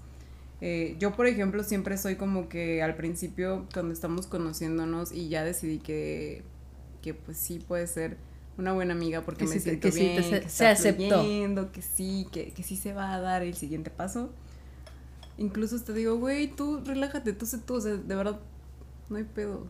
Eh, 0.61 0.95
yo, 0.99 1.15
por 1.15 1.25
ejemplo, 1.25 1.63
siempre 1.63 1.97
soy 1.97 2.15
como 2.17 2.47
que 2.47 2.83
al 2.83 2.95
principio, 2.95 3.65
cuando 3.73 3.93
estamos 3.93 4.27
conociéndonos 4.27 5.11
y 5.11 5.27
ya 5.27 5.43
decidí 5.43 5.79
que, 5.79 6.43
que 7.01 7.15
pues 7.15 7.37
sí 7.37 7.57
puede 7.67 7.87
ser 7.87 8.17
una 8.59 8.73
buena 8.73 8.93
amiga 8.93 9.21
porque 9.21 9.45
me 9.47 9.59
siento 9.59 9.89
que 9.89 9.95
bien, 9.95 10.23
se, 10.23 10.41
que 10.41 10.49
se 10.49 10.67
aceptó. 10.67 11.71
que 11.71 11.81
sí, 11.81 12.27
que, 12.31 12.51
que 12.51 12.61
sí 12.61 12.75
se 12.75 12.93
va 12.93 13.15
a 13.15 13.19
dar 13.19 13.41
el 13.41 13.55
siguiente 13.55 13.89
paso. 13.89 14.31
Incluso 15.41 15.79
te 15.79 15.91
digo, 15.93 16.17
güey, 16.17 16.51
tú 16.51 16.81
relájate, 16.85 17.33
tú 17.33 17.47
sé 17.47 17.57
tú, 17.57 17.73
o 17.73 17.81
sea, 17.81 17.95
de 17.95 18.15
verdad, 18.15 18.39
no 19.09 19.17
hay 19.17 19.23
pedo. 19.23 19.67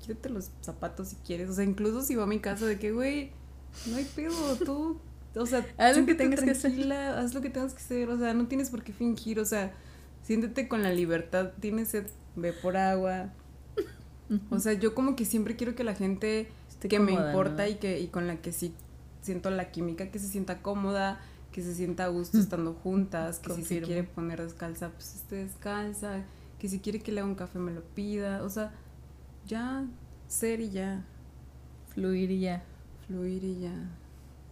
Quítate 0.00 0.30
los 0.30 0.50
zapatos 0.62 1.08
si 1.08 1.16
quieres. 1.16 1.50
O 1.50 1.52
sea, 1.52 1.62
incluso 1.62 2.00
si 2.00 2.14
va 2.14 2.22
a 2.22 2.26
mi 2.26 2.40
casa 2.40 2.64
de 2.64 2.78
que, 2.78 2.90
güey, 2.90 3.30
no 3.86 3.96
hay 3.96 4.04
pedo, 4.04 4.56
tú. 4.64 4.98
O 5.36 5.44
sea, 5.44 5.66
haz 5.76 5.98
lo 5.98 6.06
que 6.06 6.14
tengas 6.14 6.40
que 6.40 6.52
hacer. 6.52 6.90
Haz 6.90 7.34
lo 7.34 7.42
que 7.42 7.50
tengas 7.50 7.74
que 7.74 7.82
hacer. 7.82 8.08
O 8.08 8.18
sea, 8.18 8.32
no 8.32 8.48
tienes 8.48 8.70
por 8.70 8.82
qué 8.82 8.94
fingir. 8.94 9.38
O 9.40 9.44
sea, 9.44 9.74
siéntete 10.22 10.68
con 10.68 10.82
la 10.82 10.90
libertad. 10.90 11.52
Tienes 11.60 11.88
sed, 11.88 12.06
ve 12.34 12.54
por 12.54 12.78
agua. 12.78 13.34
O 14.50 14.58
sea, 14.58 14.72
yo 14.72 14.94
como 14.94 15.16
que 15.16 15.26
siempre 15.26 15.54
quiero 15.54 15.74
que 15.74 15.84
la 15.84 15.94
gente 15.94 16.48
que 16.88 16.98
me 16.98 17.12
importa 17.12 17.68
y 17.68 17.74
que 17.74 18.00
y 18.00 18.06
con 18.06 18.26
la 18.26 18.36
que 18.40 18.52
sí 18.52 18.72
siento 19.20 19.50
la 19.50 19.70
química, 19.70 20.10
que 20.10 20.18
se 20.18 20.28
sienta 20.28 20.62
cómoda, 20.62 21.20
que 21.52 21.62
se 21.62 21.74
sienta 21.74 22.04
a 22.04 22.08
gusto 22.08 22.38
estando 22.38 22.74
juntas, 22.74 23.38
que 23.38 23.52
si 23.54 23.64
se 23.64 23.80
quiere 23.80 24.04
poner 24.04 24.42
descalza, 24.42 24.90
pues 24.90 25.16
esté 25.16 25.36
descalza, 25.36 26.22
que 26.58 26.68
si 26.68 26.78
quiere 26.80 27.00
que 27.00 27.12
le 27.12 27.20
haga 27.20 27.28
un 27.28 27.34
café 27.34 27.58
me 27.58 27.72
lo 27.72 27.82
pida, 27.82 28.42
o 28.42 28.50
sea, 28.50 28.72
ya 29.46 29.86
ser 30.28 30.60
y 30.60 30.70
ya. 30.70 31.04
Fluir 31.94 32.30
y 32.30 32.40
ya. 32.40 32.62
Fluir 33.06 33.42
y 33.42 33.60
ya. 33.60 33.74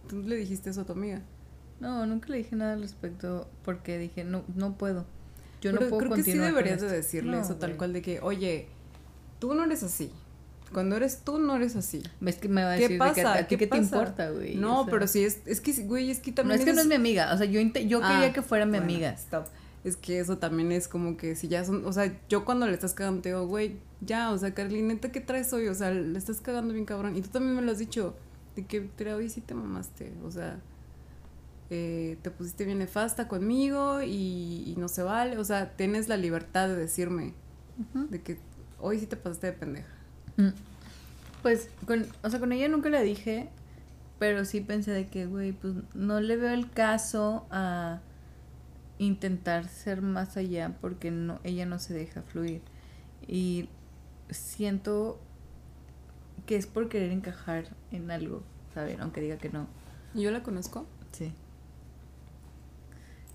¿Tú 0.07 0.21
le 0.23 0.35
dijiste 0.35 0.69
eso 0.69 0.81
a 0.81 0.85
tu 0.85 0.93
amiga? 0.93 1.21
No, 1.79 2.05
nunca 2.05 2.29
le 2.29 2.37
dije 2.37 2.55
nada 2.55 2.73
al 2.73 2.81
respecto 2.81 3.49
porque 3.63 3.97
dije, 3.97 4.23
no, 4.23 4.43
no 4.55 4.77
puedo. 4.77 5.05
Yo 5.61 5.71
no 5.71 5.79
puedo 5.79 5.97
creo 5.97 6.13
que 6.15 6.23
sí 6.23 6.37
deberías 6.37 6.81
de 6.81 6.89
decirle 6.89 7.39
eso 7.39 7.55
tal 7.55 7.77
cual 7.77 7.93
de 7.93 8.01
que, 8.01 8.19
oye, 8.21 8.67
tú 9.39 9.53
no 9.53 9.63
eres 9.63 9.83
así. 9.83 10.11
Cuando 10.73 10.95
eres 10.95 11.21
tú, 11.23 11.39
no 11.39 11.55
eres 11.55 11.75
así. 11.75 12.01
Es 12.25 12.35
que 12.35 12.47
me 12.47 12.63
va 12.63 12.71
a 12.71 12.73
decir, 12.73 12.89
¿qué 12.89 12.97
pasa? 12.97 13.47
¿qué, 13.47 13.57
te 13.57 13.77
importa, 13.77 14.29
güey? 14.29 14.55
No, 14.55 14.85
pero 14.89 15.07
sí, 15.07 15.23
es, 15.23 15.39
es 15.45 15.61
que, 15.61 15.73
güey, 15.83 16.11
es 16.11 16.19
que 16.19 16.31
también... 16.31 16.57
No, 16.57 16.63
es 16.63 16.65
que 16.65 16.73
no 16.73 16.81
es 16.81 16.87
mi 16.87 16.95
amiga, 16.95 17.33
o 17.33 17.37
sea, 17.37 17.45
yo, 17.45 17.59
yo 17.61 18.01
quería 18.01 18.25
ah, 18.25 18.33
que 18.33 18.41
fuera 18.41 18.65
mi 18.65 18.77
amiga. 18.77 19.09
Stop. 19.11 19.47
Es 19.83 19.95
que 19.95 20.19
eso 20.19 20.37
también 20.37 20.71
es 20.71 20.87
como 20.87 21.15
que 21.15 21.35
si 21.35 21.47
ya 21.47 21.63
son, 21.63 21.85
o 21.85 21.93
sea, 21.93 22.13
yo 22.27 22.43
cuando 22.43 22.67
le 22.67 22.73
estás 22.73 22.93
cagando 22.93 23.21
te 23.21 23.29
digo, 23.29 23.47
güey, 23.47 23.77
ya, 24.01 24.31
o 24.31 24.37
sea, 24.37 24.53
Carlineta, 24.53 25.11
¿qué 25.11 25.21
traes 25.21 25.53
hoy? 25.53 25.67
O 25.69 25.73
sea, 25.73 25.91
le 25.91 26.17
estás 26.17 26.41
cagando 26.41 26.73
bien 26.73 26.85
cabrón. 26.85 27.15
Y 27.15 27.21
tú 27.21 27.29
también 27.29 27.55
me 27.55 27.61
lo 27.61 27.71
has 27.71 27.79
dicho, 27.79 28.15
de 28.55 28.65
que, 28.65 28.81
pero 28.97 29.15
hoy 29.15 29.29
sí 29.29 29.39
te 29.39 29.53
mamaste, 29.53 30.11
o 30.23 30.31
sea, 30.31 30.59
eh, 31.69 32.17
te 32.21 32.31
pusiste 32.31 32.65
bien 32.65 32.79
nefasta 32.79 33.27
conmigo 33.27 34.01
y, 34.01 34.75
no 34.77 34.89
se 34.89 35.01
vale, 35.01 35.37
o 35.37 35.45
sea, 35.45 35.75
tienes 35.75 36.09
la 36.09 36.17
libertad 36.17 36.67
de 36.67 36.75
decirme 36.75 37.33
de 37.93 38.21
que 38.21 38.37
hoy 38.79 38.99
sí 38.99 39.05
te 39.05 39.15
pasaste 39.15 39.47
de 39.47 39.53
pendeja. 39.53 39.98
Mm. 40.39 40.53
Pues, 41.41 41.69
con, 41.85 42.05
o 42.23 42.29
sea, 42.29 42.39
con 42.39 42.51
ella 42.53 42.69
nunca 42.69 42.89
le 42.89 43.03
dije, 43.03 43.49
pero 44.19 44.45
sí 44.45 44.61
pensé 44.61 44.91
de 44.91 45.07
que, 45.07 45.25
güey, 45.25 45.51
pues 45.51 45.73
no 45.93 46.21
le 46.21 46.37
veo 46.37 46.53
el 46.53 46.69
caso 46.71 47.45
a 47.51 47.99
intentar 48.97 49.67
ser 49.67 50.01
más 50.01 50.37
allá 50.37 50.75
porque 50.81 51.11
no, 51.11 51.39
ella 51.43 51.65
no 51.65 51.77
se 51.77 51.93
deja 51.93 52.21
fluir. 52.21 52.61
Y 53.27 53.69
siento 54.29 55.19
que 56.45 56.55
es 56.55 56.67
por 56.67 56.87
querer 56.87 57.11
encajar 57.11 57.65
en 57.91 58.09
algo, 58.11 58.41
¿saben? 58.73 59.01
Aunque 59.01 59.21
diga 59.21 59.37
que 59.37 59.49
no. 59.49 59.67
¿Yo 60.13 60.31
la 60.31 60.41
conozco? 60.41 60.85
Sí. 61.11 61.33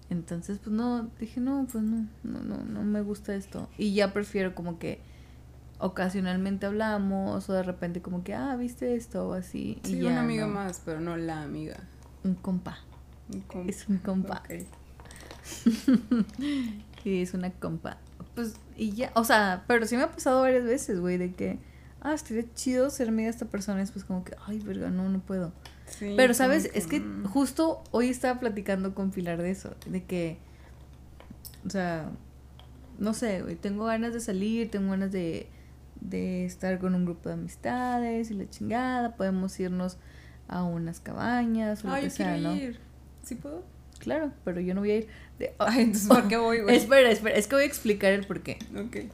Entonces, 0.09 0.59
pues 0.59 0.75
no, 0.75 1.11
dije, 1.21 1.41
no, 1.41 1.67
pues 1.71 1.85
no, 1.85 2.07
no, 2.23 2.41
no, 2.41 2.65
no 2.65 2.83
me 2.83 3.03
gusta 3.03 3.35
esto. 3.35 3.69
Y 3.77 3.95
ya 3.95 4.13
prefiero 4.13 4.55
como 4.55 4.79
que 4.79 5.01
ocasionalmente 5.79 6.67
hablamos 6.67 7.49
o 7.49 7.53
de 7.53 7.63
repente 7.63 8.01
como 8.01 8.25
que, 8.25 8.35
ah, 8.35 8.57
viste 8.57 8.95
esto 8.95 9.29
o 9.29 9.33
así. 9.35 9.79
Sí, 9.85 10.03
una 10.03 10.21
amiga 10.21 10.47
más, 10.47 10.81
pero 10.85 11.01
no 11.01 11.17
la 11.17 11.43
amiga. 11.43 11.77
Un 12.23 12.35
compa. 12.35 12.79
Un 13.33 13.41
compa. 13.43 13.71
Es 13.71 13.89
un 13.89 13.99
compa. 13.99 14.43
sí, 17.03 17.23
es 17.23 17.35
una 17.35 17.51
compa. 17.51 17.99
Pues, 18.35 18.55
y 18.77 18.93
ya, 18.93 19.13
o 19.15 19.25
sea, 19.25 19.65
pero 19.67 19.87
sí 19.87 19.97
me 19.97 20.03
ha 20.03 20.11
pasado 20.11 20.43
varias 20.43 20.65
veces, 20.65 21.01
güey, 21.01 21.19
de 21.19 21.35
que, 21.35 21.59
ah, 22.01 22.15
estaría 22.15 22.45
chido 22.55 22.91
ser 22.91 23.09
amiga 23.09 23.27
de 23.27 23.31
esta 23.31 23.47
persona, 23.47 23.83
es 23.83 23.91
pues 23.91 24.05
como 24.05 24.25
que, 24.25 24.37
ay, 24.47 24.59
verga, 24.61 24.91
no, 24.91 25.09
no 25.09 25.21
puedo. 25.21 25.53
pero, 26.17 26.35
¿sabes? 26.35 26.71
Es 26.75 26.87
que 26.87 27.03
justo 27.25 27.83
hoy 27.91 28.09
estaba 28.09 28.41
platicando 28.41 28.95
con 28.95 29.11
Pilar 29.11 29.43
de 29.43 29.51
eso, 29.51 29.75
de 29.87 30.03
que, 30.03 30.39
o 31.67 31.71
sea, 31.71 32.11
no 32.99 33.15
sé, 33.15 33.43
güey, 33.43 33.57
tengo 33.57 33.85
ganas 33.85 34.15
de 34.15 34.21
salir, 34.21 34.71
tengo 34.71 34.91
ganas 34.91 35.13
de, 35.13 35.49
de 36.01 36.45
estar 36.45 36.79
con 36.79 36.95
un 36.95 37.05
grupo 37.05 37.29
de 37.29 37.35
amistades 37.35 38.31
y 38.31 38.35
la 38.35 38.49
chingada, 38.49 39.17
podemos 39.17 39.59
irnos 39.59 39.99
a 40.49 40.63
unas 40.63 41.01
cabañas 41.01 41.85
o 41.85 41.89
lo 41.89 41.95
que 41.95 42.11
sea, 42.11 42.37
¿no? 42.37 42.55
Ir. 42.55 42.79
¿Sí 43.23 43.35
puedo? 43.35 43.65
Claro, 43.99 44.33
pero 44.45 44.61
yo 44.61 44.75
no 44.75 44.81
voy 44.81 44.91
a 44.91 44.97
ir. 44.99 45.09
Ay, 45.59 45.83
entonces, 45.83 46.09
¿por 46.09 46.29
qué 46.29 46.37
voy, 46.37 46.61
güey? 46.61 46.77
espera, 46.77 47.11
espera, 47.11 47.37
es 47.37 47.47
que 47.47 47.55
voy 47.55 47.65
a 47.65 47.67
explicar 47.67 48.13
el 48.13 48.27
por 48.27 48.43
qué. 48.43 48.59
Ok. 48.77 49.11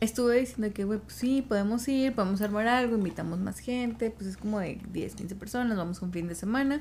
Estuve 0.00 0.40
diciendo 0.40 0.72
que, 0.74 0.84
güey, 0.84 0.98
pues 0.98 1.14
sí, 1.14 1.42
podemos 1.42 1.86
ir, 1.88 2.14
podemos 2.14 2.42
armar 2.42 2.68
algo, 2.68 2.96
invitamos 2.96 3.38
más 3.38 3.58
gente, 3.60 4.10
pues 4.10 4.28
es 4.28 4.36
como 4.36 4.60
de 4.60 4.78
10, 4.92 5.14
15 5.14 5.34
personas, 5.36 5.76
vamos 5.76 6.02
un 6.02 6.12
fin 6.12 6.28
de 6.28 6.34
semana 6.34 6.80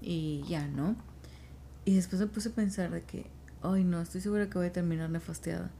y 0.00 0.44
ya, 0.48 0.66
¿no? 0.68 0.94
Y 1.84 1.96
después 1.96 2.20
me 2.20 2.28
puse 2.28 2.50
a 2.50 2.52
pensar 2.52 2.90
de 2.90 3.02
que, 3.02 3.26
ay, 3.62 3.82
no, 3.82 4.00
estoy 4.00 4.20
segura 4.20 4.48
que 4.48 4.58
voy 4.58 4.68
a 4.68 4.72
terminar 4.72 5.10
nefasteada. 5.10 5.70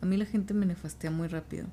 A 0.00 0.06
mí 0.06 0.16
la 0.16 0.26
gente 0.26 0.54
me 0.54 0.66
nefastea 0.66 1.10
muy 1.10 1.28
rápido. 1.28 1.66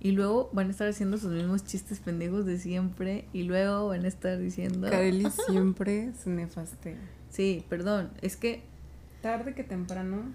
Y 0.00 0.12
luego 0.12 0.48
van 0.52 0.68
a 0.68 0.70
estar 0.70 0.88
haciendo 0.88 1.18
sus 1.18 1.30
mismos 1.30 1.64
chistes 1.64 2.00
pendejos 2.00 2.46
de 2.46 2.58
siempre. 2.58 3.26
Y 3.32 3.42
luego 3.42 3.88
van 3.88 4.04
a 4.04 4.08
estar 4.08 4.38
diciendo. 4.38 4.88
Kareli 4.88 5.26
siempre 5.48 6.12
se 6.14 6.30
nefastea. 6.30 6.96
Sí, 7.30 7.64
perdón. 7.68 8.10
Es 8.22 8.36
que. 8.36 8.62
Tarde 9.20 9.54
que 9.54 9.62
temprano, 9.62 10.32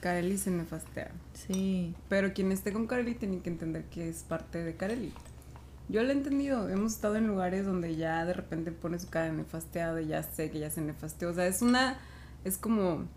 Kareli 0.00 0.38
se 0.38 0.52
nefastea. 0.52 1.10
Sí. 1.34 1.94
Pero 2.08 2.32
quien 2.32 2.52
esté 2.52 2.72
con 2.72 2.86
Kareli 2.86 3.16
tiene 3.16 3.40
que 3.40 3.50
entender 3.50 3.84
que 3.86 4.08
es 4.08 4.22
parte 4.22 4.62
de 4.62 4.76
Kareli. 4.76 5.12
Yo 5.88 6.04
lo 6.04 6.10
he 6.10 6.12
entendido. 6.12 6.68
Hemos 6.68 6.92
estado 6.92 7.16
en 7.16 7.26
lugares 7.26 7.66
donde 7.66 7.96
ya 7.96 8.24
de 8.24 8.32
repente 8.32 8.70
pone 8.70 9.00
su 9.00 9.08
cara 9.10 9.32
nefasteada 9.32 10.00
y 10.00 10.06
ya 10.06 10.22
sé 10.22 10.50
que 10.52 10.60
ya 10.60 10.70
se 10.70 10.80
nefasteó. 10.80 11.30
O 11.30 11.34
sea, 11.34 11.48
es 11.48 11.60
una. 11.60 11.98
Es 12.44 12.56
como 12.56 13.08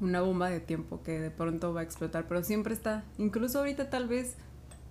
una 0.00 0.20
bomba 0.20 0.48
de 0.48 0.60
tiempo 0.60 1.02
que 1.02 1.18
de 1.20 1.30
pronto 1.30 1.74
va 1.74 1.80
a 1.80 1.84
explotar, 1.84 2.26
pero 2.28 2.42
siempre 2.42 2.74
está. 2.74 3.04
Incluso 3.18 3.58
ahorita 3.58 3.90
tal 3.90 4.08
vez 4.08 4.36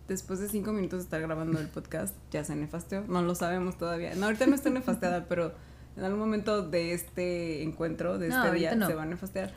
después 0.07 0.39
de 0.39 0.47
cinco 0.47 0.71
minutos 0.71 0.99
de 0.99 1.03
estar 1.03 1.21
grabando 1.21 1.59
el 1.59 1.67
podcast 1.67 2.15
ya 2.31 2.43
se 2.43 2.55
nefasteó. 2.55 3.03
No 3.07 3.21
lo 3.21 3.35
sabemos 3.35 3.77
todavía. 3.77 4.15
No, 4.15 4.25
ahorita 4.25 4.47
no 4.47 4.55
está 4.55 4.69
nefasteada, 4.69 5.25
pero 5.25 5.53
en 5.95 6.03
algún 6.03 6.19
momento 6.19 6.67
de 6.67 6.93
este 6.93 7.63
encuentro, 7.63 8.17
de 8.17 8.29
este 8.29 8.51
día, 8.51 8.71
se 8.71 8.93
va 8.93 9.03
a 9.03 9.05
nefastear. 9.05 9.51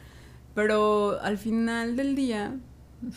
Pero 0.54 1.20
al 1.20 1.38
final 1.38 1.96
del 1.96 2.14
día, 2.16 2.56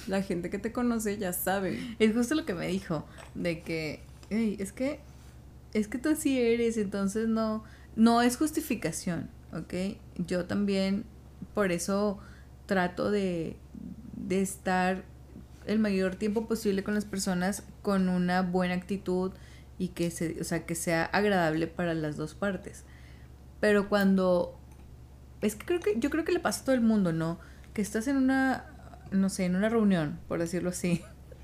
la 0.08 0.22
gente 0.22 0.50
que 0.50 0.60
te 0.60 0.72
conoce 0.72 1.18
ya 1.18 1.34
sabe. 1.34 1.80
Es 2.00 2.14
justo 2.14 2.36
lo 2.36 2.46
que 2.46 2.54
me 2.54 2.68
dijo, 2.68 3.06
de 3.34 3.62
que, 3.62 4.04
hey, 4.30 4.58
es 4.60 4.72
que, 4.72 5.00
es 5.74 5.88
que 5.88 5.98
tú 5.98 6.10
así 6.10 6.40
eres, 6.40 6.78
entonces 6.78 7.28
no, 7.28 7.64
no 7.96 8.22
es 8.22 8.38
justificación, 8.38 9.30
¿ok? 9.54 9.98
Yo 10.18 10.46
también 10.46 11.06
por 11.54 11.72
eso 11.72 12.20
trato 12.66 13.12
de, 13.12 13.58
de 14.16 14.42
estar 14.42 15.04
el 15.66 15.80
mayor 15.80 16.16
tiempo 16.16 16.48
posible 16.48 16.84
con 16.84 16.94
las 16.94 17.06
personas 17.06 17.64
con 17.82 18.10
una 18.10 18.42
buena 18.42 18.74
actitud 18.74 19.32
y 19.78 19.90
que 19.90 20.12
se, 20.12 20.40
o 20.40 20.44
sea, 20.44 20.66
que 20.66 20.76
sea 20.76 21.06
agradable 21.06 21.68
para 21.68 21.94
las 21.94 22.18
dos 22.18 22.36
partes. 22.36 22.84
Pero 23.60 23.90
cuando 23.90 24.60
es 25.42 25.56
que 25.56 25.66
creo 25.66 25.80
que 25.80 26.00
yo 26.00 26.10
creo 26.10 26.24
que 26.24 26.32
le 26.32 26.40
pasa 26.40 26.62
a 26.62 26.66
todo 26.66 26.76
el 26.76 26.82
mundo, 26.82 27.14
¿no? 27.14 27.40
Que 27.74 27.82
estás 27.82 28.08
en 28.08 28.18
una 28.18 28.74
no 29.14 29.30
sé, 29.30 29.46
en 29.46 29.56
una 29.56 29.70
reunión, 29.70 30.20
por 30.28 30.40
decirlo 30.40 30.70
así. 30.70 31.02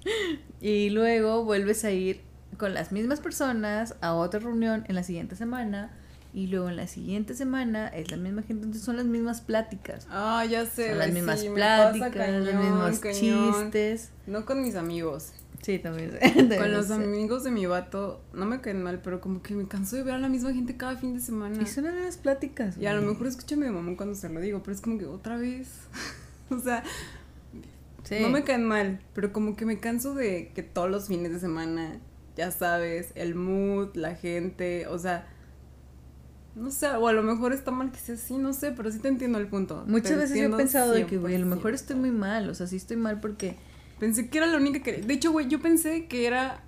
y 0.61 0.89
luego 0.89 1.43
vuelves 1.45 1.85
a 1.85 1.91
ir 1.91 2.21
con 2.57 2.73
las 2.73 2.91
mismas 2.91 3.19
personas 3.19 3.95
a 4.01 4.13
otra 4.13 4.39
reunión 4.39 4.83
en 4.87 4.95
la 4.95 5.03
siguiente 5.03 5.35
semana 5.35 5.91
y 6.33 6.47
luego 6.47 6.69
en 6.69 6.75
la 6.75 6.87
siguiente 6.87 7.33
semana 7.33 7.87
es 7.87 8.11
la 8.11 8.17
misma 8.17 8.43
gente, 8.43 8.65
entonces 8.65 8.83
son 8.83 8.97
las 8.97 9.05
mismas 9.05 9.41
pláticas. 9.41 10.07
Ah, 10.09 10.45
ya 10.45 10.65
sé. 10.65 10.89
Son 10.89 10.99
las 10.99 11.11
mismas 11.11 11.43
pláticas, 11.43 12.43
los 12.43 12.53
mismos 12.53 13.01
chistes. 13.01 14.11
No 14.27 14.45
con 14.45 14.61
mis 14.61 14.75
amigos. 14.75 15.33
Sí, 15.61 15.79
también. 15.79 16.17
con 16.57 16.71
los 16.71 16.89
amigos 16.91 17.43
de 17.43 17.51
mi 17.51 17.65
vato, 17.65 18.21
no 18.33 18.45
me 18.45 18.61
caen 18.61 18.81
mal, 18.81 19.01
pero 19.03 19.19
como 19.19 19.41
que 19.41 19.55
me 19.55 19.67
canso 19.67 19.95
de 19.95 20.03
ver 20.03 20.15
a 20.15 20.19
la 20.19 20.29
misma 20.29 20.53
gente 20.53 20.77
cada 20.77 20.95
fin 20.95 21.15
de 21.15 21.21
semana. 21.21 21.61
Y 21.61 21.65
son 21.65 21.85
las 21.85 21.93
mismas 21.93 22.17
pláticas. 22.17 22.77
Y 22.77 22.85
a 22.85 22.93
lo 22.93 23.01
mejor 23.01 23.27
escucha 23.27 23.55
a 23.55 23.57
mi 23.57 23.67
mamá 23.67 23.95
cuando 23.97 24.15
se 24.15 24.29
lo 24.29 24.39
digo, 24.39 24.61
pero 24.63 24.75
es 24.75 24.81
como 24.81 24.97
que 24.97 25.05
otra 25.05 25.35
vez. 25.35 25.67
o 26.49 26.59
sea, 26.59 26.83
no 28.21 28.29
me 28.29 28.43
caen 28.43 28.65
mal, 28.65 29.01
pero 29.13 29.33
como 29.33 29.55
que 29.55 29.65
me 29.65 29.79
canso 29.79 30.13
de 30.13 30.51
que 30.53 30.63
todos 30.63 30.89
los 30.89 31.07
fines 31.07 31.31
de 31.31 31.39
semana, 31.39 31.99
ya 32.35 32.51
sabes, 32.51 33.11
el 33.15 33.35
mood, 33.35 33.95
la 33.95 34.15
gente, 34.15 34.87
o 34.87 34.97
sea, 34.97 35.27
no 36.59 36.71
sé, 36.71 36.87
o 36.87 37.07
a 37.07 37.13
lo 37.13 37.23
mejor 37.23 37.53
está 37.53 37.71
mal 37.71 37.91
que 37.91 37.99
sea 37.99 38.15
así, 38.15 38.37
no 38.37 38.53
sé, 38.53 38.71
pero 38.71 38.91
sí 38.91 38.99
te 38.99 39.07
entiendo 39.07 39.37
el 39.39 39.47
punto. 39.47 39.83
Muchas 39.87 40.17
veces 40.17 40.37
he 40.37 40.49
pensado 40.49 40.93
de 40.93 41.05
que, 41.05 41.17
güey, 41.17 41.35
a 41.35 41.39
lo 41.39 41.45
mejor 41.45 41.73
estoy 41.73 41.95
muy 41.95 42.11
mal, 42.11 42.49
o 42.49 42.53
sea, 42.53 42.67
sí 42.67 42.75
estoy 42.75 42.97
mal 42.97 43.19
porque... 43.19 43.57
Pensé 43.99 44.29
que 44.29 44.37
era 44.37 44.47
la 44.47 44.57
única 44.57 44.81
que... 44.81 45.01
De 45.01 45.13
hecho, 45.13 45.31
güey, 45.31 45.49
yo 45.49 45.59
pensé 45.59 46.05
que 46.05 46.25
era 46.25 46.63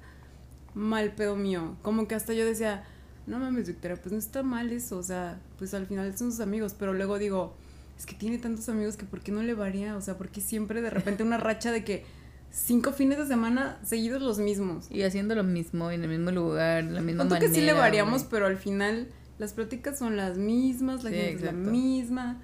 mal 0.73 1.13
pedo 1.13 1.37
mío. 1.37 1.77
Como 1.81 2.07
que 2.07 2.15
hasta 2.15 2.33
yo 2.33 2.45
decía, 2.45 2.83
no 3.27 3.39
mames, 3.39 3.67
Victoria, 3.67 3.97
pues 3.97 4.11
no 4.11 4.19
está 4.19 4.43
mal 4.43 4.71
eso, 4.71 4.97
o 4.97 5.03
sea, 5.03 5.39
pues 5.57 5.73
al 5.73 5.85
final 5.85 6.17
son 6.17 6.31
sus 6.31 6.41
amigos, 6.41 6.75
pero 6.77 6.93
luego 6.93 7.19
digo, 7.19 7.55
es 7.97 8.05
que 8.05 8.15
tiene 8.15 8.37
tantos 8.37 8.67
amigos 8.69 8.97
que 8.97 9.05
¿por 9.05 9.21
qué 9.21 9.31
no 9.31 9.43
le 9.43 9.53
varía? 9.53 9.95
O 9.95 10.01
sea, 10.01 10.17
porque 10.17 10.41
siempre 10.41 10.81
de 10.81 10.89
repente 10.89 11.23
una 11.23 11.37
racha 11.37 11.71
de 11.71 11.83
que 11.83 12.03
cinco 12.49 12.91
fines 12.91 13.17
de 13.17 13.27
semana 13.27 13.79
seguidos 13.83 14.21
los 14.21 14.39
mismos. 14.39 14.87
Y 14.89 15.03
haciendo 15.03 15.35
lo 15.35 15.43
mismo, 15.43 15.91
en 15.91 16.03
el 16.03 16.09
mismo 16.09 16.31
lugar, 16.31 16.83
la 16.83 17.01
misma 17.01 17.23
manera. 17.23 17.39
que 17.39 17.53
sí 17.53 17.61
le 17.61 17.73
variamos, 17.73 18.23
pero 18.23 18.45
al 18.45 18.57
final 18.57 19.07
las 19.41 19.53
pláticas 19.53 19.97
son 19.97 20.17
las 20.17 20.37
mismas, 20.37 21.03
la 21.03 21.09
gente 21.09 21.33
es 21.33 21.41
la 21.41 21.51
misma. 21.51 22.39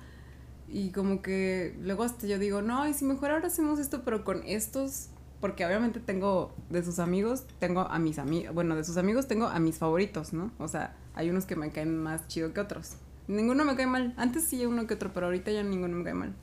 Y 0.68 0.90
como 0.90 1.22
que 1.22 1.78
luego 1.80 2.04
hasta 2.04 2.26
yo 2.26 2.40
digo, 2.40 2.64
no, 2.64 2.88
y 2.88 2.94
si 2.96 3.06
mejor 3.06 3.30
ahora 3.30 3.48
hacemos 3.48 3.78
esto, 3.80 4.02
pero 4.04 4.26
con 4.26 4.42
estos, 4.48 5.10
porque 5.40 5.64
obviamente 5.64 6.00
tengo 6.00 6.52
de 6.72 6.84
sus 6.84 6.98
amigos, 6.98 7.46
tengo 7.60 7.82
a 7.82 8.00
mis 8.00 8.18
amigos, 8.18 8.56
bueno, 8.56 8.76
de 8.76 8.84
sus 8.84 8.98
amigos 8.98 9.28
tengo 9.28 9.46
a 9.46 9.60
mis 9.60 9.78
favoritos, 9.78 10.34
¿no? 10.34 10.52
O 10.58 10.68
sea, 10.68 10.96
hay 11.14 11.30
unos 11.30 11.46
que 11.46 11.56
me 11.56 11.70
caen 11.70 11.96
más 12.00 12.28
chido 12.28 12.52
que 12.52 12.62
otros. 12.62 12.96
Ninguno 13.28 13.64
me 13.64 13.76
cae 13.76 13.86
mal. 13.86 14.16
Antes 14.18 14.46
sí 14.46 14.66
uno 14.66 14.88
que 14.88 14.96
otro, 14.96 15.14
pero 15.14 15.28
ahorita 15.28 15.52
ya 15.52 15.62
ninguno 15.62 15.98
me 15.98 16.04
cae 16.04 16.16
mal. 16.16 16.34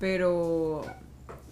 Pero 0.00 0.86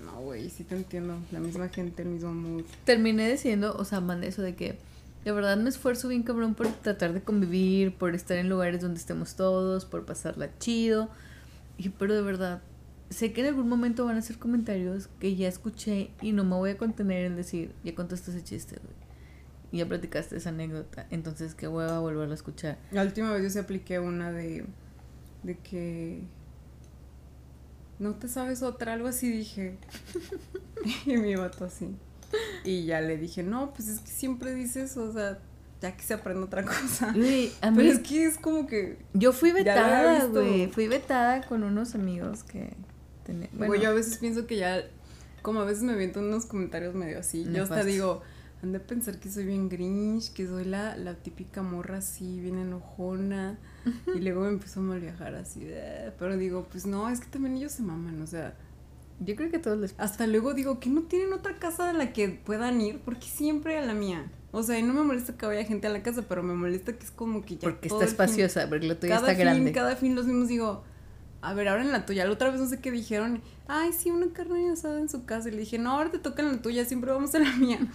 no, 0.03 0.12
güey, 0.22 0.49
sí 0.49 0.64
te 0.64 0.76
entiendo. 0.76 1.18
La 1.30 1.41
misma 1.41 1.68
gente, 1.68 2.03
el 2.03 2.09
mismo 2.09 2.32
mood. 2.32 2.64
Terminé 2.84 3.30
diciendo, 3.30 3.76
o 3.78 3.84
sea, 3.84 4.01
mandé 4.01 4.28
eso 4.28 4.41
de 4.41 4.55
que 4.55 4.78
de 5.24 5.32
verdad 5.32 5.56
me 5.56 5.68
esfuerzo 5.68 6.08
bien 6.08 6.22
cabrón 6.22 6.54
por 6.54 6.68
tratar 6.68 7.12
de 7.12 7.22
convivir, 7.22 7.94
por 7.96 8.14
estar 8.14 8.36
en 8.38 8.48
lugares 8.48 8.80
donde 8.80 8.98
estemos 8.98 9.36
todos, 9.36 9.84
por 9.84 10.04
pasarla 10.04 10.56
chido. 10.58 11.10
Y 11.76 11.90
pero 11.90 12.14
de 12.14 12.22
verdad, 12.22 12.62
sé 13.10 13.32
que 13.32 13.40
en 13.42 13.48
algún 13.48 13.68
momento 13.68 14.04
van 14.04 14.16
a 14.16 14.22
ser 14.22 14.38
comentarios 14.38 15.08
que 15.18 15.36
ya 15.36 15.48
escuché 15.48 16.10
y 16.20 16.32
no 16.32 16.44
me 16.44 16.56
voy 16.56 16.70
a 16.70 16.78
contener 16.78 17.24
en 17.24 17.36
decir, 17.36 17.74
ya 17.84 17.94
contaste 17.94 18.30
ese 18.30 18.42
chiste, 18.44 18.76
güey 18.82 19.10
ya 19.72 19.86
platicaste 19.86 20.36
esa 20.36 20.48
anécdota, 20.50 21.06
entonces 21.10 21.54
qué 21.54 21.68
hueva 21.68 22.00
volverlo 22.00 22.32
a 22.32 22.34
escuchar. 22.34 22.78
La 22.90 23.02
última 23.02 23.32
vez 23.32 23.42
yo 23.42 23.50
se 23.50 23.60
apliqué 23.60 23.98
una 24.00 24.32
de, 24.32 24.66
de 25.42 25.58
que 25.58 26.22
no 27.98 28.14
te 28.14 28.28
sabes 28.28 28.62
otra, 28.62 28.94
algo 28.94 29.08
así 29.08 29.30
dije. 29.30 29.78
y 31.06 31.16
mi 31.16 31.34
vato 31.36 31.64
así. 31.64 31.94
Y 32.64 32.84
ya 32.84 33.00
le 33.00 33.16
dije, 33.16 33.42
no, 33.42 33.72
pues 33.72 33.88
es 33.88 34.00
que 34.00 34.10
siempre 34.10 34.54
dices, 34.54 34.96
o 34.96 35.12
sea, 35.12 35.38
ya 35.80 35.96
que 35.96 36.02
se 36.02 36.14
aprende 36.14 36.44
otra 36.44 36.64
cosa. 36.64 37.12
Pero 37.14 37.82
es 37.82 37.98
que 38.00 38.24
es 38.24 38.38
como 38.38 38.66
que. 38.66 38.98
Yo 39.14 39.32
fui 39.32 39.52
vetada, 39.52 40.26
güey. 40.26 40.68
Fui 40.68 40.88
vetada 40.88 41.42
con 41.46 41.62
unos 41.62 41.94
amigos 41.94 42.42
que. 42.44 42.74
Bueno, 43.52 43.76
yo 43.76 43.90
a 43.90 43.92
veces 43.92 44.18
pienso 44.18 44.46
que 44.46 44.56
ya. 44.56 44.82
Como 45.42 45.60
a 45.60 45.64
veces 45.64 45.82
me 45.84 45.96
viento 45.96 46.20
unos 46.20 46.46
comentarios 46.46 46.94
medio 46.94 47.18
así. 47.18 47.46
Yo 47.52 47.62
hasta 47.62 47.84
digo 47.84 48.22
han 48.62 48.72
de 48.72 48.80
pensar 48.80 49.18
que 49.18 49.30
soy 49.30 49.46
bien 49.46 49.68
grinch, 49.68 50.32
que 50.32 50.46
soy 50.46 50.64
la, 50.64 50.96
la 50.96 51.14
típica 51.14 51.62
morra 51.62 51.98
así, 51.98 52.40
bien 52.40 52.58
enojona. 52.58 53.58
y 54.14 54.20
luego 54.20 54.42
me 54.42 54.48
empezó 54.48 54.80
a 54.80 54.82
mal 54.82 55.00
viajar 55.00 55.34
así. 55.34 55.64
De, 55.64 56.12
pero 56.18 56.36
digo, 56.36 56.66
pues 56.70 56.86
no, 56.86 57.08
es 57.08 57.20
que 57.20 57.26
también 57.28 57.56
ellos 57.56 57.72
se 57.72 57.82
maman, 57.82 58.20
o 58.20 58.26
sea. 58.26 58.54
Yo 59.20 59.36
creo 59.36 59.50
que 59.50 59.58
todos 59.58 59.78
les 59.78 59.94
Hasta 59.98 60.26
luego 60.26 60.54
digo 60.54 60.80
que 60.80 60.88
no 60.88 61.02
tienen 61.02 61.32
otra 61.32 61.58
casa 61.58 61.90
a 61.90 61.92
la 61.92 62.12
que 62.12 62.28
puedan 62.28 62.80
ir, 62.80 63.00
porque 63.00 63.26
siempre 63.26 63.78
a 63.78 63.84
la 63.84 63.92
mía. 63.92 64.30
O 64.52 64.62
sea, 64.62 64.80
no 64.82 64.92
me 64.92 65.02
molesta 65.02 65.36
que 65.36 65.46
vaya 65.46 65.64
gente 65.64 65.86
a 65.86 65.90
la 65.90 66.02
casa, 66.02 66.22
pero 66.28 66.42
me 66.42 66.54
molesta 66.54 66.94
que 66.94 67.04
es 67.04 67.10
como 67.10 67.44
que 67.44 67.56
ya. 67.56 67.68
Porque 67.68 67.88
está 67.88 68.04
espaciosa, 68.04 68.68
porque 68.68 68.88
la 68.88 68.98
tuya 68.98 69.16
está 69.16 69.34
grande. 69.34 69.72
Cada 69.72 69.94
fin 69.94 70.14
los 70.14 70.26
mismos 70.26 70.48
digo, 70.48 70.82
a 71.42 71.54
ver, 71.54 71.68
ahora 71.68 71.82
en 71.82 71.92
la 71.92 72.06
tuya. 72.06 72.24
La 72.24 72.32
otra 72.32 72.50
vez 72.50 72.60
no 72.60 72.66
sé 72.66 72.80
qué 72.80 72.90
dijeron. 72.90 73.42
Ay, 73.68 73.92
sí, 73.92 74.10
una 74.10 74.32
carne 74.32 74.70
asada 74.70 74.98
en 74.98 75.08
su 75.08 75.24
casa. 75.24 75.48
Y 75.48 75.52
le 75.52 75.58
dije, 75.58 75.78
no, 75.78 75.92
ahora 75.92 76.10
te 76.10 76.18
toca 76.18 76.42
en 76.42 76.52
la 76.52 76.62
tuya, 76.62 76.84
siempre 76.84 77.12
vamos 77.12 77.34
a 77.34 77.38
la 77.38 77.54
mía. 77.56 77.78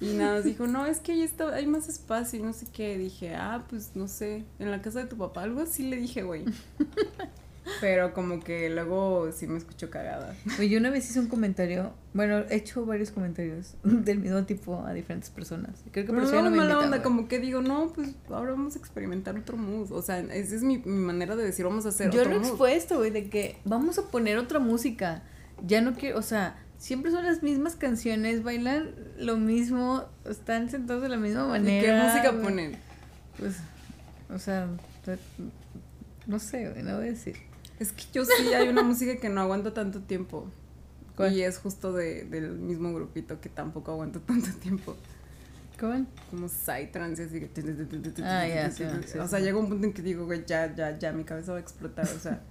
Y 0.00 0.12
nada, 0.12 0.42
dijo, 0.42 0.68
no, 0.68 0.86
es 0.86 1.00
que 1.00 1.10
ahí 1.10 1.22
está, 1.22 1.52
hay 1.52 1.66
más 1.66 1.88
espacio 1.88 2.38
y 2.38 2.42
no 2.42 2.52
sé 2.52 2.66
qué. 2.72 2.96
Dije, 2.96 3.34
ah, 3.34 3.64
pues 3.68 3.96
no 3.96 4.06
sé, 4.06 4.44
en 4.60 4.70
la 4.70 4.80
casa 4.80 5.00
de 5.00 5.06
tu 5.06 5.16
papá, 5.16 5.42
algo 5.42 5.60
así 5.60 5.82
le 5.82 5.96
dije, 5.96 6.22
güey. 6.22 6.44
Pero 7.80 8.12
como 8.14 8.40
que 8.40 8.70
luego 8.70 9.30
sí 9.32 9.46
me 9.46 9.58
escucho 9.58 9.90
cagada. 9.90 10.34
Oye, 10.58 10.68
yo 10.68 10.78
una 10.78 10.90
vez 10.90 11.08
hice 11.08 11.20
un 11.20 11.28
comentario, 11.28 11.92
bueno, 12.14 12.38
he 12.50 12.56
hecho 12.56 12.84
varios 12.84 13.10
comentarios 13.10 13.74
del 13.82 14.18
mismo 14.18 14.44
tipo 14.44 14.84
a 14.84 14.92
diferentes 14.92 15.30
personas. 15.30 15.82
Creo 15.92 16.06
que 16.06 16.12
por 16.12 16.22
eso 16.22 16.42
no, 16.42 16.50
me 16.50 16.56
mala 16.56 16.78
onda, 16.78 17.02
como 17.02 17.28
que 17.28 17.38
digo, 17.38 17.60
no, 17.62 17.92
pues 17.94 18.10
ahora 18.30 18.52
vamos 18.52 18.76
a 18.76 18.78
experimentar 18.78 19.36
otro 19.36 19.56
mood. 19.56 19.92
O 19.92 20.02
sea, 20.02 20.20
esa 20.20 20.54
es 20.54 20.62
mi, 20.62 20.78
mi 20.78 21.04
manera 21.04 21.36
de 21.36 21.44
decir, 21.44 21.64
vamos 21.64 21.86
a 21.86 21.90
hacer 21.90 22.10
yo 22.10 22.20
otro 22.20 22.32
Yo 22.32 22.38
lo 22.38 22.44
he 22.44 22.48
expuesto, 22.48 22.96
güey, 22.98 23.10
de 23.10 23.28
que 23.28 23.58
vamos 23.64 23.98
a 23.98 24.02
poner 24.10 24.38
otra 24.38 24.58
música. 24.58 25.22
Ya 25.66 25.80
no 25.80 25.94
quiero, 25.94 26.18
o 26.18 26.22
sea, 26.22 26.56
siempre 26.78 27.10
son 27.10 27.24
las 27.24 27.42
mismas 27.42 27.76
canciones, 27.76 28.42
bailan 28.42 28.94
lo 29.18 29.36
mismo, 29.36 30.04
están 30.24 30.70
sentados 30.70 31.02
de 31.02 31.08
la 31.08 31.16
misma 31.16 31.46
manera. 31.46 31.86
¿Qué 31.86 32.06
música 32.06 32.42
ponen? 32.42 32.76
Pues, 33.38 33.56
o 34.32 34.38
sea, 34.38 34.68
no 36.26 36.38
sé, 36.38 36.64
no 36.82 36.96
voy 36.96 37.06
a 37.06 37.10
decir. 37.10 37.47
Es 37.78 37.92
que 37.92 38.04
yo 38.12 38.24
sí 38.24 38.52
hay 38.54 38.68
una 38.68 38.82
música 38.82 39.16
que 39.16 39.28
no 39.28 39.40
aguanta 39.40 39.72
tanto 39.72 40.00
tiempo. 40.00 40.50
Y 41.32 41.42
es 41.42 41.58
justo 41.58 41.92
de, 41.92 42.24
del 42.24 42.52
mismo 42.52 42.92
grupito 42.94 43.40
que 43.40 43.48
tampoco 43.48 43.90
aguanta 43.92 44.20
tanto 44.20 44.50
tiempo. 44.60 44.96
¿Cómo? 45.78 46.06
Como 46.30 46.48
Psytrance, 46.48 47.24
así 47.24 47.40
que... 47.40 47.50
Ah, 48.22 48.46
ya, 48.46 48.70
sí, 48.70 48.84
O 49.18 49.28
sea, 49.28 49.38
llega 49.38 49.58
un 49.58 49.68
punto 49.68 49.86
en 49.86 49.92
que 49.92 50.02
digo, 50.02 50.26
güey, 50.26 50.44
ya, 50.44 50.74
ya, 50.74 50.98
ya, 50.98 51.12
mi 51.12 51.24
cabeza 51.24 51.52
va 51.52 51.58
a 51.58 51.60
explotar, 51.60 52.04
o 52.04 52.18
sea... 52.18 52.42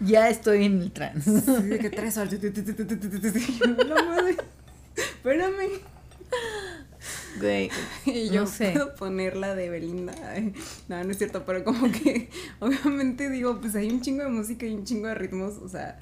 ya 0.00 0.28
estoy 0.28 0.66
en 0.66 0.82
el 0.82 0.92
trance. 0.92 1.40
Sí, 1.40 1.62
de 1.62 1.78
que 1.78 1.90
tres 1.90 2.18
horas... 2.18 2.34
Madre... 4.06 4.36
Espérame. 4.96 5.80
Güey, 7.38 7.70
y 8.06 8.30
yo 8.30 8.42
no 8.42 8.46
sé. 8.46 8.72
puedo 8.72 8.94
poner 8.94 9.36
la 9.36 9.54
de 9.54 9.70
Belinda. 9.70 10.14
No, 10.88 11.02
no 11.04 11.10
es 11.10 11.18
cierto, 11.18 11.44
pero 11.44 11.64
como 11.64 11.90
que 11.90 12.30
obviamente 12.60 13.28
digo, 13.30 13.60
pues 13.60 13.74
hay 13.74 13.88
un 13.90 14.00
chingo 14.00 14.24
de 14.24 14.30
música 14.30 14.66
y 14.66 14.74
un 14.74 14.84
chingo 14.84 15.08
de 15.08 15.14
ritmos, 15.14 15.58
o 15.58 15.68
sea. 15.68 15.98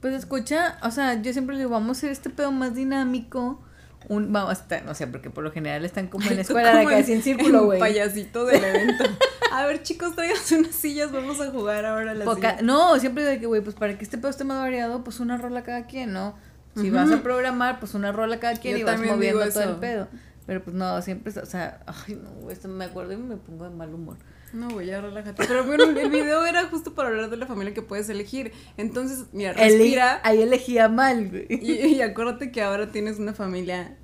Pues 0.00 0.14
escucha, 0.14 0.78
o 0.82 0.90
sea, 0.90 1.20
yo 1.22 1.32
siempre 1.32 1.56
digo, 1.56 1.70
vamos 1.70 1.88
a 1.88 1.92
hacer 1.92 2.10
este 2.10 2.30
pedo 2.30 2.52
más 2.52 2.74
dinámico 2.74 3.60
un, 4.08 4.32
vamos, 4.32 4.52
estar, 4.52 4.84
no 4.84 4.94
sé, 4.94 5.06
porque 5.06 5.30
por 5.30 5.42
lo 5.42 5.50
general 5.50 5.84
están 5.84 6.06
como 6.06 6.28
en 6.28 6.36
la 6.36 6.42
escuela 6.42 6.76
de 6.76 6.84
casi 6.84 7.12
en 7.12 7.22
círculo, 7.22 7.64
güey. 7.64 7.80
payasito 7.80 8.44
del 8.44 8.62
evento. 8.62 9.04
A 9.52 9.66
ver, 9.66 9.82
chicos, 9.82 10.14
traigan 10.14 10.36
unas 10.58 10.74
sillas, 10.74 11.12
vamos 11.12 11.40
a 11.40 11.50
jugar 11.50 11.84
ahora 11.84 12.14
la 12.14 12.24
Poca, 12.24 12.58
No, 12.62 12.98
siempre 12.98 13.24
de 13.24 13.40
que, 13.40 13.46
güey, 13.46 13.62
pues 13.62 13.74
para 13.74 13.96
que 13.98 14.04
este 14.04 14.18
pedo 14.18 14.30
esté 14.30 14.44
más 14.44 14.58
variado, 14.58 15.02
pues 15.02 15.18
una 15.20 15.36
rola 15.38 15.62
cada 15.62 15.86
quien, 15.86 16.12
¿no? 16.12 16.34
Si 16.76 16.90
vas 16.90 17.10
a 17.10 17.22
programar, 17.22 17.80
pues 17.80 17.94
una 17.94 18.12
rola 18.12 18.38
cada 18.38 18.54
quien 18.56 18.76
y 18.76 18.82
vas 18.82 19.00
moviendo 19.00 19.48
todo 19.48 19.62
el 19.62 19.76
pedo. 19.76 20.08
Pero 20.46 20.62
pues 20.62 20.76
no, 20.76 21.02
siempre, 21.02 21.32
o 21.40 21.46
sea, 21.46 21.80
ay, 21.86 22.20
no, 22.22 22.50
esto 22.50 22.68
me 22.68 22.84
acuerdo 22.84 23.12
y 23.12 23.16
me 23.16 23.36
pongo 23.36 23.64
de 23.64 23.70
mal 23.70 23.92
humor. 23.92 24.16
No, 24.52 24.70
güey, 24.70 24.86
ya 24.86 25.00
relájate. 25.00 25.44
Pero 25.46 25.64
bueno, 25.64 25.84
el 25.84 26.08
video 26.08 26.46
era 26.46 26.66
justo 26.68 26.94
para 26.94 27.08
hablar 27.08 27.28
de 27.30 27.36
la 27.36 27.46
familia 27.46 27.74
que 27.74 27.82
puedes 27.82 28.08
elegir. 28.08 28.52
Entonces, 28.76 29.26
mira, 29.32 29.52
respira. 29.52 30.20
ahí 30.22 30.40
elegía 30.40 30.88
mal, 30.88 31.28
güey. 31.28 31.46
Y, 31.50 32.00
acuérdate 32.00 32.52
que 32.52 32.62
ahora 32.62 32.92
tienes 32.92 33.18
una 33.18 33.34
familia 33.34 33.96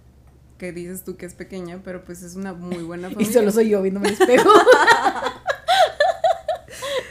que 0.58 0.72
dices 0.72 1.04
tú 1.04 1.16
que 1.16 1.26
es 1.26 1.34
pequeña, 1.34 1.80
pero 1.84 2.04
pues 2.04 2.22
es 2.22 2.34
una 2.34 2.52
muy 2.54 2.82
buena 2.82 3.08
familia. 3.10 3.30
y 3.30 3.32
solo 3.32 3.52
soy 3.52 3.68
yo 3.70 3.80
viéndome 3.82 4.08
el 4.08 4.14
espejo. 4.14 4.50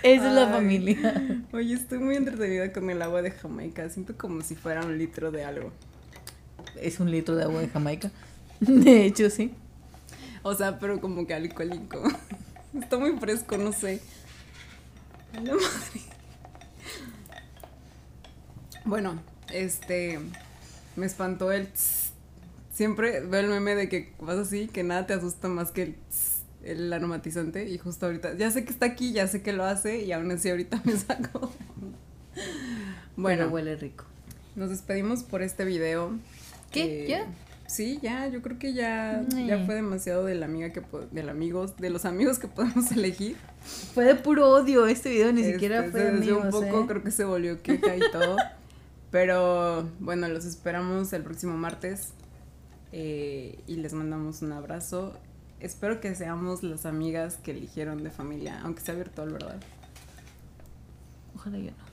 Esa 0.04 0.28
es 0.30 0.34
la 0.34 0.48
familia. 0.48 1.44
Oye, 1.54 1.74
estoy 1.76 2.00
muy 2.00 2.16
entretenida 2.16 2.74
con 2.74 2.90
el 2.90 3.02
agua 3.02 3.22
de 3.22 3.32
Jamaica. 3.32 3.88
Siento 3.90 4.18
como 4.18 4.42
si 4.42 4.56
fuera 4.56 4.84
un 4.84 4.98
litro 4.98 5.32
de 5.32 5.46
algo. 5.46 5.72
Es 6.80 7.00
un 7.00 7.12
litro 7.12 7.36
de 7.36 7.44
agua 7.44 7.62
de 7.62 7.68
Jamaica. 7.68 8.12
De 8.68 9.06
hecho, 9.06 9.30
sí. 9.32 9.52
O 10.44 10.54
sea, 10.54 10.78
pero 10.78 11.02
como 11.02 11.26
que 11.26 11.34
alcohólico. 11.34 12.04
Está 12.80 12.98
muy 12.98 13.18
fresco, 13.18 13.58
no 13.58 13.74
sé. 13.74 14.02
La 15.34 15.54
madre. 15.56 16.02
Bueno, 18.86 19.20
este. 19.52 20.20
Me 20.96 21.08
espantó 21.08 21.52
el. 21.52 21.70
Siempre 22.72 23.22
veo 23.22 23.42
el 23.42 23.48
meme 23.48 23.76
de 23.76 23.90
que 23.90 24.14
vas 24.20 24.38
así, 24.38 24.68
que 24.68 24.84
nada 24.84 25.08
te 25.08 25.14
asusta 25.14 25.48
más 25.48 25.72
que 25.72 25.82
el, 25.84 25.96
el 26.64 26.94
aromatizante. 26.94 27.68
Y 27.68 27.80
justo 27.80 28.06
ahorita. 28.06 28.38
Ya 28.38 28.52
sé 28.52 28.64
que 28.64 28.72
está 28.72 28.86
aquí, 28.86 29.14
ya 29.14 29.28
sé 29.28 29.42
que 29.42 29.54
lo 29.54 29.66
hace. 29.66 30.04
Y 30.04 30.12
aún 30.12 30.30
así 30.32 30.52
ahorita 30.52 30.82
me 30.86 30.96
saco. 30.98 31.52
Bueno. 33.16 33.48
huele 33.48 33.76
rico. 33.76 34.06
Nos 34.56 34.70
despedimos 34.70 35.24
por 35.24 35.42
este 35.42 35.66
video. 35.66 36.12
¿Qué? 36.72 37.08
¿Ya? 37.08 37.26
sí, 37.72 38.00
ya, 38.02 38.28
yo 38.28 38.42
creo 38.42 38.60
que 38.60 38.74
ya, 38.74 39.24
ya 39.30 39.66
fue 39.66 39.76
demasiado 39.76 40.26
de 40.26 40.36
la 40.36 40.46
amiga 40.46 40.72
que 40.72 40.82
de 41.12 41.90
los 41.90 42.06
amigos 42.06 42.40
que 42.40 42.48
podemos 42.50 42.92
elegir. 42.92 43.38
Fue 43.94 44.06
de 44.06 44.16
puro 44.16 44.50
odio 44.50 44.88
este 44.88 45.10
video, 45.10 45.32
ni 45.32 45.42
este, 45.42 45.54
siquiera 45.54 45.84
fue 45.90 46.04
de 46.04 46.10
amigos, 46.10 46.46
un 46.46 46.52
poco 46.52 46.82
¿eh? 46.82 46.86
creo 46.88 47.04
que 47.04 47.12
se 47.12 47.24
volvió 47.24 47.62
queja 47.62 47.96
y 47.96 48.02
todo. 48.12 48.38
Pero 49.12 49.90
bueno, 50.00 50.28
los 50.30 50.46
esperamos 50.46 51.12
el 51.14 51.24
próximo 51.24 51.58
martes 51.58 52.14
eh, 52.92 53.60
y 53.68 53.76
les 53.76 53.94
mandamos 53.94 54.42
un 54.42 54.54
abrazo. 54.54 55.18
Espero 55.60 56.00
que 56.00 56.16
seamos 56.16 56.64
las 56.64 56.86
amigas 56.86 57.38
que 57.38 57.52
eligieron 57.52 58.04
de 58.04 58.10
familia, 58.10 58.62
aunque 58.64 58.82
sea 58.82 58.96
virtual, 58.96 59.32
¿verdad? 59.32 59.60
Ojalá 61.36 61.58
yo 61.58 61.72
no. 61.72 61.91